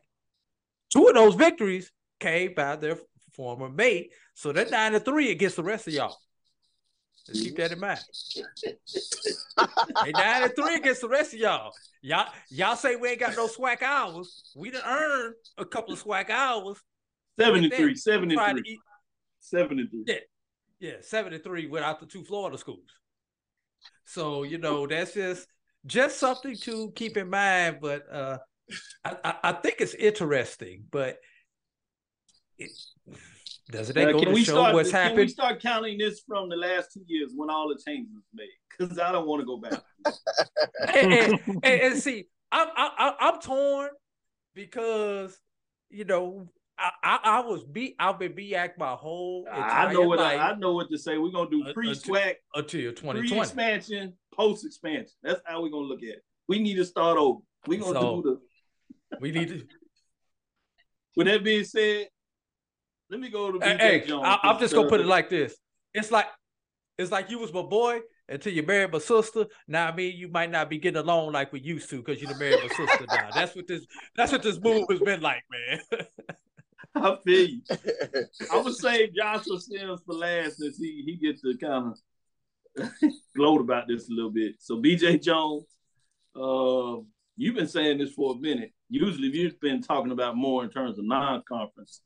two 0.92 1.08
of 1.08 1.16
those 1.16 1.36
victories 1.36 1.92
came 2.20 2.54
by 2.54 2.76
their 2.76 2.98
former 3.34 3.70
mate. 3.70 4.12
So 4.34 4.52
they're 4.52 4.70
9 4.70 4.94
to 4.94 5.00
3 5.00 5.32
against 5.32 5.56
the 5.56 5.64
rest 5.64 5.88
of 5.88 5.94
y'all. 5.94 6.18
Let's 7.28 7.42
keep 7.42 7.56
that 7.58 7.72
in 7.72 7.80
mind. 7.80 8.00
they 10.06 10.12
9 10.12 10.42
to 10.42 10.50
3 10.50 10.76
against 10.76 11.02
the 11.02 11.10
rest 11.10 11.34
of 11.34 11.40
y'all. 11.40 11.72
Y'all, 12.02 12.28
y'all 12.50 12.76
say 12.76 12.96
we 12.96 13.10
ain't 13.10 13.20
got 13.20 13.36
no 13.36 13.48
swag 13.48 13.84
hours. 13.84 14.52
We 14.56 14.72
done 14.72 14.82
earned 14.86 15.36
a 15.58 15.66
couple 15.66 15.94
of 15.94 16.00
swag 16.00 16.32
hours. 16.32 16.78
73, 17.40 17.96
73. 17.96 18.80
73. 19.40 20.04
Yeah, 20.08 20.16
yeah, 20.80 20.94
73 21.02 21.68
without 21.68 22.00
the 22.00 22.06
two 22.06 22.24
Florida 22.24 22.58
schools. 22.58 22.90
So 24.06 24.44
you 24.44 24.58
know 24.58 24.88
that's 24.88 25.14
just 25.14 25.48
just 25.86 26.20
something 26.20 26.56
to 26.58 26.92
keep 26.96 27.18
in 27.18 27.30
mind. 27.30 27.78
But 27.82 28.04
uh, 28.12 28.38
I, 29.04 29.36
I, 29.44 29.52
think 29.54 29.76
it's 29.80 29.94
interesting. 29.94 30.84
But 30.92 31.18
it, 32.58 32.72
does 33.72 33.90
it 33.90 33.96
go 33.96 34.24
to 34.24 34.36
show 34.38 34.54
start, 34.54 34.74
what's 34.76 34.92
happened? 34.92 35.18
Can 35.18 35.26
we 35.26 35.28
start 35.30 35.62
counting 35.62 35.98
this 35.98 36.22
from 36.28 36.50
the 36.50 36.56
last 36.56 36.92
two 36.94 37.04
years 37.08 37.32
when 37.36 37.50
all 37.50 37.70
the 37.70 37.82
changes 37.84 38.14
was 38.14 38.24
made? 38.34 38.48
Because 38.70 39.00
I 39.00 39.12
don't 39.12 39.28
want 39.28 39.42
to 39.42 39.46
go 39.46 39.58
back. 39.58 39.82
and, 40.94 41.14
and, 41.14 41.40
and, 41.48 41.82
and, 41.82 41.98
see, 42.02 42.26
I'm 42.52 42.68
I, 42.76 43.14
I'm 43.20 43.40
torn 43.40 43.90
because 44.54 45.38
you 45.90 46.06
know 46.06 46.50
I, 47.04 47.20
I, 47.24 47.40
was 47.42 47.64
beat. 47.64 47.96
I've 48.00 48.18
been 48.18 48.34
BAC 48.34 48.78
my 48.78 48.94
whole. 48.94 49.46
I 49.52 49.94
know 49.94 50.02
what 50.02 50.20
I, 50.20 50.36
I, 50.38 50.56
know 50.56 50.74
what 50.74 50.90
to 50.90 50.98
say. 50.98 51.18
We're 51.18 51.32
gonna 51.32 51.50
do 51.50 51.64
pre 51.74 51.92
SWAC 51.92 52.36
until 52.56 52.94
twenty 52.94 53.28
pre 53.28 53.40
expansion, 53.40 54.14
post 54.34 54.66
expansion. 54.66 55.14
That's 55.22 55.42
how 55.46 55.62
we're 55.62 55.70
gonna 55.70 55.86
look 55.86 56.02
at 56.04 56.10
it. 56.10 56.24
We 56.48 56.60
need 56.60 56.76
to 56.76 56.86
start 56.86 57.18
over. 57.18 57.40
We're 57.68 57.80
gonna 57.80 58.00
so, 58.00 58.22
do 58.22 58.40
the. 59.12 59.18
we 59.20 59.32
need 59.32 59.50
to. 59.50 59.64
With 61.16 61.28
that 61.28 61.44
being 61.44 61.66
said, 61.66 62.08
let 63.12 63.20
me 63.20 63.30
go 63.30 63.52
to 63.52 63.60
BJ 63.60 63.78
hey, 63.80 64.04
Jones. 64.08 64.24
I, 64.26 64.40
I'm 64.44 64.60
just 64.60 64.74
gonna 64.74 64.88
put 64.88 65.02
it 65.02 65.06
like 65.06 65.30
this. 65.30 65.56
It's 65.94 66.12
like 66.12 66.28
it's 66.98 67.12
like 67.12 67.30
you 67.30 67.40
was 67.40 67.52
my 67.52 67.62
boy 67.62 68.00
until 68.30 68.54
you 68.54 68.64
married 68.64 68.94
my 68.94 69.00
sister. 69.00 69.48
Now 69.68 69.90
I 69.90 69.96
mean 69.96 70.18
you 70.18 70.30
might 70.30 70.50
not 70.50 70.70
be 70.70 70.78
getting 70.78 71.02
along 71.02 71.34
like 71.34 71.52
we 71.52 71.60
used 71.60 71.90
to 71.90 71.98
because 71.98 72.22
you 72.22 72.30
married 72.40 72.60
my 72.62 72.70
sister 72.70 73.06
now. 73.10 73.30
That's 73.36 73.54
what 73.54 73.68
this 73.68 73.86
that's 74.16 74.32
what 74.32 74.42
this 74.42 74.60
move 74.62 74.86
has 74.90 75.02
been 75.02 75.20
like, 75.20 75.44
man. 75.52 76.06
I 76.96 77.18
feel 77.26 77.50
you. 77.50 77.62
I'm 78.50 78.64
gonna 78.64 78.74
save 78.74 79.14
Joshua 79.14 79.60
Sims 79.60 80.02
for 80.06 80.16
last 80.16 80.58
since 80.58 80.78
he 80.78 81.04
he 81.06 81.18
gets 81.18 81.42
to 81.42 81.58
kind 81.58 81.94
of 82.78 82.90
gloat 83.36 83.60
about 83.60 83.90
this 83.90 84.10
a 84.10 84.14
little 84.14 84.32
bit. 84.32 84.56
So 84.60 84.78
BJ 84.78 85.22
Jones, 85.22 85.66
uh, 86.34 87.04
you've 87.36 87.56
been 87.56 87.68
saying 87.68 87.98
this 87.98 88.14
for 88.14 88.36
a 88.36 88.38
minute. 88.38 88.72
Usually 88.90 89.28
you've 89.28 89.60
been 89.60 89.82
talking 89.82 90.14
about 90.14 90.38
more 90.38 90.64
in 90.64 90.70
terms 90.70 90.98
of 90.98 91.04
non-conference 91.04 92.02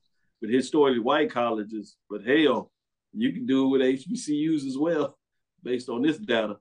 historically 0.50 1.00
white 1.00 1.32
colleges, 1.32 1.96
but 2.10 2.26
hell, 2.26 2.72
you 3.14 3.32
can 3.32 3.46
do 3.46 3.66
it 3.66 3.70
with 3.70 3.82
HBCUs 3.82 4.66
as 4.66 4.78
well, 4.78 5.18
based 5.64 5.89
on 5.89 6.02
this 6.02 6.18
data. 6.18 6.58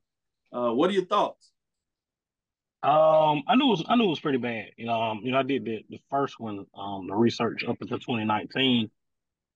Uh, 0.52 0.70
what 0.70 0.90
are 0.90 0.94
your 0.94 1.06
thoughts? 1.06 1.50
Um, 2.82 3.42
I 3.48 3.56
knew 3.56 3.66
it 3.66 3.70
was 3.70 3.84
I 3.88 3.96
knew 3.96 4.04
it 4.04 4.08
was 4.08 4.20
pretty 4.20 4.38
bad. 4.38 4.66
You 4.76 4.86
know, 4.86 5.00
um, 5.00 5.20
you 5.24 5.32
know, 5.32 5.38
I 5.38 5.42
did 5.42 5.64
the, 5.64 5.84
the 5.88 6.00
first 6.10 6.38
one, 6.38 6.66
um, 6.76 7.06
the 7.08 7.14
research 7.14 7.64
up 7.64 7.76
until 7.80 7.98
2019, 7.98 8.90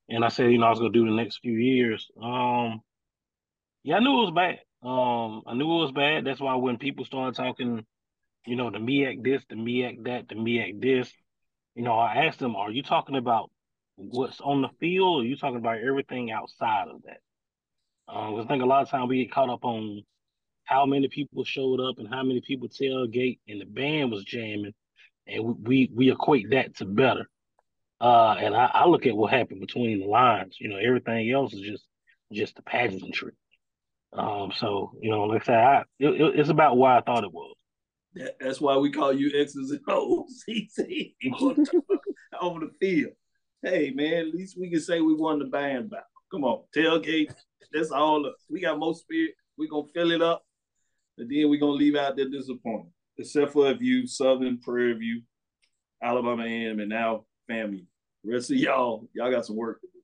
and 0.08 0.24
I 0.24 0.28
said, 0.28 0.50
you 0.50 0.58
know, 0.58 0.66
I 0.66 0.70
was 0.70 0.78
gonna 0.78 0.92
do 0.92 1.04
the 1.04 1.14
next 1.14 1.40
few 1.40 1.52
years. 1.52 2.08
Um, 2.20 2.80
yeah, 3.84 3.96
I 3.96 4.00
knew 4.00 4.18
it 4.18 4.30
was 4.30 4.32
bad. 4.34 4.58
Um, 4.82 5.42
I 5.46 5.54
knew 5.54 5.70
it 5.70 5.82
was 5.82 5.92
bad. 5.92 6.24
That's 6.24 6.40
why 6.40 6.54
when 6.54 6.78
people 6.78 7.04
started 7.04 7.34
talking, 7.34 7.84
you 8.46 8.56
know, 8.56 8.70
the 8.70 8.78
MEAC 8.78 9.22
this, 9.22 9.42
the 9.50 9.56
MEAC 9.56 10.04
that, 10.04 10.28
the 10.28 10.34
MEAC 10.34 10.80
this, 10.80 11.12
you 11.74 11.82
know, 11.82 11.98
I 11.98 12.26
asked 12.26 12.38
them, 12.38 12.56
are 12.56 12.70
you 12.70 12.82
talking 12.82 13.16
about 13.16 13.50
what's 13.98 14.40
on 14.40 14.62
the 14.62 14.68
field, 14.80 15.26
you 15.26 15.36
talking 15.36 15.58
about 15.58 15.78
everything 15.78 16.30
outside 16.30 16.88
of 16.88 17.02
that? 17.04 17.18
Uh, 18.08 18.36
I 18.36 18.46
think 18.46 18.62
a 18.62 18.66
lot 18.66 18.82
of 18.82 18.90
times 18.90 19.08
we 19.08 19.24
get 19.24 19.32
caught 19.32 19.50
up 19.50 19.64
on 19.64 20.02
how 20.64 20.86
many 20.86 21.08
people 21.08 21.44
showed 21.44 21.80
up 21.80 21.98
and 21.98 22.08
how 22.08 22.22
many 22.22 22.40
people 22.40 22.68
tailgate 22.68 23.40
and 23.48 23.60
the 23.60 23.66
band 23.66 24.10
was 24.10 24.24
jamming, 24.24 24.74
and 25.26 25.66
we 25.66 25.90
we 25.94 26.10
equate 26.10 26.50
that 26.50 26.76
to 26.76 26.84
better. 26.84 27.28
Uh, 28.00 28.36
and 28.38 28.54
I, 28.54 28.70
I 28.72 28.86
look 28.86 29.06
at 29.06 29.16
what 29.16 29.32
happened 29.32 29.60
between 29.60 30.00
the 30.00 30.06
lines. 30.06 30.56
You 30.60 30.68
know, 30.68 30.76
everything 30.76 31.30
else 31.30 31.52
is 31.52 31.60
just 31.60 31.84
just 32.32 32.56
the 32.56 32.62
pageantry. 32.62 33.32
Um, 34.12 34.52
so 34.56 34.92
you 35.00 35.10
know, 35.10 35.24
like 35.24 35.42
I 35.42 35.44
said, 35.44 35.56
I, 35.56 35.78
it, 35.98 36.38
it's 36.38 36.50
about 36.50 36.76
why 36.76 36.98
I 36.98 37.00
thought 37.00 37.24
it 37.24 37.32
was. 37.32 37.54
That's 38.40 38.60
why 38.60 38.76
we 38.76 38.90
call 38.90 39.12
you 39.12 39.30
X's 39.34 39.70
and 39.70 39.80
O's. 39.88 40.44
over 42.40 42.60
the 42.60 42.70
field. 42.80 43.12
Hey 43.62 43.92
man, 43.94 44.28
at 44.28 44.34
least 44.34 44.58
we 44.58 44.70
can 44.70 44.80
say 44.80 45.00
we 45.00 45.14
won 45.14 45.38
the 45.38 45.46
band 45.46 45.90
battle. 45.90 46.06
Come 46.30 46.44
on, 46.44 46.62
tailgate. 46.74 47.32
That's 47.72 47.90
all. 47.90 48.32
We 48.48 48.60
got 48.60 48.78
most 48.78 49.02
spirit. 49.02 49.32
We 49.56 49.68
gonna 49.68 49.88
fill 49.94 50.12
it 50.12 50.22
up 50.22 50.44
and 51.18 51.28
then 51.30 51.50
we're 51.50 51.60
gonna 51.60 51.72
leave 51.72 51.96
out 51.96 52.16
the 52.16 52.26
disappointment. 52.26 52.94
Except 53.18 53.52
for 53.52 53.70
if 53.70 53.80
you 53.80 54.06
Southern 54.06 54.58
Prairie 54.58 54.94
View, 54.94 55.22
Alabama 56.02 56.44
AM, 56.44 56.80
and 56.80 56.88
now. 56.88 57.24
The 57.48 57.86
rest 58.24 58.50
of 58.50 58.58
y'all, 58.58 59.08
y'all 59.14 59.30
got 59.30 59.46
some 59.46 59.56
work 59.56 59.80
to 59.80 59.86
do. 59.86 60.00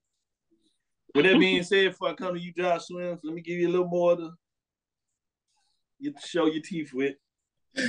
With 1.13 1.31
that 1.31 1.39
being 1.39 1.61
said, 1.61 1.91
before 1.91 2.09
I 2.09 2.13
come 2.15 2.33
to 2.33 2.39
you, 2.39 2.51
Josh 2.53 2.87
Sims, 2.87 3.19
let 3.23 3.33
me 3.35 3.41
give 3.41 3.59
you 3.59 3.67
a 3.67 3.71
little 3.71 3.87
more 3.87 4.17
to 4.17 4.31
you 5.99 6.13
show 6.25 6.47
your 6.47 6.63
teeth 6.63 6.91
with. 6.91 7.15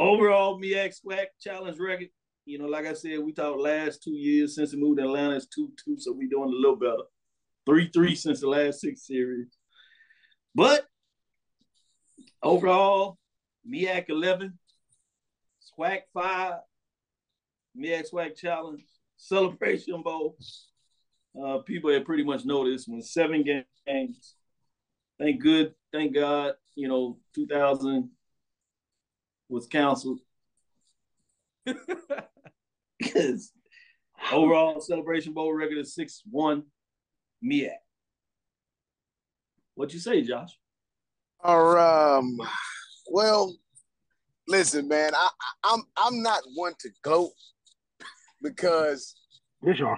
Overall, 0.00 0.60
MEAC 0.60 0.94
SWAC 1.04 1.26
challenge 1.40 1.78
record. 1.78 2.08
You 2.50 2.58
know, 2.58 2.66
like 2.66 2.86
I 2.86 2.94
said, 2.94 3.20
we 3.20 3.32
talked 3.32 3.60
last 3.60 4.02
two 4.02 4.16
years 4.16 4.56
since 4.56 4.72
we 4.72 4.80
moved 4.80 4.98
to 4.98 5.04
Atlanta. 5.04 5.36
It's 5.36 5.46
two 5.46 5.70
two, 5.84 5.96
so 5.98 6.12
we're 6.12 6.28
doing 6.28 6.50
a 6.50 6.52
little 6.52 6.76
better. 6.76 7.04
Three 7.64 7.88
three 7.92 8.16
since 8.16 8.40
the 8.40 8.48
last 8.48 8.80
six 8.80 9.06
series. 9.06 9.56
But 10.54 10.86
Overall, 12.42 13.18
MEAC 13.70 14.08
11, 14.08 14.58
SWAC 15.78 16.00
5, 16.14 16.54
MEAC 17.78 18.10
SWAC 18.10 18.36
Challenge, 18.36 18.82
Celebration 19.16 20.02
Bowl, 20.02 20.36
Uh, 21.40 21.58
people 21.58 21.92
have 21.92 22.04
pretty 22.04 22.24
much 22.24 22.44
noticed 22.44 22.88
when 22.88 23.02
seven 23.02 23.44
games. 23.44 24.34
Thank 25.18 25.40
good, 25.40 25.74
thank 25.92 26.14
God, 26.14 26.54
you 26.74 26.88
know, 26.88 27.18
2000 27.34 28.10
was 29.48 29.66
canceled. 29.66 30.20
Because 32.98 33.52
overall 34.32 34.80
celebration 34.80 35.32
bowl 35.32 35.52
record 35.52 35.78
is 35.78 35.96
6-1 35.96 36.62
MEAC. 37.44 37.70
What 39.74 39.92
you 39.92 39.98
say, 39.98 40.22
Josh? 40.22 40.50
Or 41.42 41.78
um, 41.78 42.38
well, 43.10 43.56
listen, 44.46 44.88
man, 44.88 45.14
I, 45.14 45.28
I 45.42 45.72
I'm 45.72 45.82
I'm 45.96 46.22
not 46.22 46.42
one 46.54 46.74
to 46.80 46.90
gloat 47.02 47.30
because 48.42 49.14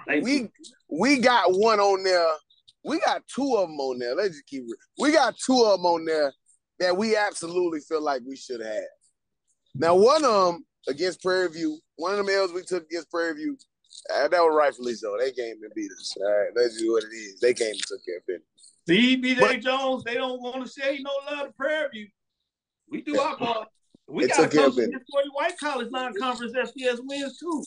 Yes, 0.07 0.23
we 0.23 0.49
we 0.89 1.19
got 1.19 1.51
one 1.51 1.79
on 1.79 2.03
there. 2.03 2.27
We 2.85 2.99
got 2.99 3.23
two 3.27 3.55
of 3.57 3.69
them 3.69 3.79
on 3.79 3.99
there. 3.99 4.15
Let's 4.15 4.35
just 4.35 4.45
keep 4.45 4.63
it. 4.63 4.77
We 4.99 5.11
got 5.11 5.35
two 5.45 5.63
of 5.63 5.79
them 5.79 5.85
on 5.85 6.05
there 6.05 6.33
that 6.79 6.95
we 6.95 7.15
absolutely 7.15 7.79
feel 7.79 8.01
like 8.01 8.21
we 8.27 8.35
should 8.35 8.61
have. 8.61 8.83
Now, 9.75 9.95
one 9.95 10.23
of 10.25 10.53
them 10.53 10.65
against 10.87 11.21
Prairie 11.21 11.49
View, 11.49 11.79
one 11.95 12.17
of 12.17 12.25
the 12.25 12.33
L's 12.35 12.51
we 12.53 12.63
took 12.63 12.85
against 12.85 13.09
Prairie 13.11 13.35
View, 13.35 13.57
uh, 14.13 14.27
that 14.27 14.39
was 14.39 14.55
rightfully 14.55 14.93
so. 14.95 15.15
They 15.19 15.31
came 15.31 15.55
and 15.63 15.71
beat 15.75 15.91
us. 15.91 16.13
All 16.17 16.25
right, 16.25 16.49
that's 16.55 16.73
just 16.73 16.87
what 16.89 17.03
it 17.03 17.15
is. 17.15 17.39
They 17.39 17.53
came 17.53 17.71
and 17.71 17.79
took 17.87 18.03
care 18.05 18.17
of 18.17 18.25
business. 18.27 18.47
See, 18.87 19.21
BJ 19.21 19.61
Jones, 19.61 20.03
they 20.03 20.15
don't 20.15 20.41
want 20.41 20.65
to 20.65 20.69
say 20.69 20.99
no 21.01 21.11
love 21.31 21.47
to 21.47 21.53
Prairie 21.53 21.89
View. 21.93 22.07
We 22.89 23.01
do 23.01 23.17
our 23.19 23.37
part. 23.37 23.67
We 24.07 24.27
got 24.27 24.35
to 24.35 24.41
took 24.43 24.51
care 24.51 24.61
come 24.61 24.69
of 24.71 24.75
to 24.75 24.81
business. 24.81 25.01
this 25.07 25.31
White 25.33 25.57
College 25.57 25.87
non-conference 25.91 26.53
FCS 26.53 26.99
wins 27.03 27.37
too. 27.39 27.63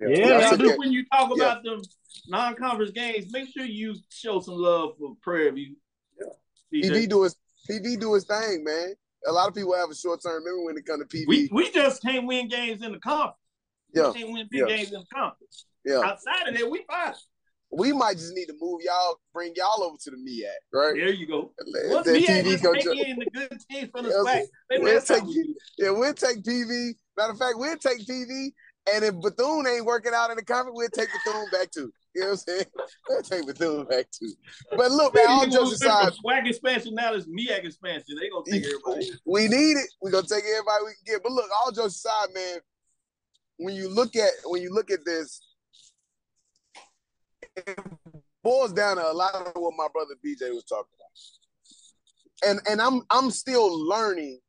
Yeah, 0.00 0.08
Yeah, 0.08 0.38
that's 0.40 0.56
just 0.58 0.78
when 0.78 0.92
you 0.92 1.04
talk 1.12 1.30
Yeah. 1.36 1.44
about 1.44 1.62
them 1.64 1.80
non-conference 2.26 2.90
games, 2.92 3.30
make 3.32 3.48
sure 3.52 3.64
you 3.64 3.94
show 4.10 4.40
some 4.40 4.54
love 4.54 4.96
for 4.98 5.14
Prairie 5.22 5.50
View. 5.50 5.76
BJ. 6.72 6.90
PV 6.90 7.08
do 7.08 7.22
his 7.22 7.36
PV 7.70 8.00
do 8.00 8.14
his 8.14 8.24
thing, 8.24 8.64
man. 8.64 8.94
A 9.26 9.32
lot 9.32 9.48
of 9.48 9.54
people 9.54 9.74
have 9.74 9.90
a 9.90 9.94
short 9.94 10.22
term 10.22 10.44
memory 10.44 10.64
when 10.64 10.76
it 10.76 10.86
comes 10.86 11.04
to 11.04 11.16
PV. 11.16 11.24
We 11.26 11.48
we 11.52 11.70
just 11.72 12.02
can't 12.02 12.26
win 12.26 12.48
games 12.48 12.82
in 12.82 12.92
the 12.92 12.98
conference. 13.00 13.36
yeah, 13.94 14.08
We 14.10 14.20
can't 14.20 14.32
win 14.32 14.48
big 14.50 14.60
yeah, 14.60 14.76
games 14.76 14.92
in 14.92 15.00
the 15.00 15.06
conference. 15.14 15.66
yeah. 15.84 16.00
Outside 16.00 16.48
of 16.48 16.56
that, 16.56 16.70
we 16.70 16.84
fine. 16.88 17.14
We 17.70 17.92
might 17.92 18.14
just 18.16 18.32
need 18.34 18.46
to 18.46 18.54
move 18.58 18.80
y'all, 18.82 19.20
bring 19.34 19.52
y'all 19.54 19.82
over 19.82 19.96
to 20.02 20.10
the 20.10 20.16
MEAC, 20.16 20.46
right? 20.72 20.94
There 20.94 21.10
you 21.10 21.26
go. 21.26 21.52
Once 21.90 22.06
that 22.06 22.12
we 22.14 22.26
PV 22.26 22.44
just 22.44 22.64
coach- 22.64 22.86
in 22.86 23.18
the 23.18 23.26
good 23.26 23.58
teams 23.70 23.90
from 23.90 24.04
the 24.04 24.48
Yeah, 24.70 24.78
we'll 24.78 25.00
take 25.02 25.18
how 25.20 25.26
we 25.26 25.32
you. 25.34 25.44
do. 25.44 25.54
Yeah, 25.76 25.90
we'll 25.90 26.14
take 26.14 26.42
PV. 26.44 26.92
Matter 27.18 27.32
of 27.32 27.38
fact, 27.38 27.54
we'll 27.58 27.76
take 27.76 28.06
PV. 28.06 28.52
And 28.94 29.04
if 29.04 29.20
Bethune 29.20 29.66
ain't 29.66 29.84
working 29.84 30.12
out 30.14 30.30
in 30.30 30.36
the 30.36 30.44
conference, 30.44 30.76
we'll 30.76 30.88
take 30.88 31.08
Bethune 31.12 31.46
back 31.50 31.70
too. 31.70 31.92
You 32.14 32.22
know 32.22 32.26
what 32.28 32.32
I'm 32.32 32.36
saying? 32.38 32.64
We'll 33.08 33.22
take 33.22 33.46
Bethune 33.46 33.84
back 33.86 34.10
too. 34.10 34.32
But 34.76 34.90
look, 34.90 35.14
man, 35.14 35.24
all 35.28 35.44
We 35.44 35.50
jokes 35.50 35.72
aside, 35.72 36.12
SWAC 36.24 36.46
expansion 36.46 36.94
now 36.94 37.14
is 37.14 37.26
MEAC 37.26 37.64
expansion. 37.64 38.16
They 38.20 38.28
gonna 38.28 38.44
take 38.50 38.64
everybody. 38.64 39.10
we 39.24 39.48
need 39.48 39.72
it. 39.72 39.88
We're 40.02 40.10
gonna 40.10 40.26
take 40.26 40.44
everybody 40.44 40.84
we 40.84 40.92
can 40.92 41.14
get. 41.14 41.22
But 41.22 41.32
look, 41.32 41.48
all 41.64 41.72
jokes 41.72 41.96
aside, 41.96 42.28
man, 42.34 42.58
when 43.58 43.74
you 43.74 43.88
look 43.88 44.14
at 44.16 44.30
when 44.44 44.62
you 44.62 44.72
look 44.72 44.90
at 44.90 45.04
this, 45.04 45.40
it 47.56 47.78
boils 48.42 48.72
down 48.72 48.96
to 48.96 49.10
a 49.10 49.12
lot 49.12 49.34
of 49.34 49.52
what 49.54 49.74
my 49.76 49.88
brother 49.92 50.14
BJ 50.24 50.52
was 50.54 50.64
talking 50.64 50.92
about. 50.96 52.50
And 52.50 52.60
and 52.70 52.80
I'm 52.80 53.02
I'm 53.10 53.30
still 53.30 53.86
learning 53.88 54.40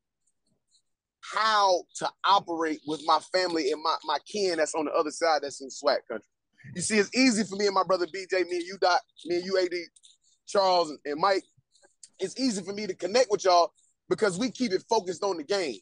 how 1.34 1.84
to 1.96 2.10
operate 2.26 2.82
with 2.88 3.02
my 3.06 3.20
family 3.34 3.72
and 3.72 3.82
my, 3.82 3.96
my 4.06 4.18
kin 4.32 4.58
that's 4.58 4.76
on 4.76 4.86
the 4.86 4.92
other 4.92 5.12
side 5.12 5.42
that's 5.44 5.62
in 5.62 5.70
SWAC 5.70 6.00
country. 6.10 6.28
You 6.76 6.82
see, 6.82 6.98
it's 6.98 7.16
easy 7.16 7.44
for 7.44 7.56
me 7.56 7.66
and 7.66 7.76
my 7.76 7.84
brother 7.84 8.06
BJ, 8.06 8.46
me 8.48 8.58
and 8.58 8.64
you 8.64 8.78
Doc, 8.80 9.02
me 9.26 9.38
and 9.38 9.46
you 9.46 9.58
AD, 9.58 9.74
Charles 10.48 10.90
and, 10.90 11.00
and 11.06 11.20
Mike. 11.20 11.44
It's 12.20 12.40
easy 12.40 12.62
for 12.64 12.74
me 12.74 12.86
to 12.88 12.94
connect 12.94 13.32
with 13.32 13.46
y'all 13.46 13.72
because 14.10 14.38
we 14.38 14.52
keep 14.52 14.72
it 14.74 14.84
focused 14.90 15.24
on 15.24 15.38
the 15.38 15.44
game. 15.44 15.80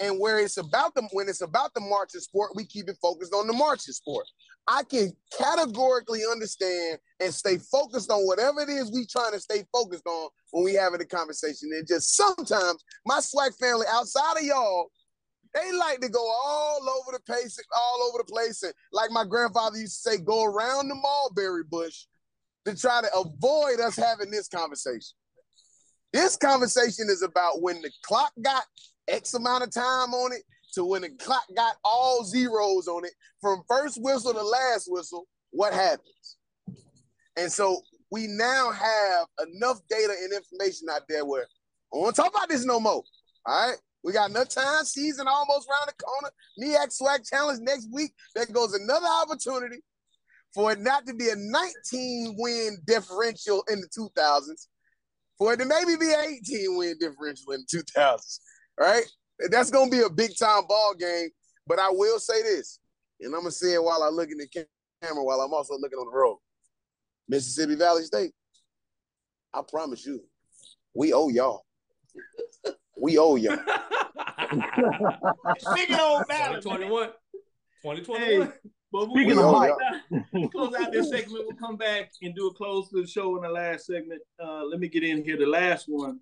And 0.00 0.18
where 0.18 0.38
it's 0.38 0.56
about 0.56 0.94
the 0.94 1.06
when 1.12 1.28
it's 1.28 1.42
about 1.42 1.74
the 1.74 1.80
marching 1.80 2.22
sport, 2.22 2.52
we 2.56 2.64
keep 2.64 2.88
it 2.88 2.96
focused 3.02 3.34
on 3.34 3.46
the 3.46 3.52
marching 3.52 3.92
sport. 3.92 4.26
I 4.66 4.82
can 4.82 5.12
categorically 5.36 6.22
understand 6.30 6.98
and 7.18 7.34
stay 7.34 7.58
focused 7.58 8.10
on 8.10 8.26
whatever 8.26 8.60
it 8.60 8.68
is 8.68 8.90
we 8.92 9.06
trying 9.06 9.32
to 9.32 9.40
stay 9.40 9.64
focused 9.72 10.06
on 10.06 10.30
when 10.52 10.64
we 10.64 10.74
having 10.74 11.00
a 11.00 11.04
conversation. 11.04 11.70
And 11.72 11.86
just 11.86 12.16
sometimes 12.16 12.82
my 13.04 13.18
SWAC 13.18 13.58
family 13.58 13.86
outside 13.90 14.38
of 14.38 14.42
y'all, 14.42 14.90
they 15.54 15.72
like 15.72 16.00
to 16.00 16.08
go 16.08 16.20
all 16.20 16.80
over 16.88 17.12
the 17.12 17.22
place, 17.26 17.58
all 17.76 18.08
over 18.08 18.18
the 18.18 18.32
place, 18.32 18.62
and 18.62 18.72
like 18.92 19.10
my 19.10 19.24
grandfather 19.24 19.76
used 19.76 20.02
to 20.02 20.10
say, 20.10 20.18
go 20.18 20.44
around 20.44 20.88
the 20.88 20.94
mulberry 20.94 21.64
bush 21.64 22.06
to 22.64 22.76
try 22.76 23.00
to 23.00 23.08
avoid 23.14 23.80
us 23.80 23.96
having 23.96 24.30
this 24.30 24.48
conversation. 24.48 25.16
This 26.12 26.36
conversation 26.36 27.06
is 27.08 27.22
about 27.22 27.62
when 27.62 27.82
the 27.82 27.90
clock 28.04 28.32
got 28.42 28.64
X 29.08 29.34
amount 29.34 29.64
of 29.64 29.72
time 29.72 30.14
on 30.14 30.32
it 30.32 30.42
to 30.74 30.84
when 30.84 31.02
the 31.02 31.10
clock 31.10 31.44
got 31.56 31.76
all 31.84 32.24
zeros 32.24 32.86
on 32.86 33.04
it, 33.04 33.12
from 33.40 33.62
first 33.68 34.00
whistle 34.00 34.32
to 34.32 34.42
last 34.42 34.88
whistle, 34.90 35.26
what 35.50 35.72
happens? 35.72 36.36
And 37.36 37.50
so 37.50 37.82
we 38.10 38.26
now 38.26 38.70
have 38.70 39.26
enough 39.48 39.80
data 39.88 40.14
and 40.22 40.32
information 40.32 40.88
out 40.90 41.02
there 41.08 41.24
where 41.24 41.46
I 41.92 42.06
to 42.06 42.12
talk 42.12 42.32
about 42.32 42.48
this 42.48 42.64
no 42.64 42.80
more. 42.80 43.02
All 43.46 43.68
right. 43.68 43.78
We 44.02 44.12
got 44.12 44.30
enough 44.30 44.48
time, 44.48 44.84
season 44.84 45.26
almost 45.28 45.68
around 45.68 45.88
the 45.88 46.04
corner. 46.04 46.30
MEAC 46.58 46.98
SWAC 46.98 47.28
Challenge 47.28 47.60
next 47.60 47.88
week. 47.92 48.12
There 48.34 48.46
goes 48.46 48.72
another 48.72 49.06
opportunity 49.22 49.82
for 50.54 50.72
it 50.72 50.80
not 50.80 51.06
to 51.06 51.14
be 51.14 51.28
a 51.28 51.36
19 51.36 52.36
win 52.38 52.78
differential 52.86 53.62
in 53.70 53.80
the 53.80 53.88
2000s, 53.88 54.68
for 55.38 55.52
it 55.52 55.58
to 55.58 55.64
maybe 55.66 55.96
be 55.96 56.12
an 56.12 56.38
18 56.48 56.76
win 56.76 56.94
differential 56.98 57.52
in 57.52 57.64
the 57.70 57.84
2000s. 57.96 58.38
Right? 58.80 59.04
That's 59.50 59.70
going 59.70 59.90
to 59.90 59.96
be 59.96 60.02
a 60.02 60.10
big 60.10 60.36
time 60.38 60.62
ball 60.66 60.94
game. 60.98 61.28
But 61.66 61.78
I 61.78 61.90
will 61.90 62.18
say 62.18 62.42
this, 62.42 62.80
and 63.20 63.34
I'm 63.34 63.42
going 63.42 63.50
to 63.50 63.52
say 63.52 63.74
it 63.74 63.84
while 63.84 64.02
I 64.02 64.08
look 64.08 64.30
in 64.30 64.38
the 64.38 64.48
camera, 65.02 65.22
while 65.22 65.40
I'm 65.40 65.52
also 65.52 65.74
looking 65.78 65.98
on 65.98 66.10
the 66.10 66.16
road. 66.16 66.38
Mississippi 67.28 67.76
Valley 67.76 68.02
State, 68.02 68.32
I 69.54 69.60
promise 69.68 70.04
you, 70.04 70.20
we 70.94 71.12
owe 71.12 71.28
y'all. 71.28 71.64
We 73.02 73.16
owe 73.16 73.36
y'all. 73.36 73.56
Speaking 75.58 75.96
of 75.96 76.28
balance, 76.28 76.64
2021. 76.64 77.08
Hey, 77.82 77.96
2021. 78.02 78.52
but 78.92 79.06
we 79.10 79.22
Speaking 79.22 79.36
will 79.36 79.54
of 79.54 79.54
close, 79.54 79.78
Mike. 80.10 80.44
out, 80.44 80.50
close 80.52 80.74
out 80.74 80.92
this 80.92 81.08
segment. 81.08 81.44
We'll 81.46 81.56
come 81.56 81.76
back 81.76 82.10
and 82.20 82.34
do 82.34 82.48
a 82.48 82.52
close 82.52 82.90
to 82.90 83.00
the 83.00 83.06
show 83.06 83.36
in 83.36 83.42
the 83.42 83.48
last 83.48 83.86
segment. 83.86 84.20
Uh, 84.42 84.64
let 84.64 84.80
me 84.80 84.88
get 84.88 85.02
in 85.02 85.24
here. 85.24 85.38
The 85.38 85.46
last 85.46 85.86
one, 85.88 86.20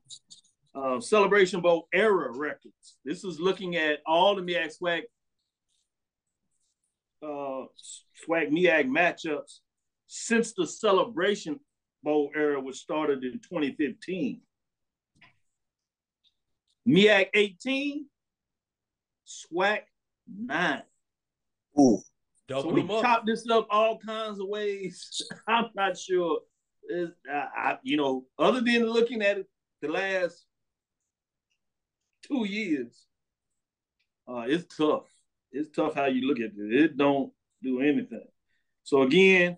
uh, 0.78 1.00
Celebration 1.00 1.60
Bowl 1.60 1.88
era 1.92 2.30
records. 2.36 2.96
This 3.04 3.24
is 3.24 3.40
looking 3.40 3.76
at 3.76 4.00
all 4.06 4.36
the 4.36 4.42
MEAC 4.42 4.72
SWAC, 4.80 5.02
uh, 7.22 7.66
SWAC 8.26 8.50
MEAC 8.50 8.88
matchups 8.88 9.58
since 10.06 10.52
the 10.54 10.66
Celebration 10.66 11.58
Bowl 12.02 12.30
era, 12.34 12.60
which 12.60 12.76
started 12.76 13.24
in 13.24 13.40
2015. 13.40 14.40
MEAC 16.86 17.28
18, 17.34 18.06
SWAC 19.26 19.80
9. 20.26 20.82
Ooh. 21.78 22.00
So 22.50 22.66
we 22.68 22.80
them 22.80 22.90
up. 22.90 23.02
chop 23.02 23.26
this 23.26 23.48
up 23.50 23.66
all 23.70 23.98
kinds 23.98 24.40
of 24.40 24.48
ways. 24.48 25.22
I'm 25.48 25.66
not 25.74 25.98
sure. 25.98 26.40
It's, 26.88 27.12
I, 27.30 27.46
I, 27.56 27.78
you 27.82 27.98
know, 27.98 28.24
other 28.38 28.62
than 28.62 28.86
looking 28.86 29.20
at 29.20 29.38
it 29.38 29.46
the 29.82 29.88
last 29.88 30.46
two 32.30 32.44
years, 32.44 33.04
uh, 34.28 34.44
it's 34.46 34.74
tough. 34.76 35.04
It's 35.52 35.70
tough 35.74 35.94
how 35.94 36.06
you 36.06 36.26
look 36.28 36.38
at 36.38 36.52
it. 36.56 36.82
It 36.84 36.96
don't 36.96 37.32
do 37.62 37.80
anything. 37.80 38.26
So 38.84 39.02
again, 39.02 39.56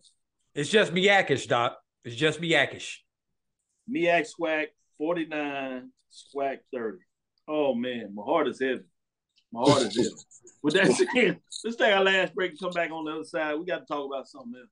It's 0.54 0.70
just 0.70 0.92
Miyakish, 0.92 1.48
Doc. 1.48 1.78
It's 2.04 2.16
just 2.16 2.40
Miyakish. 2.40 2.96
MEAC 3.88 4.26
SWAC 4.38 4.66
49, 4.98 5.90
SWAC 6.34 6.58
30. 6.72 6.98
Oh 7.48 7.74
man, 7.74 8.14
my 8.14 8.22
heart 8.22 8.48
is 8.48 8.60
heavy. 8.60 8.84
My 9.52 9.68
heart 9.68 9.82
is 9.82 9.96
heavy. 9.96 10.10
With 10.62 10.74
that 10.74 10.92
said, 10.92 11.40
let's 11.64 11.76
take 11.76 11.92
our 11.92 12.04
last 12.04 12.34
break 12.34 12.50
and 12.50 12.60
come 12.60 12.72
back 12.72 12.90
on 12.90 13.04
the 13.04 13.12
other 13.12 13.24
side. 13.24 13.54
We 13.58 13.64
got 13.64 13.78
to 13.80 13.86
talk 13.86 14.06
about 14.06 14.28
something 14.28 14.54
else. 14.54 14.66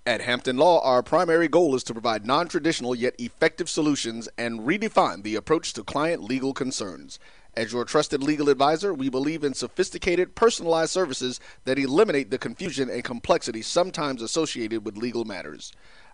At 0.04 0.22
Hampton 0.22 0.56
Law, 0.56 0.80
our 0.82 1.00
primary 1.02 1.46
goal 1.46 1.76
is 1.76 1.84
to 1.84 1.92
provide 1.92 2.26
non 2.26 2.48
traditional 2.48 2.92
yet 2.92 3.14
effective 3.18 3.70
solutions 3.70 4.28
and 4.36 4.58
redefine 4.60 5.22
the 5.22 5.36
approach 5.36 5.74
to 5.74 5.84
client 5.84 6.24
legal 6.24 6.52
concerns. 6.52 7.20
As 7.54 7.72
your 7.72 7.84
trusted 7.84 8.22
legal 8.22 8.48
advisor, 8.48 8.94
we 8.94 9.10
believe 9.10 9.44
in 9.44 9.52
sophisticated, 9.52 10.34
personalized 10.34 10.90
services 10.90 11.38
that 11.66 11.78
eliminate 11.78 12.30
the 12.30 12.38
confusion 12.38 12.88
and 12.88 13.04
complexity 13.04 13.60
sometimes 13.60 14.22
associated 14.22 14.86
with 14.86 14.96
legal 14.96 15.26
matters. 15.26 15.70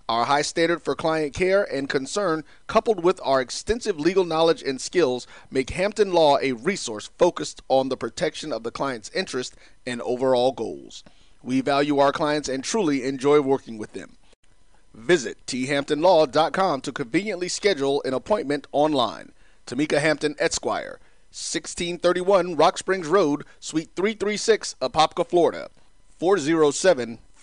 Our 0.08 0.24
high 0.24 0.42
standard 0.42 0.82
for 0.82 0.94
client 0.94 1.34
care 1.34 1.62
and 1.64 1.86
concern, 1.86 2.44
coupled 2.66 3.04
with 3.04 3.20
our 3.22 3.42
extensive 3.42 4.00
legal 4.00 4.24
knowledge 4.24 4.62
and 4.62 4.80
skills, 4.80 5.26
make 5.50 5.68
Hampton 5.70 6.14
Law 6.14 6.38
a 6.40 6.52
resource 6.52 7.10
focused 7.18 7.60
on 7.68 7.90
the 7.90 7.96
protection 7.96 8.50
of 8.50 8.62
the 8.62 8.70
client's 8.70 9.10
interest 9.10 9.54
and 9.86 10.00
overall 10.00 10.52
goals. 10.52 11.04
We 11.42 11.60
value 11.60 11.98
our 11.98 12.12
clients 12.12 12.48
and 12.48 12.64
truly 12.64 13.04
enjoy 13.04 13.42
working 13.42 13.76
with 13.76 13.92
them. 13.92 14.16
Visit 14.94 15.44
thamptonlaw.com 15.46 16.80
to 16.80 16.92
conveniently 16.92 17.48
schedule 17.48 18.02
an 18.04 18.14
appointment 18.14 18.66
online. 18.72 19.32
Tamika 19.66 20.00
Hampton 20.00 20.34
Esquire, 20.38 20.98
1631 21.30 22.56
Rock 22.56 22.78
Springs 22.78 23.06
Road, 23.06 23.44
Suite 23.60 23.90
336, 23.94 24.74
Apopka, 24.80 25.28
Florida. 25.28 25.68
407 26.18 27.18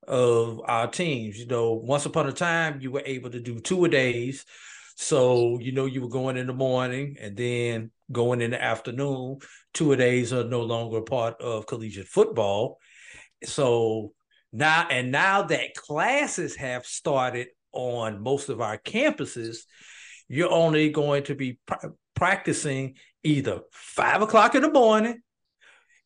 of 0.06 0.60
our 0.64 0.86
teams. 0.86 1.38
You 1.38 1.46
know, 1.46 1.72
once 1.72 2.06
upon 2.06 2.28
a 2.28 2.32
time, 2.32 2.80
you 2.80 2.90
were 2.90 3.02
able 3.04 3.30
to 3.30 3.40
do 3.40 3.60
two 3.60 3.84
a 3.84 3.88
days. 3.88 4.44
So, 4.96 5.58
you 5.60 5.72
know, 5.72 5.86
you 5.86 6.02
were 6.02 6.08
going 6.08 6.36
in 6.36 6.46
the 6.46 6.52
morning 6.52 7.16
and 7.20 7.36
then 7.36 7.90
going 8.10 8.40
in 8.40 8.50
the 8.50 8.62
afternoon. 8.62 9.38
Two 9.74 9.92
a 9.92 9.96
days 9.96 10.32
are 10.32 10.44
no 10.44 10.62
longer 10.62 11.02
part 11.02 11.40
of 11.40 11.66
collegiate 11.66 12.08
football. 12.08 12.78
So 13.44 14.12
now, 14.52 14.88
and 14.90 15.12
now 15.12 15.42
that 15.42 15.74
classes 15.74 16.56
have 16.56 16.86
started 16.86 17.48
on 17.72 18.22
most 18.22 18.48
of 18.48 18.60
our 18.60 18.78
campuses, 18.78 19.58
you're 20.26 20.50
only 20.50 20.90
going 20.90 21.24
to 21.24 21.34
be 21.34 21.58
pr- 21.66 21.88
practicing 22.14 22.94
either 23.22 23.60
five 23.72 24.22
o'clock 24.22 24.54
in 24.54 24.62
the 24.62 24.72
morning. 24.72 25.20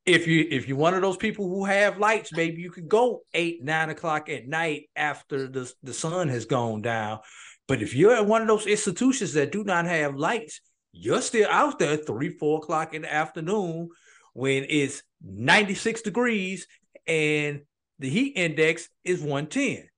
If 0.05 0.27
you 0.27 0.47
if 0.51 0.67
you're 0.67 0.77
one 0.77 0.95
of 0.95 1.03
those 1.03 1.17
people 1.17 1.49
who 1.49 1.65
have 1.65 1.99
lights, 1.99 2.33
maybe 2.33 2.61
you 2.61 2.71
could 2.71 2.89
go 2.89 3.23
eight, 3.35 3.63
nine 3.63 3.91
o'clock 3.91 4.29
at 4.29 4.49
night 4.49 4.91
after 4.97 5.47
the, 5.47 5.73
the 5.83 5.95
sun 5.95 6.29
has 6.29 6.45
gone 6.45 6.83
down. 6.83 7.21
But 7.69 7.83
if 7.83 7.95
you're 7.95 8.17
at 8.17 8.27
one 8.27 8.43
of 8.43 8.49
those 8.49 8.67
institutions 8.67 9.35
that 9.35 9.53
do 9.53 9.63
not 9.63 9.85
have 9.87 10.17
lights, 10.17 10.61
you're 10.93 11.23
still 11.23 11.49
out 11.49 11.79
there 11.79 11.97
three, 11.97 12.31
four 12.31 12.59
o'clock 12.59 12.95
in 12.95 13.03
the 13.03 13.13
afternoon 13.13 13.89
when 14.35 14.67
it's 14.69 15.03
96 15.23 16.03
degrees 16.03 16.67
and 17.07 17.63
the 17.99 18.09
heat 18.09 18.33
index 18.37 18.89
is 19.05 19.21
110. 19.21 19.89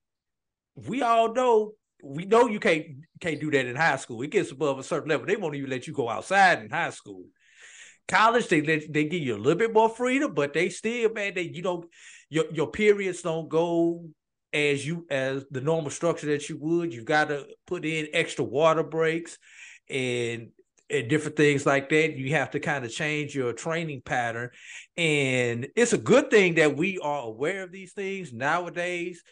We 0.87 1.03
all 1.03 1.33
know 1.33 1.73
we 2.03 2.27
know 2.27 2.47
you 2.47 2.61
can't 2.61 2.85
can't 3.21 3.41
do 3.41 3.51
that 3.51 3.67
in 3.67 3.77
high 3.77 3.97
school. 3.97 4.21
It 4.23 4.31
gets 4.31 4.51
above 4.51 4.79
a 4.79 4.83
certain 4.83 5.09
level. 5.09 5.27
They 5.27 5.37
won't 5.37 5.55
even 5.55 5.71
let 5.71 5.87
you 5.87 5.95
go 5.95 6.09
outside 6.09 6.63
in 6.63 6.71
high 6.71 6.91
school. 6.91 7.25
College, 8.09 8.49
they 8.49 8.61
let 8.61 8.93
they 8.93 9.05
give 9.05 9.23
you 9.23 9.37
a 9.37 9.39
little 9.39 9.59
bit 9.59 9.73
more 9.73 9.89
freedom, 9.89 10.35
but 10.35 10.53
they 10.53 10.69
still, 10.69 11.13
man, 11.13 11.35
they 11.35 11.43
you 11.43 11.63
don't 11.63 11.87
your 12.29 12.45
your 12.53 12.71
periods 12.71 13.23
don't 13.23 13.49
go 13.49 14.05
as 14.53 14.87
you 14.87 15.07
as 15.11 15.45
the 15.51 15.61
normal 15.61 15.91
structure 15.91 16.27
that 16.27 16.49
you 16.49 16.59
would. 16.59 16.93
You've 16.93 17.05
got 17.07 17.29
to 17.29 17.47
put 17.67 17.85
in 17.85 18.09
extra 18.13 18.45
water 18.45 18.83
breaks 18.83 19.39
and 19.89 20.49
and 20.91 21.09
different 21.09 21.37
things 21.37 21.65
like 21.67 21.89
that. 21.89 22.17
You 22.17 22.31
have 22.33 22.51
to 22.51 22.61
kind 22.61 22.85
of 22.85 22.93
change 22.93 23.35
your 23.35 23.53
training 23.53 24.03
pattern. 24.05 24.51
And 24.97 25.69
it's 25.77 25.93
a 25.93 25.99
good 25.99 26.31
thing 26.31 26.55
that 26.55 26.77
we 26.77 26.99
are 26.99 27.23
aware 27.23 27.63
of 27.63 27.73
these 27.73 27.93
things 27.93 28.33
nowadays. 28.33 29.23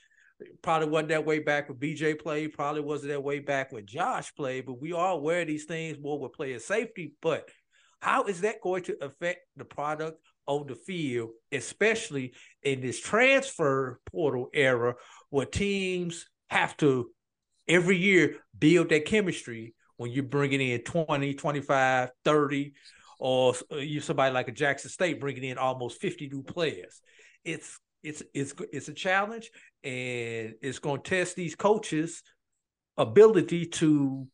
Probably 0.62 0.88
wasn't 0.88 1.10
that 1.10 1.26
way 1.26 1.38
back 1.38 1.68
when 1.68 1.78
BJ 1.78 2.18
played, 2.20 2.54
probably 2.54 2.80
wasn't 2.80 3.12
that 3.12 3.22
way 3.22 3.38
back 3.38 3.70
when 3.70 3.86
Josh 3.86 4.34
played, 4.34 4.66
but 4.66 4.80
we 4.80 4.92
are 4.92 5.12
aware 5.12 5.42
of 5.42 5.46
these 5.46 5.66
things 5.66 5.98
more 6.00 6.18
with 6.18 6.32
player 6.32 6.58
safety. 6.58 7.12
But 7.20 7.48
how 8.02 8.24
is 8.24 8.40
that 8.40 8.60
going 8.60 8.82
to 8.82 8.96
affect 9.00 9.46
the 9.56 9.64
product 9.64 10.20
on 10.48 10.66
the 10.66 10.74
field, 10.74 11.30
especially 11.52 12.32
in 12.64 12.80
this 12.80 12.98
transfer 12.98 14.00
portal 14.10 14.50
era 14.52 14.96
where 15.30 15.46
teams 15.46 16.26
have 16.50 16.76
to 16.78 17.10
every 17.68 17.96
year 17.96 18.38
build 18.58 18.88
that 18.88 19.04
chemistry 19.04 19.72
when 19.98 20.10
you're 20.10 20.24
bringing 20.24 20.60
in 20.60 20.80
20, 20.80 21.34
25, 21.34 22.10
30, 22.24 22.72
or 23.20 23.54
uh, 23.70 23.76
you 23.76 24.00
somebody 24.00 24.34
like 24.34 24.48
a 24.48 24.52
Jackson 24.52 24.90
State 24.90 25.20
bringing 25.20 25.44
in 25.44 25.56
almost 25.56 26.00
50 26.00 26.28
new 26.28 26.42
players. 26.42 27.00
It's 27.44 27.78
it's 28.02 28.20
it's 28.34 28.52
it's 28.72 28.88
a 28.88 28.94
challenge, 28.94 29.48
and 29.84 30.54
it's 30.60 30.80
going 30.80 31.02
to 31.02 31.08
test 31.08 31.36
these 31.36 31.54
coaches' 31.54 32.24
ability 32.98 33.66
to 33.66 34.26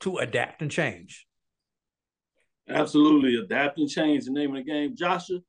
to 0.00 0.16
adapt 0.16 0.62
and 0.62 0.70
change. 0.70 1.26
Absolutely, 2.68 3.36
adapt 3.36 3.78
and 3.78 3.88
change. 3.88 4.24
The 4.24 4.32
name 4.32 4.56
of 4.56 4.64
the 4.64 4.70
game, 4.70 4.96
Joshua. 4.96 5.40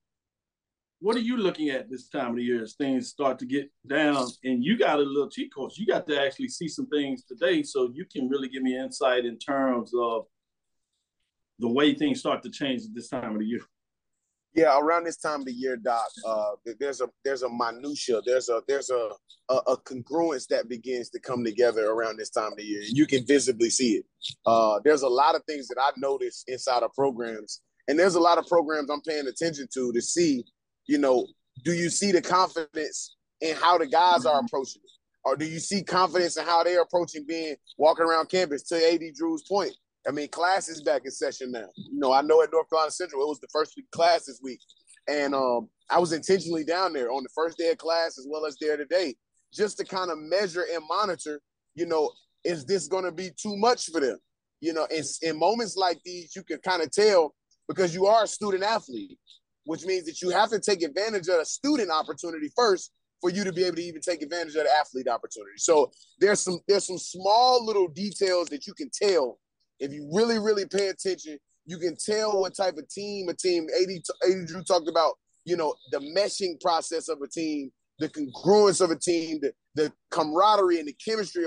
what 0.99 1.15
are 1.15 1.19
you 1.19 1.37
looking 1.37 1.69
at 1.69 1.89
this 1.89 2.09
time 2.09 2.31
of 2.31 2.35
the 2.35 2.43
year 2.43 2.63
as 2.63 2.73
things 2.73 3.09
start 3.09 3.39
to 3.39 3.45
get 3.45 3.71
down? 3.87 4.27
And 4.43 4.63
you 4.63 4.77
got 4.77 4.99
a 4.99 5.03
little 5.03 5.29
cheat 5.29 5.53
course. 5.53 5.77
You 5.77 5.85
got 5.85 6.07
to 6.07 6.21
actually 6.21 6.49
see 6.49 6.67
some 6.67 6.87
things 6.87 7.23
today, 7.23 7.63
so 7.63 7.89
you 7.93 8.05
can 8.05 8.27
really 8.27 8.49
give 8.49 8.63
me 8.63 8.77
insight 8.77 9.25
in 9.25 9.37
terms 9.37 9.91
of 9.97 10.25
the 11.59 11.69
way 11.69 11.93
things 11.93 12.19
start 12.19 12.43
to 12.43 12.49
change 12.49 12.81
at 12.81 12.93
this 12.93 13.07
time 13.09 13.33
of 13.33 13.39
the 13.39 13.45
year. 13.45 13.61
Yeah, 14.55 14.79
around 14.79 15.03
this 15.03 15.17
time 15.17 15.41
of 15.41 15.45
the 15.47 15.51
year, 15.51 15.75
Doc, 15.75 16.07
uh, 16.25 16.51
there's 16.79 17.01
a 17.01 17.09
there's 17.25 17.43
a 17.43 17.49
minutia, 17.49 18.21
there's 18.25 18.47
a 18.47 18.61
there's 18.69 18.89
a, 18.89 19.09
a, 19.49 19.55
a 19.55 19.77
congruence 19.81 20.47
that 20.47 20.69
begins 20.69 21.09
to 21.09 21.19
come 21.19 21.43
together 21.43 21.91
around 21.91 22.17
this 22.17 22.29
time 22.29 22.53
of 22.53 22.57
the 22.57 22.63
year, 22.63 22.79
and 22.79 22.97
you 22.97 23.05
can 23.05 23.25
visibly 23.25 23.69
see 23.69 23.95
it. 23.95 24.05
Uh, 24.45 24.79
there's 24.85 25.01
a 25.01 25.09
lot 25.09 25.35
of 25.35 25.43
things 25.43 25.67
that 25.67 25.77
I 25.77 25.89
notice 25.97 26.45
inside 26.47 26.83
of 26.83 26.93
programs, 26.93 27.61
and 27.89 27.99
there's 27.99 28.15
a 28.15 28.19
lot 28.19 28.37
of 28.37 28.47
programs 28.47 28.89
I'm 28.89 29.01
paying 29.01 29.27
attention 29.27 29.67
to 29.73 29.91
to 29.91 30.01
see, 30.01 30.45
you 30.87 30.99
know, 30.99 31.27
do 31.65 31.73
you 31.73 31.89
see 31.89 32.13
the 32.13 32.21
confidence 32.21 33.17
in 33.41 33.57
how 33.57 33.77
the 33.77 33.87
guys 33.87 34.25
are 34.25 34.39
approaching 34.39 34.81
it, 34.85 34.91
or 35.25 35.35
do 35.35 35.45
you 35.45 35.59
see 35.59 35.83
confidence 35.83 36.37
in 36.37 36.45
how 36.45 36.63
they're 36.63 36.81
approaching 36.81 37.25
being 37.27 37.55
walking 37.77 38.05
around 38.05 38.29
campus? 38.29 38.63
To 38.69 38.75
Ad 38.75 39.01
Drew's 39.17 39.43
point, 39.43 39.75
I 40.07 40.11
mean, 40.11 40.27
class 40.27 40.69
is 40.69 40.81
back 40.81 41.03
in 41.05 41.11
session 41.11 41.51
now. 41.51 41.67
You 41.75 41.99
know, 41.99 42.13
I 42.13 42.21
know 42.21 42.41
at 42.41 42.51
North 42.51 42.69
Carolina 42.69 42.91
Central, 42.91 43.23
it 43.23 43.27
was 43.27 43.39
the 43.39 43.47
first 43.51 43.73
week 43.75 43.89
class 43.91 44.25
this 44.25 44.39
week. 44.41 44.59
And 45.07 45.33
um, 45.33 45.69
I 45.89 45.99
was 45.99 46.13
intentionally 46.13 46.63
down 46.63 46.93
there 46.93 47.11
on 47.11 47.23
the 47.23 47.29
first 47.33 47.57
day 47.57 47.71
of 47.71 47.77
class 47.77 48.17
as 48.17 48.27
well 48.29 48.45
as 48.45 48.57
there 48.59 48.77
today, 48.77 49.15
just 49.53 49.77
to 49.77 49.85
kind 49.85 50.11
of 50.11 50.17
measure 50.19 50.65
and 50.73 50.83
monitor, 50.87 51.41
you 51.75 51.85
know, 51.85 52.11
is 52.43 52.65
this 52.65 52.87
going 52.87 53.05
to 53.05 53.11
be 53.11 53.29
too 53.41 53.55
much 53.57 53.87
for 53.91 53.99
them? 53.99 54.17
You 54.61 54.73
know, 54.73 54.85
in, 54.85 55.03
in 55.21 55.39
moments 55.39 55.75
like 55.75 55.99
these, 56.05 56.35
you 56.35 56.43
can 56.43 56.59
kind 56.59 56.81
of 56.81 56.91
tell 56.91 57.33
because 57.67 57.93
you 57.93 58.05
are 58.05 58.23
a 58.23 58.27
student 58.27 58.63
athlete, 58.63 59.17
which 59.65 59.85
means 59.85 60.05
that 60.05 60.21
you 60.21 60.29
have 60.29 60.49
to 60.49 60.59
take 60.59 60.83
advantage 60.83 61.27
of 61.27 61.39
a 61.39 61.45
student 61.45 61.89
opportunity 61.91 62.49
first 62.55 62.91
for 63.21 63.29
you 63.29 63.43
to 63.43 63.51
be 63.51 63.63
able 63.63 63.77
to 63.77 63.83
even 63.83 64.01
take 64.01 64.21
advantage 64.21 64.55
of 64.55 64.65
the 64.65 64.73
athlete 64.79 65.07
opportunity. 65.07 65.57
So 65.57 65.91
there's 66.19 66.41
some 66.41 66.59
there's 66.67 66.85
some 66.85 66.97
small 66.97 67.65
little 67.65 67.87
details 67.87 68.49
that 68.49 68.67
you 68.67 68.73
can 68.73 68.89
tell 68.93 69.39
if 69.79 69.91
you 69.91 70.09
really, 70.13 70.39
really 70.39 70.65
pay 70.65 70.87
attention, 70.87 71.37
you 71.65 71.77
can 71.77 71.95
tell 71.95 72.39
what 72.39 72.55
type 72.55 72.77
of 72.77 72.87
team 72.89 73.27
a 73.29 73.33
team. 73.33 73.67
AD, 73.81 73.89
AD 74.29 74.47
Drew 74.47 74.63
talked 74.63 74.87
about, 74.87 75.13
you 75.45 75.57
know, 75.57 75.75
the 75.91 75.99
meshing 75.99 76.59
process 76.61 77.09
of 77.09 77.19
a 77.21 77.27
team, 77.27 77.71
the 77.99 78.09
congruence 78.09 78.81
of 78.81 78.91
a 78.91 78.95
team, 78.95 79.39
the, 79.41 79.53
the 79.75 79.91
camaraderie 80.11 80.79
and 80.79 80.87
the 80.87 80.95
chemistry 81.05 81.45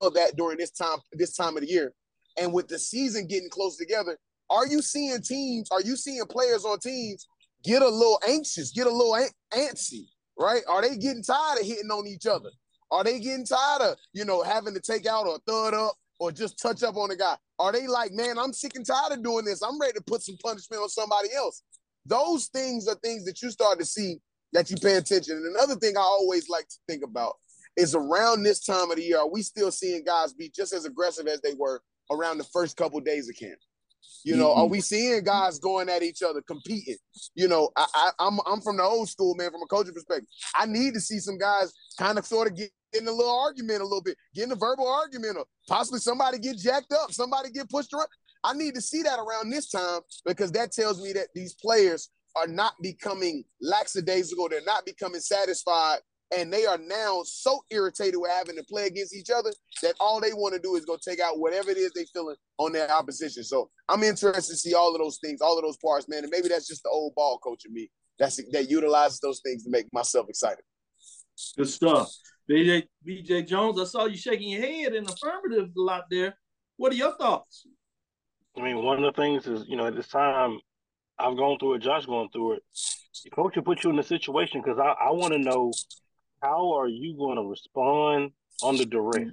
of 0.00 0.14
that 0.14 0.36
during 0.36 0.58
this 0.58 0.70
time, 0.70 0.98
this 1.12 1.36
time 1.36 1.56
of 1.56 1.62
the 1.62 1.68
year. 1.68 1.92
And 2.40 2.52
with 2.52 2.68
the 2.68 2.78
season 2.78 3.26
getting 3.26 3.50
close 3.50 3.76
together, 3.76 4.18
are 4.50 4.66
you 4.66 4.80
seeing 4.82 5.20
teams, 5.20 5.68
are 5.70 5.82
you 5.82 5.96
seeing 5.96 6.24
players 6.26 6.64
on 6.64 6.78
teams 6.78 7.26
get 7.64 7.82
a 7.82 7.88
little 7.88 8.20
anxious, 8.26 8.72
get 8.72 8.86
a 8.86 8.90
little 8.90 9.18
antsy, 9.52 10.06
right? 10.38 10.62
Are 10.68 10.82
they 10.82 10.96
getting 10.96 11.22
tired 11.22 11.60
of 11.60 11.66
hitting 11.66 11.90
on 11.90 12.06
each 12.06 12.26
other? 12.26 12.50
Are 12.90 13.04
they 13.04 13.20
getting 13.20 13.44
tired 13.44 13.82
of, 13.82 13.96
you 14.12 14.24
know, 14.24 14.42
having 14.42 14.74
to 14.74 14.80
take 14.80 15.06
out 15.06 15.26
or 15.26 15.38
thud 15.46 15.74
up 15.74 15.94
or 16.18 16.32
just 16.32 16.60
touch 16.60 16.82
up 16.82 16.96
on 16.96 17.10
a 17.10 17.16
guy? 17.16 17.36
Are 17.58 17.72
they 17.72 17.86
like, 17.86 18.12
man, 18.12 18.38
I'm 18.38 18.52
sick 18.52 18.72
and 18.74 18.86
tired 18.86 19.12
of 19.12 19.22
doing 19.22 19.44
this. 19.44 19.62
I'm 19.62 19.80
ready 19.80 19.94
to 19.94 20.04
put 20.04 20.22
some 20.22 20.36
punishment 20.42 20.82
on 20.82 20.88
somebody 20.88 21.28
else. 21.34 21.62
Those 22.06 22.46
things 22.46 22.88
are 22.88 22.94
things 22.96 23.24
that 23.24 23.42
you 23.42 23.50
start 23.50 23.78
to 23.78 23.84
see 23.84 24.16
that 24.52 24.70
you 24.70 24.76
pay 24.76 24.96
attention. 24.96 25.36
And 25.36 25.56
another 25.56 25.76
thing 25.76 25.96
I 25.96 26.00
always 26.00 26.48
like 26.48 26.68
to 26.68 26.76
think 26.88 27.04
about 27.04 27.34
is 27.76 27.94
around 27.94 28.42
this 28.42 28.64
time 28.64 28.90
of 28.90 28.96
the 28.96 29.02
year, 29.02 29.18
are 29.18 29.28
we 29.28 29.42
still 29.42 29.70
seeing 29.70 30.04
guys 30.04 30.32
be 30.32 30.50
just 30.54 30.72
as 30.72 30.84
aggressive 30.84 31.26
as 31.26 31.40
they 31.42 31.54
were 31.54 31.82
around 32.10 32.38
the 32.38 32.44
first 32.44 32.76
couple 32.76 32.98
of 32.98 33.04
days 33.04 33.28
of 33.28 33.36
camp? 33.36 33.58
You 34.24 34.36
know, 34.36 34.48
mm-hmm. 34.48 34.60
are 34.60 34.66
we 34.66 34.80
seeing 34.80 35.22
guys 35.22 35.58
going 35.58 35.88
at 35.88 36.02
each 36.02 36.22
other, 36.22 36.40
competing? 36.42 36.96
You 37.34 37.48
know, 37.48 37.70
I, 37.76 37.86
I, 37.94 38.10
I'm 38.18 38.38
I'm 38.46 38.60
from 38.60 38.76
the 38.76 38.82
old 38.82 39.08
school, 39.08 39.34
man, 39.34 39.50
from 39.50 39.62
a 39.62 39.66
coaching 39.66 39.94
perspective. 39.94 40.28
I 40.56 40.66
need 40.66 40.94
to 40.94 41.00
see 41.00 41.18
some 41.18 41.38
guys 41.38 41.72
kind 41.98 42.18
of 42.18 42.26
sort 42.26 42.48
of 42.48 42.56
get 42.56 42.70
in 42.92 43.06
a 43.06 43.12
little 43.12 43.38
argument 43.38 43.80
a 43.80 43.84
little 43.84 44.02
bit, 44.02 44.16
getting 44.34 44.52
a 44.52 44.56
verbal 44.56 44.88
argument, 44.88 45.36
or 45.36 45.46
possibly 45.68 46.00
somebody 46.00 46.38
get 46.38 46.58
jacked 46.58 46.92
up, 46.92 47.12
somebody 47.12 47.50
get 47.50 47.68
pushed 47.70 47.92
around. 47.92 48.08
I 48.44 48.54
need 48.54 48.74
to 48.74 48.80
see 48.80 49.02
that 49.02 49.18
around 49.18 49.50
this 49.50 49.68
time 49.70 50.00
because 50.24 50.52
that 50.52 50.72
tells 50.72 51.02
me 51.02 51.12
that 51.14 51.28
these 51.34 51.54
players 51.54 52.10
are 52.36 52.46
not 52.46 52.74
becoming 52.80 53.44
lackadaisical. 53.60 54.48
They're 54.48 54.60
not 54.64 54.86
becoming 54.86 55.20
satisfied. 55.20 55.98
And 56.36 56.52
they 56.52 56.66
are 56.66 56.78
now 56.78 57.22
so 57.24 57.62
irritated 57.70 58.16
with 58.20 58.30
having 58.30 58.56
to 58.56 58.64
play 58.64 58.86
against 58.86 59.16
each 59.16 59.30
other 59.34 59.50
that 59.82 59.94
all 59.98 60.20
they 60.20 60.34
want 60.34 60.54
to 60.54 60.60
do 60.60 60.76
is 60.76 60.84
go 60.84 60.98
take 61.02 61.20
out 61.20 61.38
whatever 61.38 61.70
it 61.70 61.78
is 61.78 61.90
they 61.94 62.04
feeling 62.12 62.36
on 62.58 62.72
their 62.72 62.90
opposition. 62.92 63.42
So 63.42 63.70
I'm 63.88 64.02
interested 64.02 64.52
to 64.52 64.56
see 64.56 64.74
all 64.74 64.94
of 64.94 65.00
those 65.00 65.18
things, 65.24 65.40
all 65.40 65.56
of 65.56 65.64
those 65.64 65.78
parts, 65.78 66.06
man. 66.06 66.24
And 66.24 66.30
maybe 66.30 66.48
that's 66.48 66.68
just 66.68 66.82
the 66.82 66.90
old 66.90 67.14
ball 67.14 67.38
coach 67.38 67.64
in 67.64 67.72
me 67.72 67.90
that's 68.18 68.40
that 68.52 68.68
utilizes 68.68 69.20
those 69.20 69.40
things 69.40 69.64
to 69.64 69.70
make 69.70 69.86
myself 69.92 70.28
excited. 70.28 70.64
Good 71.56 71.68
stuff. 71.68 72.12
BJ 72.50 72.84
BJ 73.06 73.46
Jones, 73.46 73.78
I 73.80 73.84
saw 73.84 74.06
you 74.06 74.16
shaking 74.16 74.48
your 74.50 74.62
head 74.62 74.94
in 74.94 75.04
affirmative 75.04 75.70
a 75.76 75.80
lot 75.80 76.04
there. 76.10 76.36
What 76.76 76.92
are 76.92 76.96
your 76.96 77.16
thoughts? 77.16 77.66
I 78.56 78.62
mean, 78.62 78.82
one 78.82 79.02
of 79.02 79.14
the 79.14 79.20
things 79.20 79.46
is, 79.46 79.64
you 79.68 79.76
know, 79.76 79.86
at 79.86 79.94
this 79.94 80.08
time, 80.08 80.58
I've 81.18 81.36
gone 81.36 81.58
through 81.58 81.74
it, 81.74 81.82
Josh 81.82 82.06
going 82.06 82.28
through 82.30 82.54
it. 82.54 82.62
The 83.24 83.30
coach 83.30 83.56
will 83.56 83.62
put 83.62 83.84
you 83.84 83.90
in 83.90 83.98
a 83.98 84.02
situation 84.02 84.62
because 84.62 84.78
I, 84.78 85.08
I 85.08 85.10
want 85.10 85.32
to 85.32 85.38
know 85.38 85.72
how 86.42 86.78
are 86.78 86.88
you 86.88 87.16
going 87.16 87.36
to 87.36 87.42
respond 87.42 88.32
under 88.62 88.84
duress. 88.84 89.28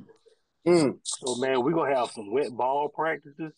Mm. 0.68 0.98
So, 1.04 1.36
man, 1.36 1.64
we're 1.64 1.74
gonna 1.74 1.96
have 1.96 2.10
some 2.12 2.32
wet 2.32 2.52
ball 2.52 2.90
practices. 2.90 3.54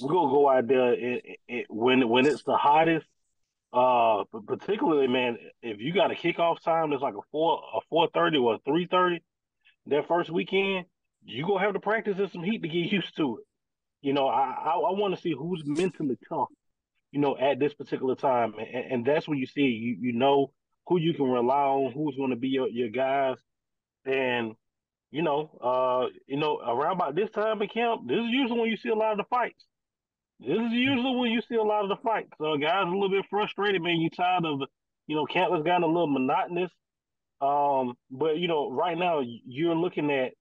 We're 0.00 0.12
gonna 0.12 0.30
go 0.30 0.48
out 0.48 0.66
there 0.66 0.92
and, 0.94 1.20
and 1.48 1.64
when 1.68 2.08
when 2.08 2.26
it's 2.26 2.42
the 2.42 2.56
hottest 2.56 3.06
uh, 3.72 4.24
but 4.32 4.46
particularly, 4.46 5.08
man, 5.08 5.36
if 5.62 5.78
you 5.80 5.92
got 5.92 6.10
a 6.10 6.14
kickoff 6.14 6.60
time 6.62 6.90
that's 6.90 7.02
like 7.02 7.14
a 7.14 7.26
four, 7.30 7.60
a 7.74 7.80
four 7.90 8.08
thirty 8.14 8.38
or 8.38 8.54
a 8.54 8.58
three 8.66 8.86
thirty, 8.90 9.22
that 9.86 10.08
first 10.08 10.30
weekend, 10.30 10.86
you 11.24 11.46
gonna 11.46 11.60
have 11.60 11.74
to 11.74 11.80
practice 11.80 12.18
in 12.18 12.30
some 12.30 12.42
heat 12.42 12.62
to 12.62 12.68
get 12.68 12.74
used 12.92 13.16
to 13.16 13.38
it. 13.38 13.44
You 14.00 14.14
know, 14.14 14.28
I 14.28 14.54
I, 14.64 14.70
I 14.70 14.92
want 14.98 15.14
to 15.14 15.20
see 15.20 15.34
who's 15.36 15.62
mentally 15.66 16.18
tough, 16.28 16.48
you 17.12 17.20
know, 17.20 17.36
at 17.36 17.58
this 17.58 17.74
particular 17.74 18.14
time, 18.14 18.54
and, 18.58 18.92
and 18.92 19.04
that's 19.04 19.28
when 19.28 19.38
you 19.38 19.46
see 19.46 19.62
you 19.62 19.96
you 20.00 20.12
know 20.12 20.52
who 20.86 20.98
you 20.98 21.12
can 21.12 21.26
rely 21.30 21.64
on, 21.64 21.92
who's 21.92 22.16
going 22.16 22.30
to 22.30 22.36
be 22.36 22.48
your 22.48 22.68
your 22.68 22.88
guys, 22.88 23.36
and 24.06 24.54
you 25.10 25.22
know, 25.22 25.50
uh, 25.62 26.06
you 26.26 26.38
know, 26.38 26.58
around 26.58 26.96
about 26.96 27.14
this 27.14 27.30
time 27.30 27.60
in 27.60 27.68
camp, 27.68 28.06
this 28.06 28.18
is 28.18 28.30
usually 28.30 28.60
when 28.60 28.70
you 28.70 28.76
see 28.76 28.90
a 28.90 28.94
lot 28.94 29.12
of 29.12 29.18
the 29.18 29.24
fights. 29.24 29.64
This 30.40 30.56
is 30.56 30.72
usually 30.72 31.16
when 31.16 31.32
you 31.32 31.42
see 31.48 31.56
a 31.56 31.62
lot 31.62 31.82
of 31.82 31.88
the 31.88 32.02
fights. 32.02 32.30
So 32.38 32.56
guys 32.56 32.84
a 32.86 32.90
little 32.90 33.10
bit 33.10 33.26
frustrated, 33.28 33.82
man. 33.82 33.96
You 33.96 34.10
tired 34.10 34.44
of 34.44 34.62
you 35.08 35.16
know, 35.16 35.26
camp 35.26 35.52
has 35.52 35.64
gotten 35.64 35.82
a 35.82 35.86
little 35.86 36.06
monotonous. 36.06 36.70
Um, 37.40 37.94
but 38.10 38.36
you 38.38 38.46
know, 38.46 38.70
right 38.70 38.96
now 38.96 39.20
you're 39.20 39.74
looking 39.74 40.10
at, 40.10 40.32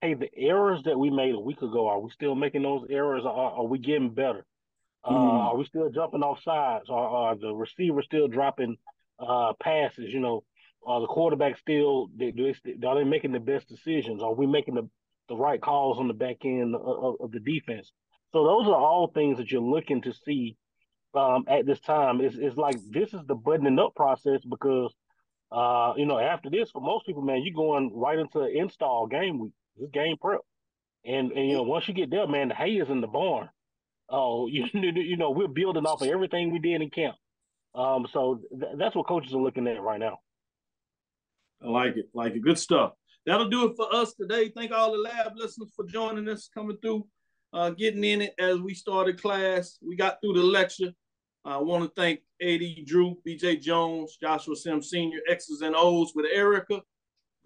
hey, 0.00 0.14
the 0.14 0.30
errors 0.36 0.82
that 0.84 0.98
we 0.98 1.10
made 1.10 1.34
a 1.34 1.40
week 1.40 1.62
ago, 1.62 1.88
are 1.88 2.00
we 2.00 2.10
still 2.10 2.34
making 2.34 2.62
those 2.62 2.86
errors? 2.90 3.22
Or 3.24 3.30
are, 3.30 3.64
we 3.64 3.78
getting 3.78 4.10
better? 4.14 4.46
Uh, 5.04 5.12
mm. 5.12 5.14
Are 5.14 5.56
we 5.56 5.64
still 5.66 5.90
jumping 5.90 6.22
off 6.22 6.42
sides? 6.42 6.88
Are, 6.88 7.08
are 7.08 7.36
the 7.36 7.52
receivers 7.52 8.06
still 8.06 8.28
dropping 8.28 8.76
uh, 9.18 9.52
passes? 9.60 10.12
You 10.12 10.20
know, 10.20 10.44
are 10.86 11.00
the 11.00 11.06
quarterback 11.06 11.58
still 11.58 12.08
they, 12.16 12.30
they, 12.30 12.54
are 12.86 12.96
they 12.96 13.04
making 13.04 13.32
the 13.32 13.40
best 13.40 13.68
decisions? 13.68 14.22
Are 14.22 14.34
we 14.34 14.46
making 14.46 14.74
the 14.74 14.88
the 15.28 15.36
right 15.36 15.60
calls 15.60 15.98
on 15.98 16.08
the 16.08 16.14
back 16.14 16.38
end 16.44 16.74
of, 16.74 17.16
of 17.20 17.30
the 17.30 17.40
defense? 17.40 17.92
So 18.32 18.44
those 18.44 18.66
are 18.66 18.74
all 18.74 19.10
things 19.12 19.38
that 19.38 19.50
you're 19.50 19.62
looking 19.62 20.02
to 20.02 20.12
see 20.12 20.56
um, 21.14 21.44
at 21.48 21.66
this 21.66 21.80
time. 21.80 22.20
It's, 22.20 22.36
it's 22.36 22.56
like 22.56 22.76
this 22.90 23.14
is 23.14 23.20
the 23.26 23.34
buttoning 23.34 23.78
up 23.78 23.94
process 23.94 24.40
because 24.48 24.94
uh, 25.50 25.94
you 25.96 26.06
know 26.06 26.18
after 26.18 26.50
this 26.50 26.70
for 26.70 26.82
most 26.82 27.06
people, 27.06 27.22
man, 27.22 27.42
you're 27.42 27.54
going 27.54 27.90
right 27.94 28.18
into 28.18 28.46
install 28.46 29.06
game 29.06 29.38
week. 29.38 29.52
This 29.76 29.90
game 29.90 30.16
prep, 30.20 30.40
and 31.04 31.32
and 31.32 31.48
you 31.48 31.56
know 31.56 31.62
once 31.62 31.88
you 31.88 31.94
get 31.94 32.10
there, 32.10 32.26
man, 32.26 32.48
the 32.48 32.54
hay 32.54 32.72
is 32.72 32.90
in 32.90 33.00
the 33.00 33.06
barn. 33.06 33.48
Oh, 34.10 34.46
you 34.50 34.66
you 34.72 35.16
know 35.16 35.30
we're 35.30 35.48
building 35.48 35.86
off 35.86 36.02
of 36.02 36.08
everything 36.08 36.52
we 36.52 36.58
did 36.58 36.82
in 36.82 36.90
camp. 36.90 37.16
Um, 37.74 38.06
so 38.12 38.40
th- 38.50 38.72
that's 38.76 38.96
what 38.96 39.06
coaches 39.06 39.32
are 39.34 39.40
looking 39.40 39.68
at 39.68 39.80
right 39.80 40.00
now. 40.00 40.18
I 41.62 41.68
like 41.68 41.96
it, 41.96 42.06
like 42.14 42.34
it. 42.34 42.42
Good 42.42 42.58
stuff. 42.58 42.92
That'll 43.26 43.50
do 43.50 43.66
it 43.66 43.76
for 43.76 43.92
us 43.94 44.14
today. 44.14 44.50
Thank 44.54 44.72
all 44.72 44.92
the 44.92 44.98
lab 44.98 45.32
listeners 45.36 45.72
for 45.76 45.84
joining 45.84 46.28
us, 46.28 46.48
coming 46.52 46.78
through 46.80 47.06
uh, 47.52 47.70
getting 47.70 48.04
in 48.04 48.22
it 48.22 48.34
as 48.38 48.58
we 48.58 48.74
started 48.74 49.20
class. 49.20 49.78
We 49.86 49.96
got 49.96 50.20
through 50.20 50.34
the 50.34 50.42
lecture. 50.42 50.92
I 51.44 51.56
want 51.58 51.84
to 51.84 52.00
thank 52.00 52.20
AD 52.42 52.86
Drew, 52.86 53.16
BJ 53.26 53.60
Jones, 53.60 54.18
Joshua 54.20 54.54
Sims 54.54 54.90
Sr., 54.90 55.20
X's 55.28 55.62
and 55.62 55.74
O's 55.76 56.12
with 56.14 56.26
Erica 56.32 56.82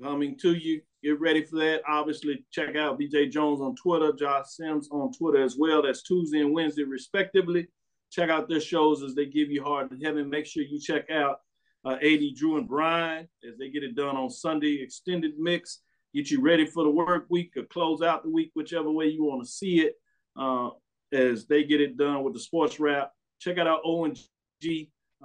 coming 0.03 0.37
to 0.39 0.55
you. 0.55 0.81
Get 1.03 1.21
ready 1.21 1.45
for 1.45 1.57
that. 1.57 1.83
Obviously, 1.89 2.45
check 2.51 2.77
out 2.77 2.99
BJ 2.99 3.31
Jones 3.31 3.61
on 3.61 3.75
Twitter, 3.77 4.13
Josh 4.13 4.47
Sims 4.49 4.89
on 4.91 5.13
Twitter 5.13 5.43
as 5.43 5.57
well. 5.57 5.83
That's 5.83 6.03
Tuesday 6.03 6.41
and 6.41 6.53
Wednesday, 6.53 6.85
respectively. 6.85 7.69
Check 8.11 8.31
out 8.31 8.49
their 8.49 8.61
shows 8.61 9.03
as 9.03 9.15
they 9.15 9.27
give 9.27 9.51
you 9.51 9.63
Hard 9.63 9.91
to 9.91 10.05
Heaven. 10.05 10.29
Make 10.29 10.47
sure 10.47 10.63
you 10.63 10.81
check 10.81 11.11
out 11.11 11.41
uh, 11.85 11.97
AD 12.03 12.21
Drew 12.37 12.59
and 12.59 12.69
Brian 12.69 13.29
as 13.49 13.57
they 13.59 13.71
get 13.71 13.83
it 13.83 13.97
done 13.97 14.17
on 14.17 14.31
Sunday, 14.31 14.81
extended 14.83 15.33
mix 15.39 15.81
get 16.15 16.31
you 16.31 16.41
ready 16.41 16.67
for 16.67 16.85
the 16.85 16.91
work 16.91 17.27
week 17.29 17.57
or 17.57 17.65
close 17.65 18.03
out 18.03 18.23
the 18.23 18.31
week, 18.31 18.51
whichever 18.55 18.91
way 18.91 19.07
you 19.07 19.25
want 19.25 19.43
to 19.45 19.51
see 19.51 19.81
it, 19.81 19.95
uh, 20.39 20.71
as 21.13 21.47
they 21.47 21.65
get 21.65 21.81
it 21.81 21.97
done 21.97 22.23
with 22.23 22.35
the 22.35 22.41
sports 22.41 22.81
wrap. 22.81 23.13
Check 23.41 23.59
out 23.59 23.67
our 23.67 23.81
ONG, 23.85 24.17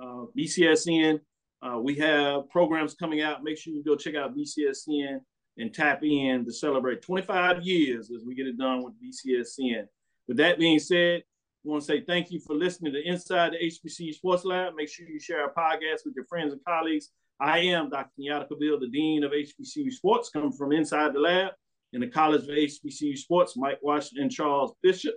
uh, 0.02 0.26
BCSN. 0.38 1.20
Uh, 1.62 1.80
we 1.80 1.96
have 1.96 2.50
programs 2.50 2.94
coming 2.94 3.22
out. 3.22 3.44
Make 3.44 3.58
sure 3.58 3.74
you 3.74 3.84
go 3.84 3.96
check 3.96 4.16
out 4.16 4.36
BCSN 4.36 5.20
and 5.58 5.74
tap 5.74 6.04
in 6.04 6.46
to 6.46 6.52
celebrate 6.52 7.02
25 7.02 7.64
years 7.64 8.12
as 8.12 8.24
we 8.26 8.36
get 8.36 8.48
it 8.48 8.58
done 8.58 8.84
with 8.84 8.94
BCSN. 9.02 9.88
With 10.28 10.38
that 10.38 10.60
being 10.60 10.80
said, 10.80 11.24
I 11.66 11.70
want 11.70 11.82
to 11.82 11.88
say 11.88 12.02
thank 12.02 12.32
you 12.32 12.40
for 12.40 12.56
listening 12.56 12.94
to 12.94 13.02
Inside 13.08 13.54
the 13.54 13.58
HBCU 13.58 14.14
Sports 14.14 14.46
Lab. 14.46 14.76
Make 14.76 14.90
sure 14.90 15.08
you 15.08 15.20
share 15.20 15.42
our 15.42 15.54
podcast 15.54 16.06
with 16.06 16.16
your 16.16 16.26
friends 16.26 16.54
and 16.54 16.64
colleagues. 16.64 17.10
I 17.40 17.60
am 17.60 17.90
Dr. 17.90 18.10
Kenyatta 18.20 18.50
Cavil, 18.50 18.80
the 18.80 18.88
Dean 18.88 19.24
of 19.24 19.32
HBCU 19.32 19.92
Sports, 19.92 20.30
coming 20.30 20.52
from 20.52 20.72
inside 20.72 21.14
the 21.14 21.20
lab 21.20 21.52
in 21.94 22.02
the 22.02 22.08
College 22.08 22.44
of 22.44 22.50
HBCU 22.50 23.16
Sports, 23.16 23.56
Mike 23.56 23.78
Washington 23.84 24.24
and 24.24 24.32
Charles 24.32 24.74
Bishop. 24.82 25.14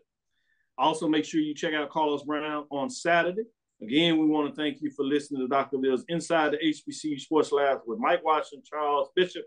Also, 0.76 1.08
make 1.08 1.24
sure 1.24 1.40
you 1.40 1.54
check 1.54 1.72
out 1.72 1.88
Carlos 1.88 2.24
Brown 2.24 2.66
on 2.70 2.90
Saturday. 2.90 3.44
Again, 3.82 4.18
we 4.18 4.26
want 4.26 4.48
to 4.48 4.54
thank 4.54 4.82
you 4.82 4.90
for 4.90 5.04
listening 5.04 5.40
to 5.40 5.48
Dr. 5.48 5.78
Bill's 5.78 6.04
Inside 6.08 6.52
the 6.52 6.58
HBCU 6.58 7.18
Sports 7.18 7.52
Lab 7.52 7.78
with 7.86 7.98
Mike 7.98 8.22
Washington, 8.22 8.62
Charles 8.68 9.08
Bishop, 9.16 9.44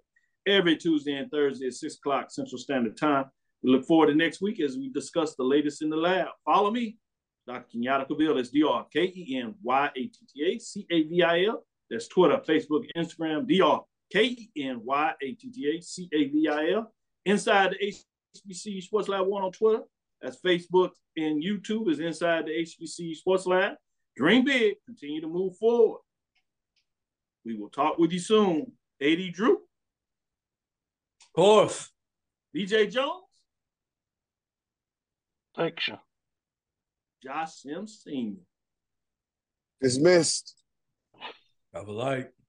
every 0.48 0.76
Tuesday 0.76 1.14
and 1.14 1.30
Thursday 1.30 1.68
at 1.68 1.74
6 1.74 1.98
o'clock 1.98 2.32
Central 2.32 2.58
Standard 2.58 2.98
Time. 2.98 3.26
We 3.62 3.70
look 3.72 3.86
forward 3.86 4.08
to 4.08 4.16
next 4.16 4.42
week 4.42 4.60
as 4.60 4.78
we 4.78 4.90
discuss 4.90 5.36
the 5.36 5.44
latest 5.44 5.84
in 5.84 5.90
the 5.90 5.98
lab. 5.98 6.30
Follow 6.44 6.72
me, 6.72 6.98
Dr. 7.48 7.78
Kenyatta 7.78 8.08
Cavil. 8.08 8.34
That's 8.36 8.50
D-R 8.50 8.88
K-E-N-Y-A-T-T-A-C-A-V-I-L. 8.92 11.64
That's 11.94 12.08
Twitter, 12.08 12.42
Facebook, 12.48 12.86
Instagram, 12.98 13.46
D-R 13.48 13.84
K-E-N-Y-A-T-T-A-C-A-V-I-L. 14.12 16.92
Inside 17.26 17.76
the 17.80 17.96
HBCU 18.50 18.82
Sports 18.82 19.08
Lab 19.08 19.28
1 19.28 19.44
on 19.44 19.52
Twitter. 19.52 19.84
That's 20.20 20.42
Facebook 20.42 20.90
and 21.16 21.44
YouTube 21.44 21.92
is 21.92 22.00
Inside 22.00 22.48
the 22.48 22.52
HBCU 22.52 23.16
Sports 23.16 23.46
Lab. 23.46 23.76
Dream 24.18 24.44
big, 24.44 24.78
continue 24.88 25.22
to 25.22 25.28
move 25.28 25.56
forward. 25.58 26.00
We 27.46 27.56
will 27.56 27.70
talk 27.70 28.00
with 28.00 28.12
you 28.12 28.20
soon. 28.20 28.72
AD 29.00 29.32
Drew. 29.34 29.54
Of 29.54 29.60
course. 31.36 31.92
BJ 32.56 32.92
Jones. 32.92 33.22
Thanks. 35.56 35.88
you. 35.88 36.00
Josh 37.24 37.54
Sims 37.54 38.02
Sr. 38.04 38.42
Dismissed. 39.80 40.63
Have 41.74 41.88
a 41.88 41.92
light. 41.92 42.43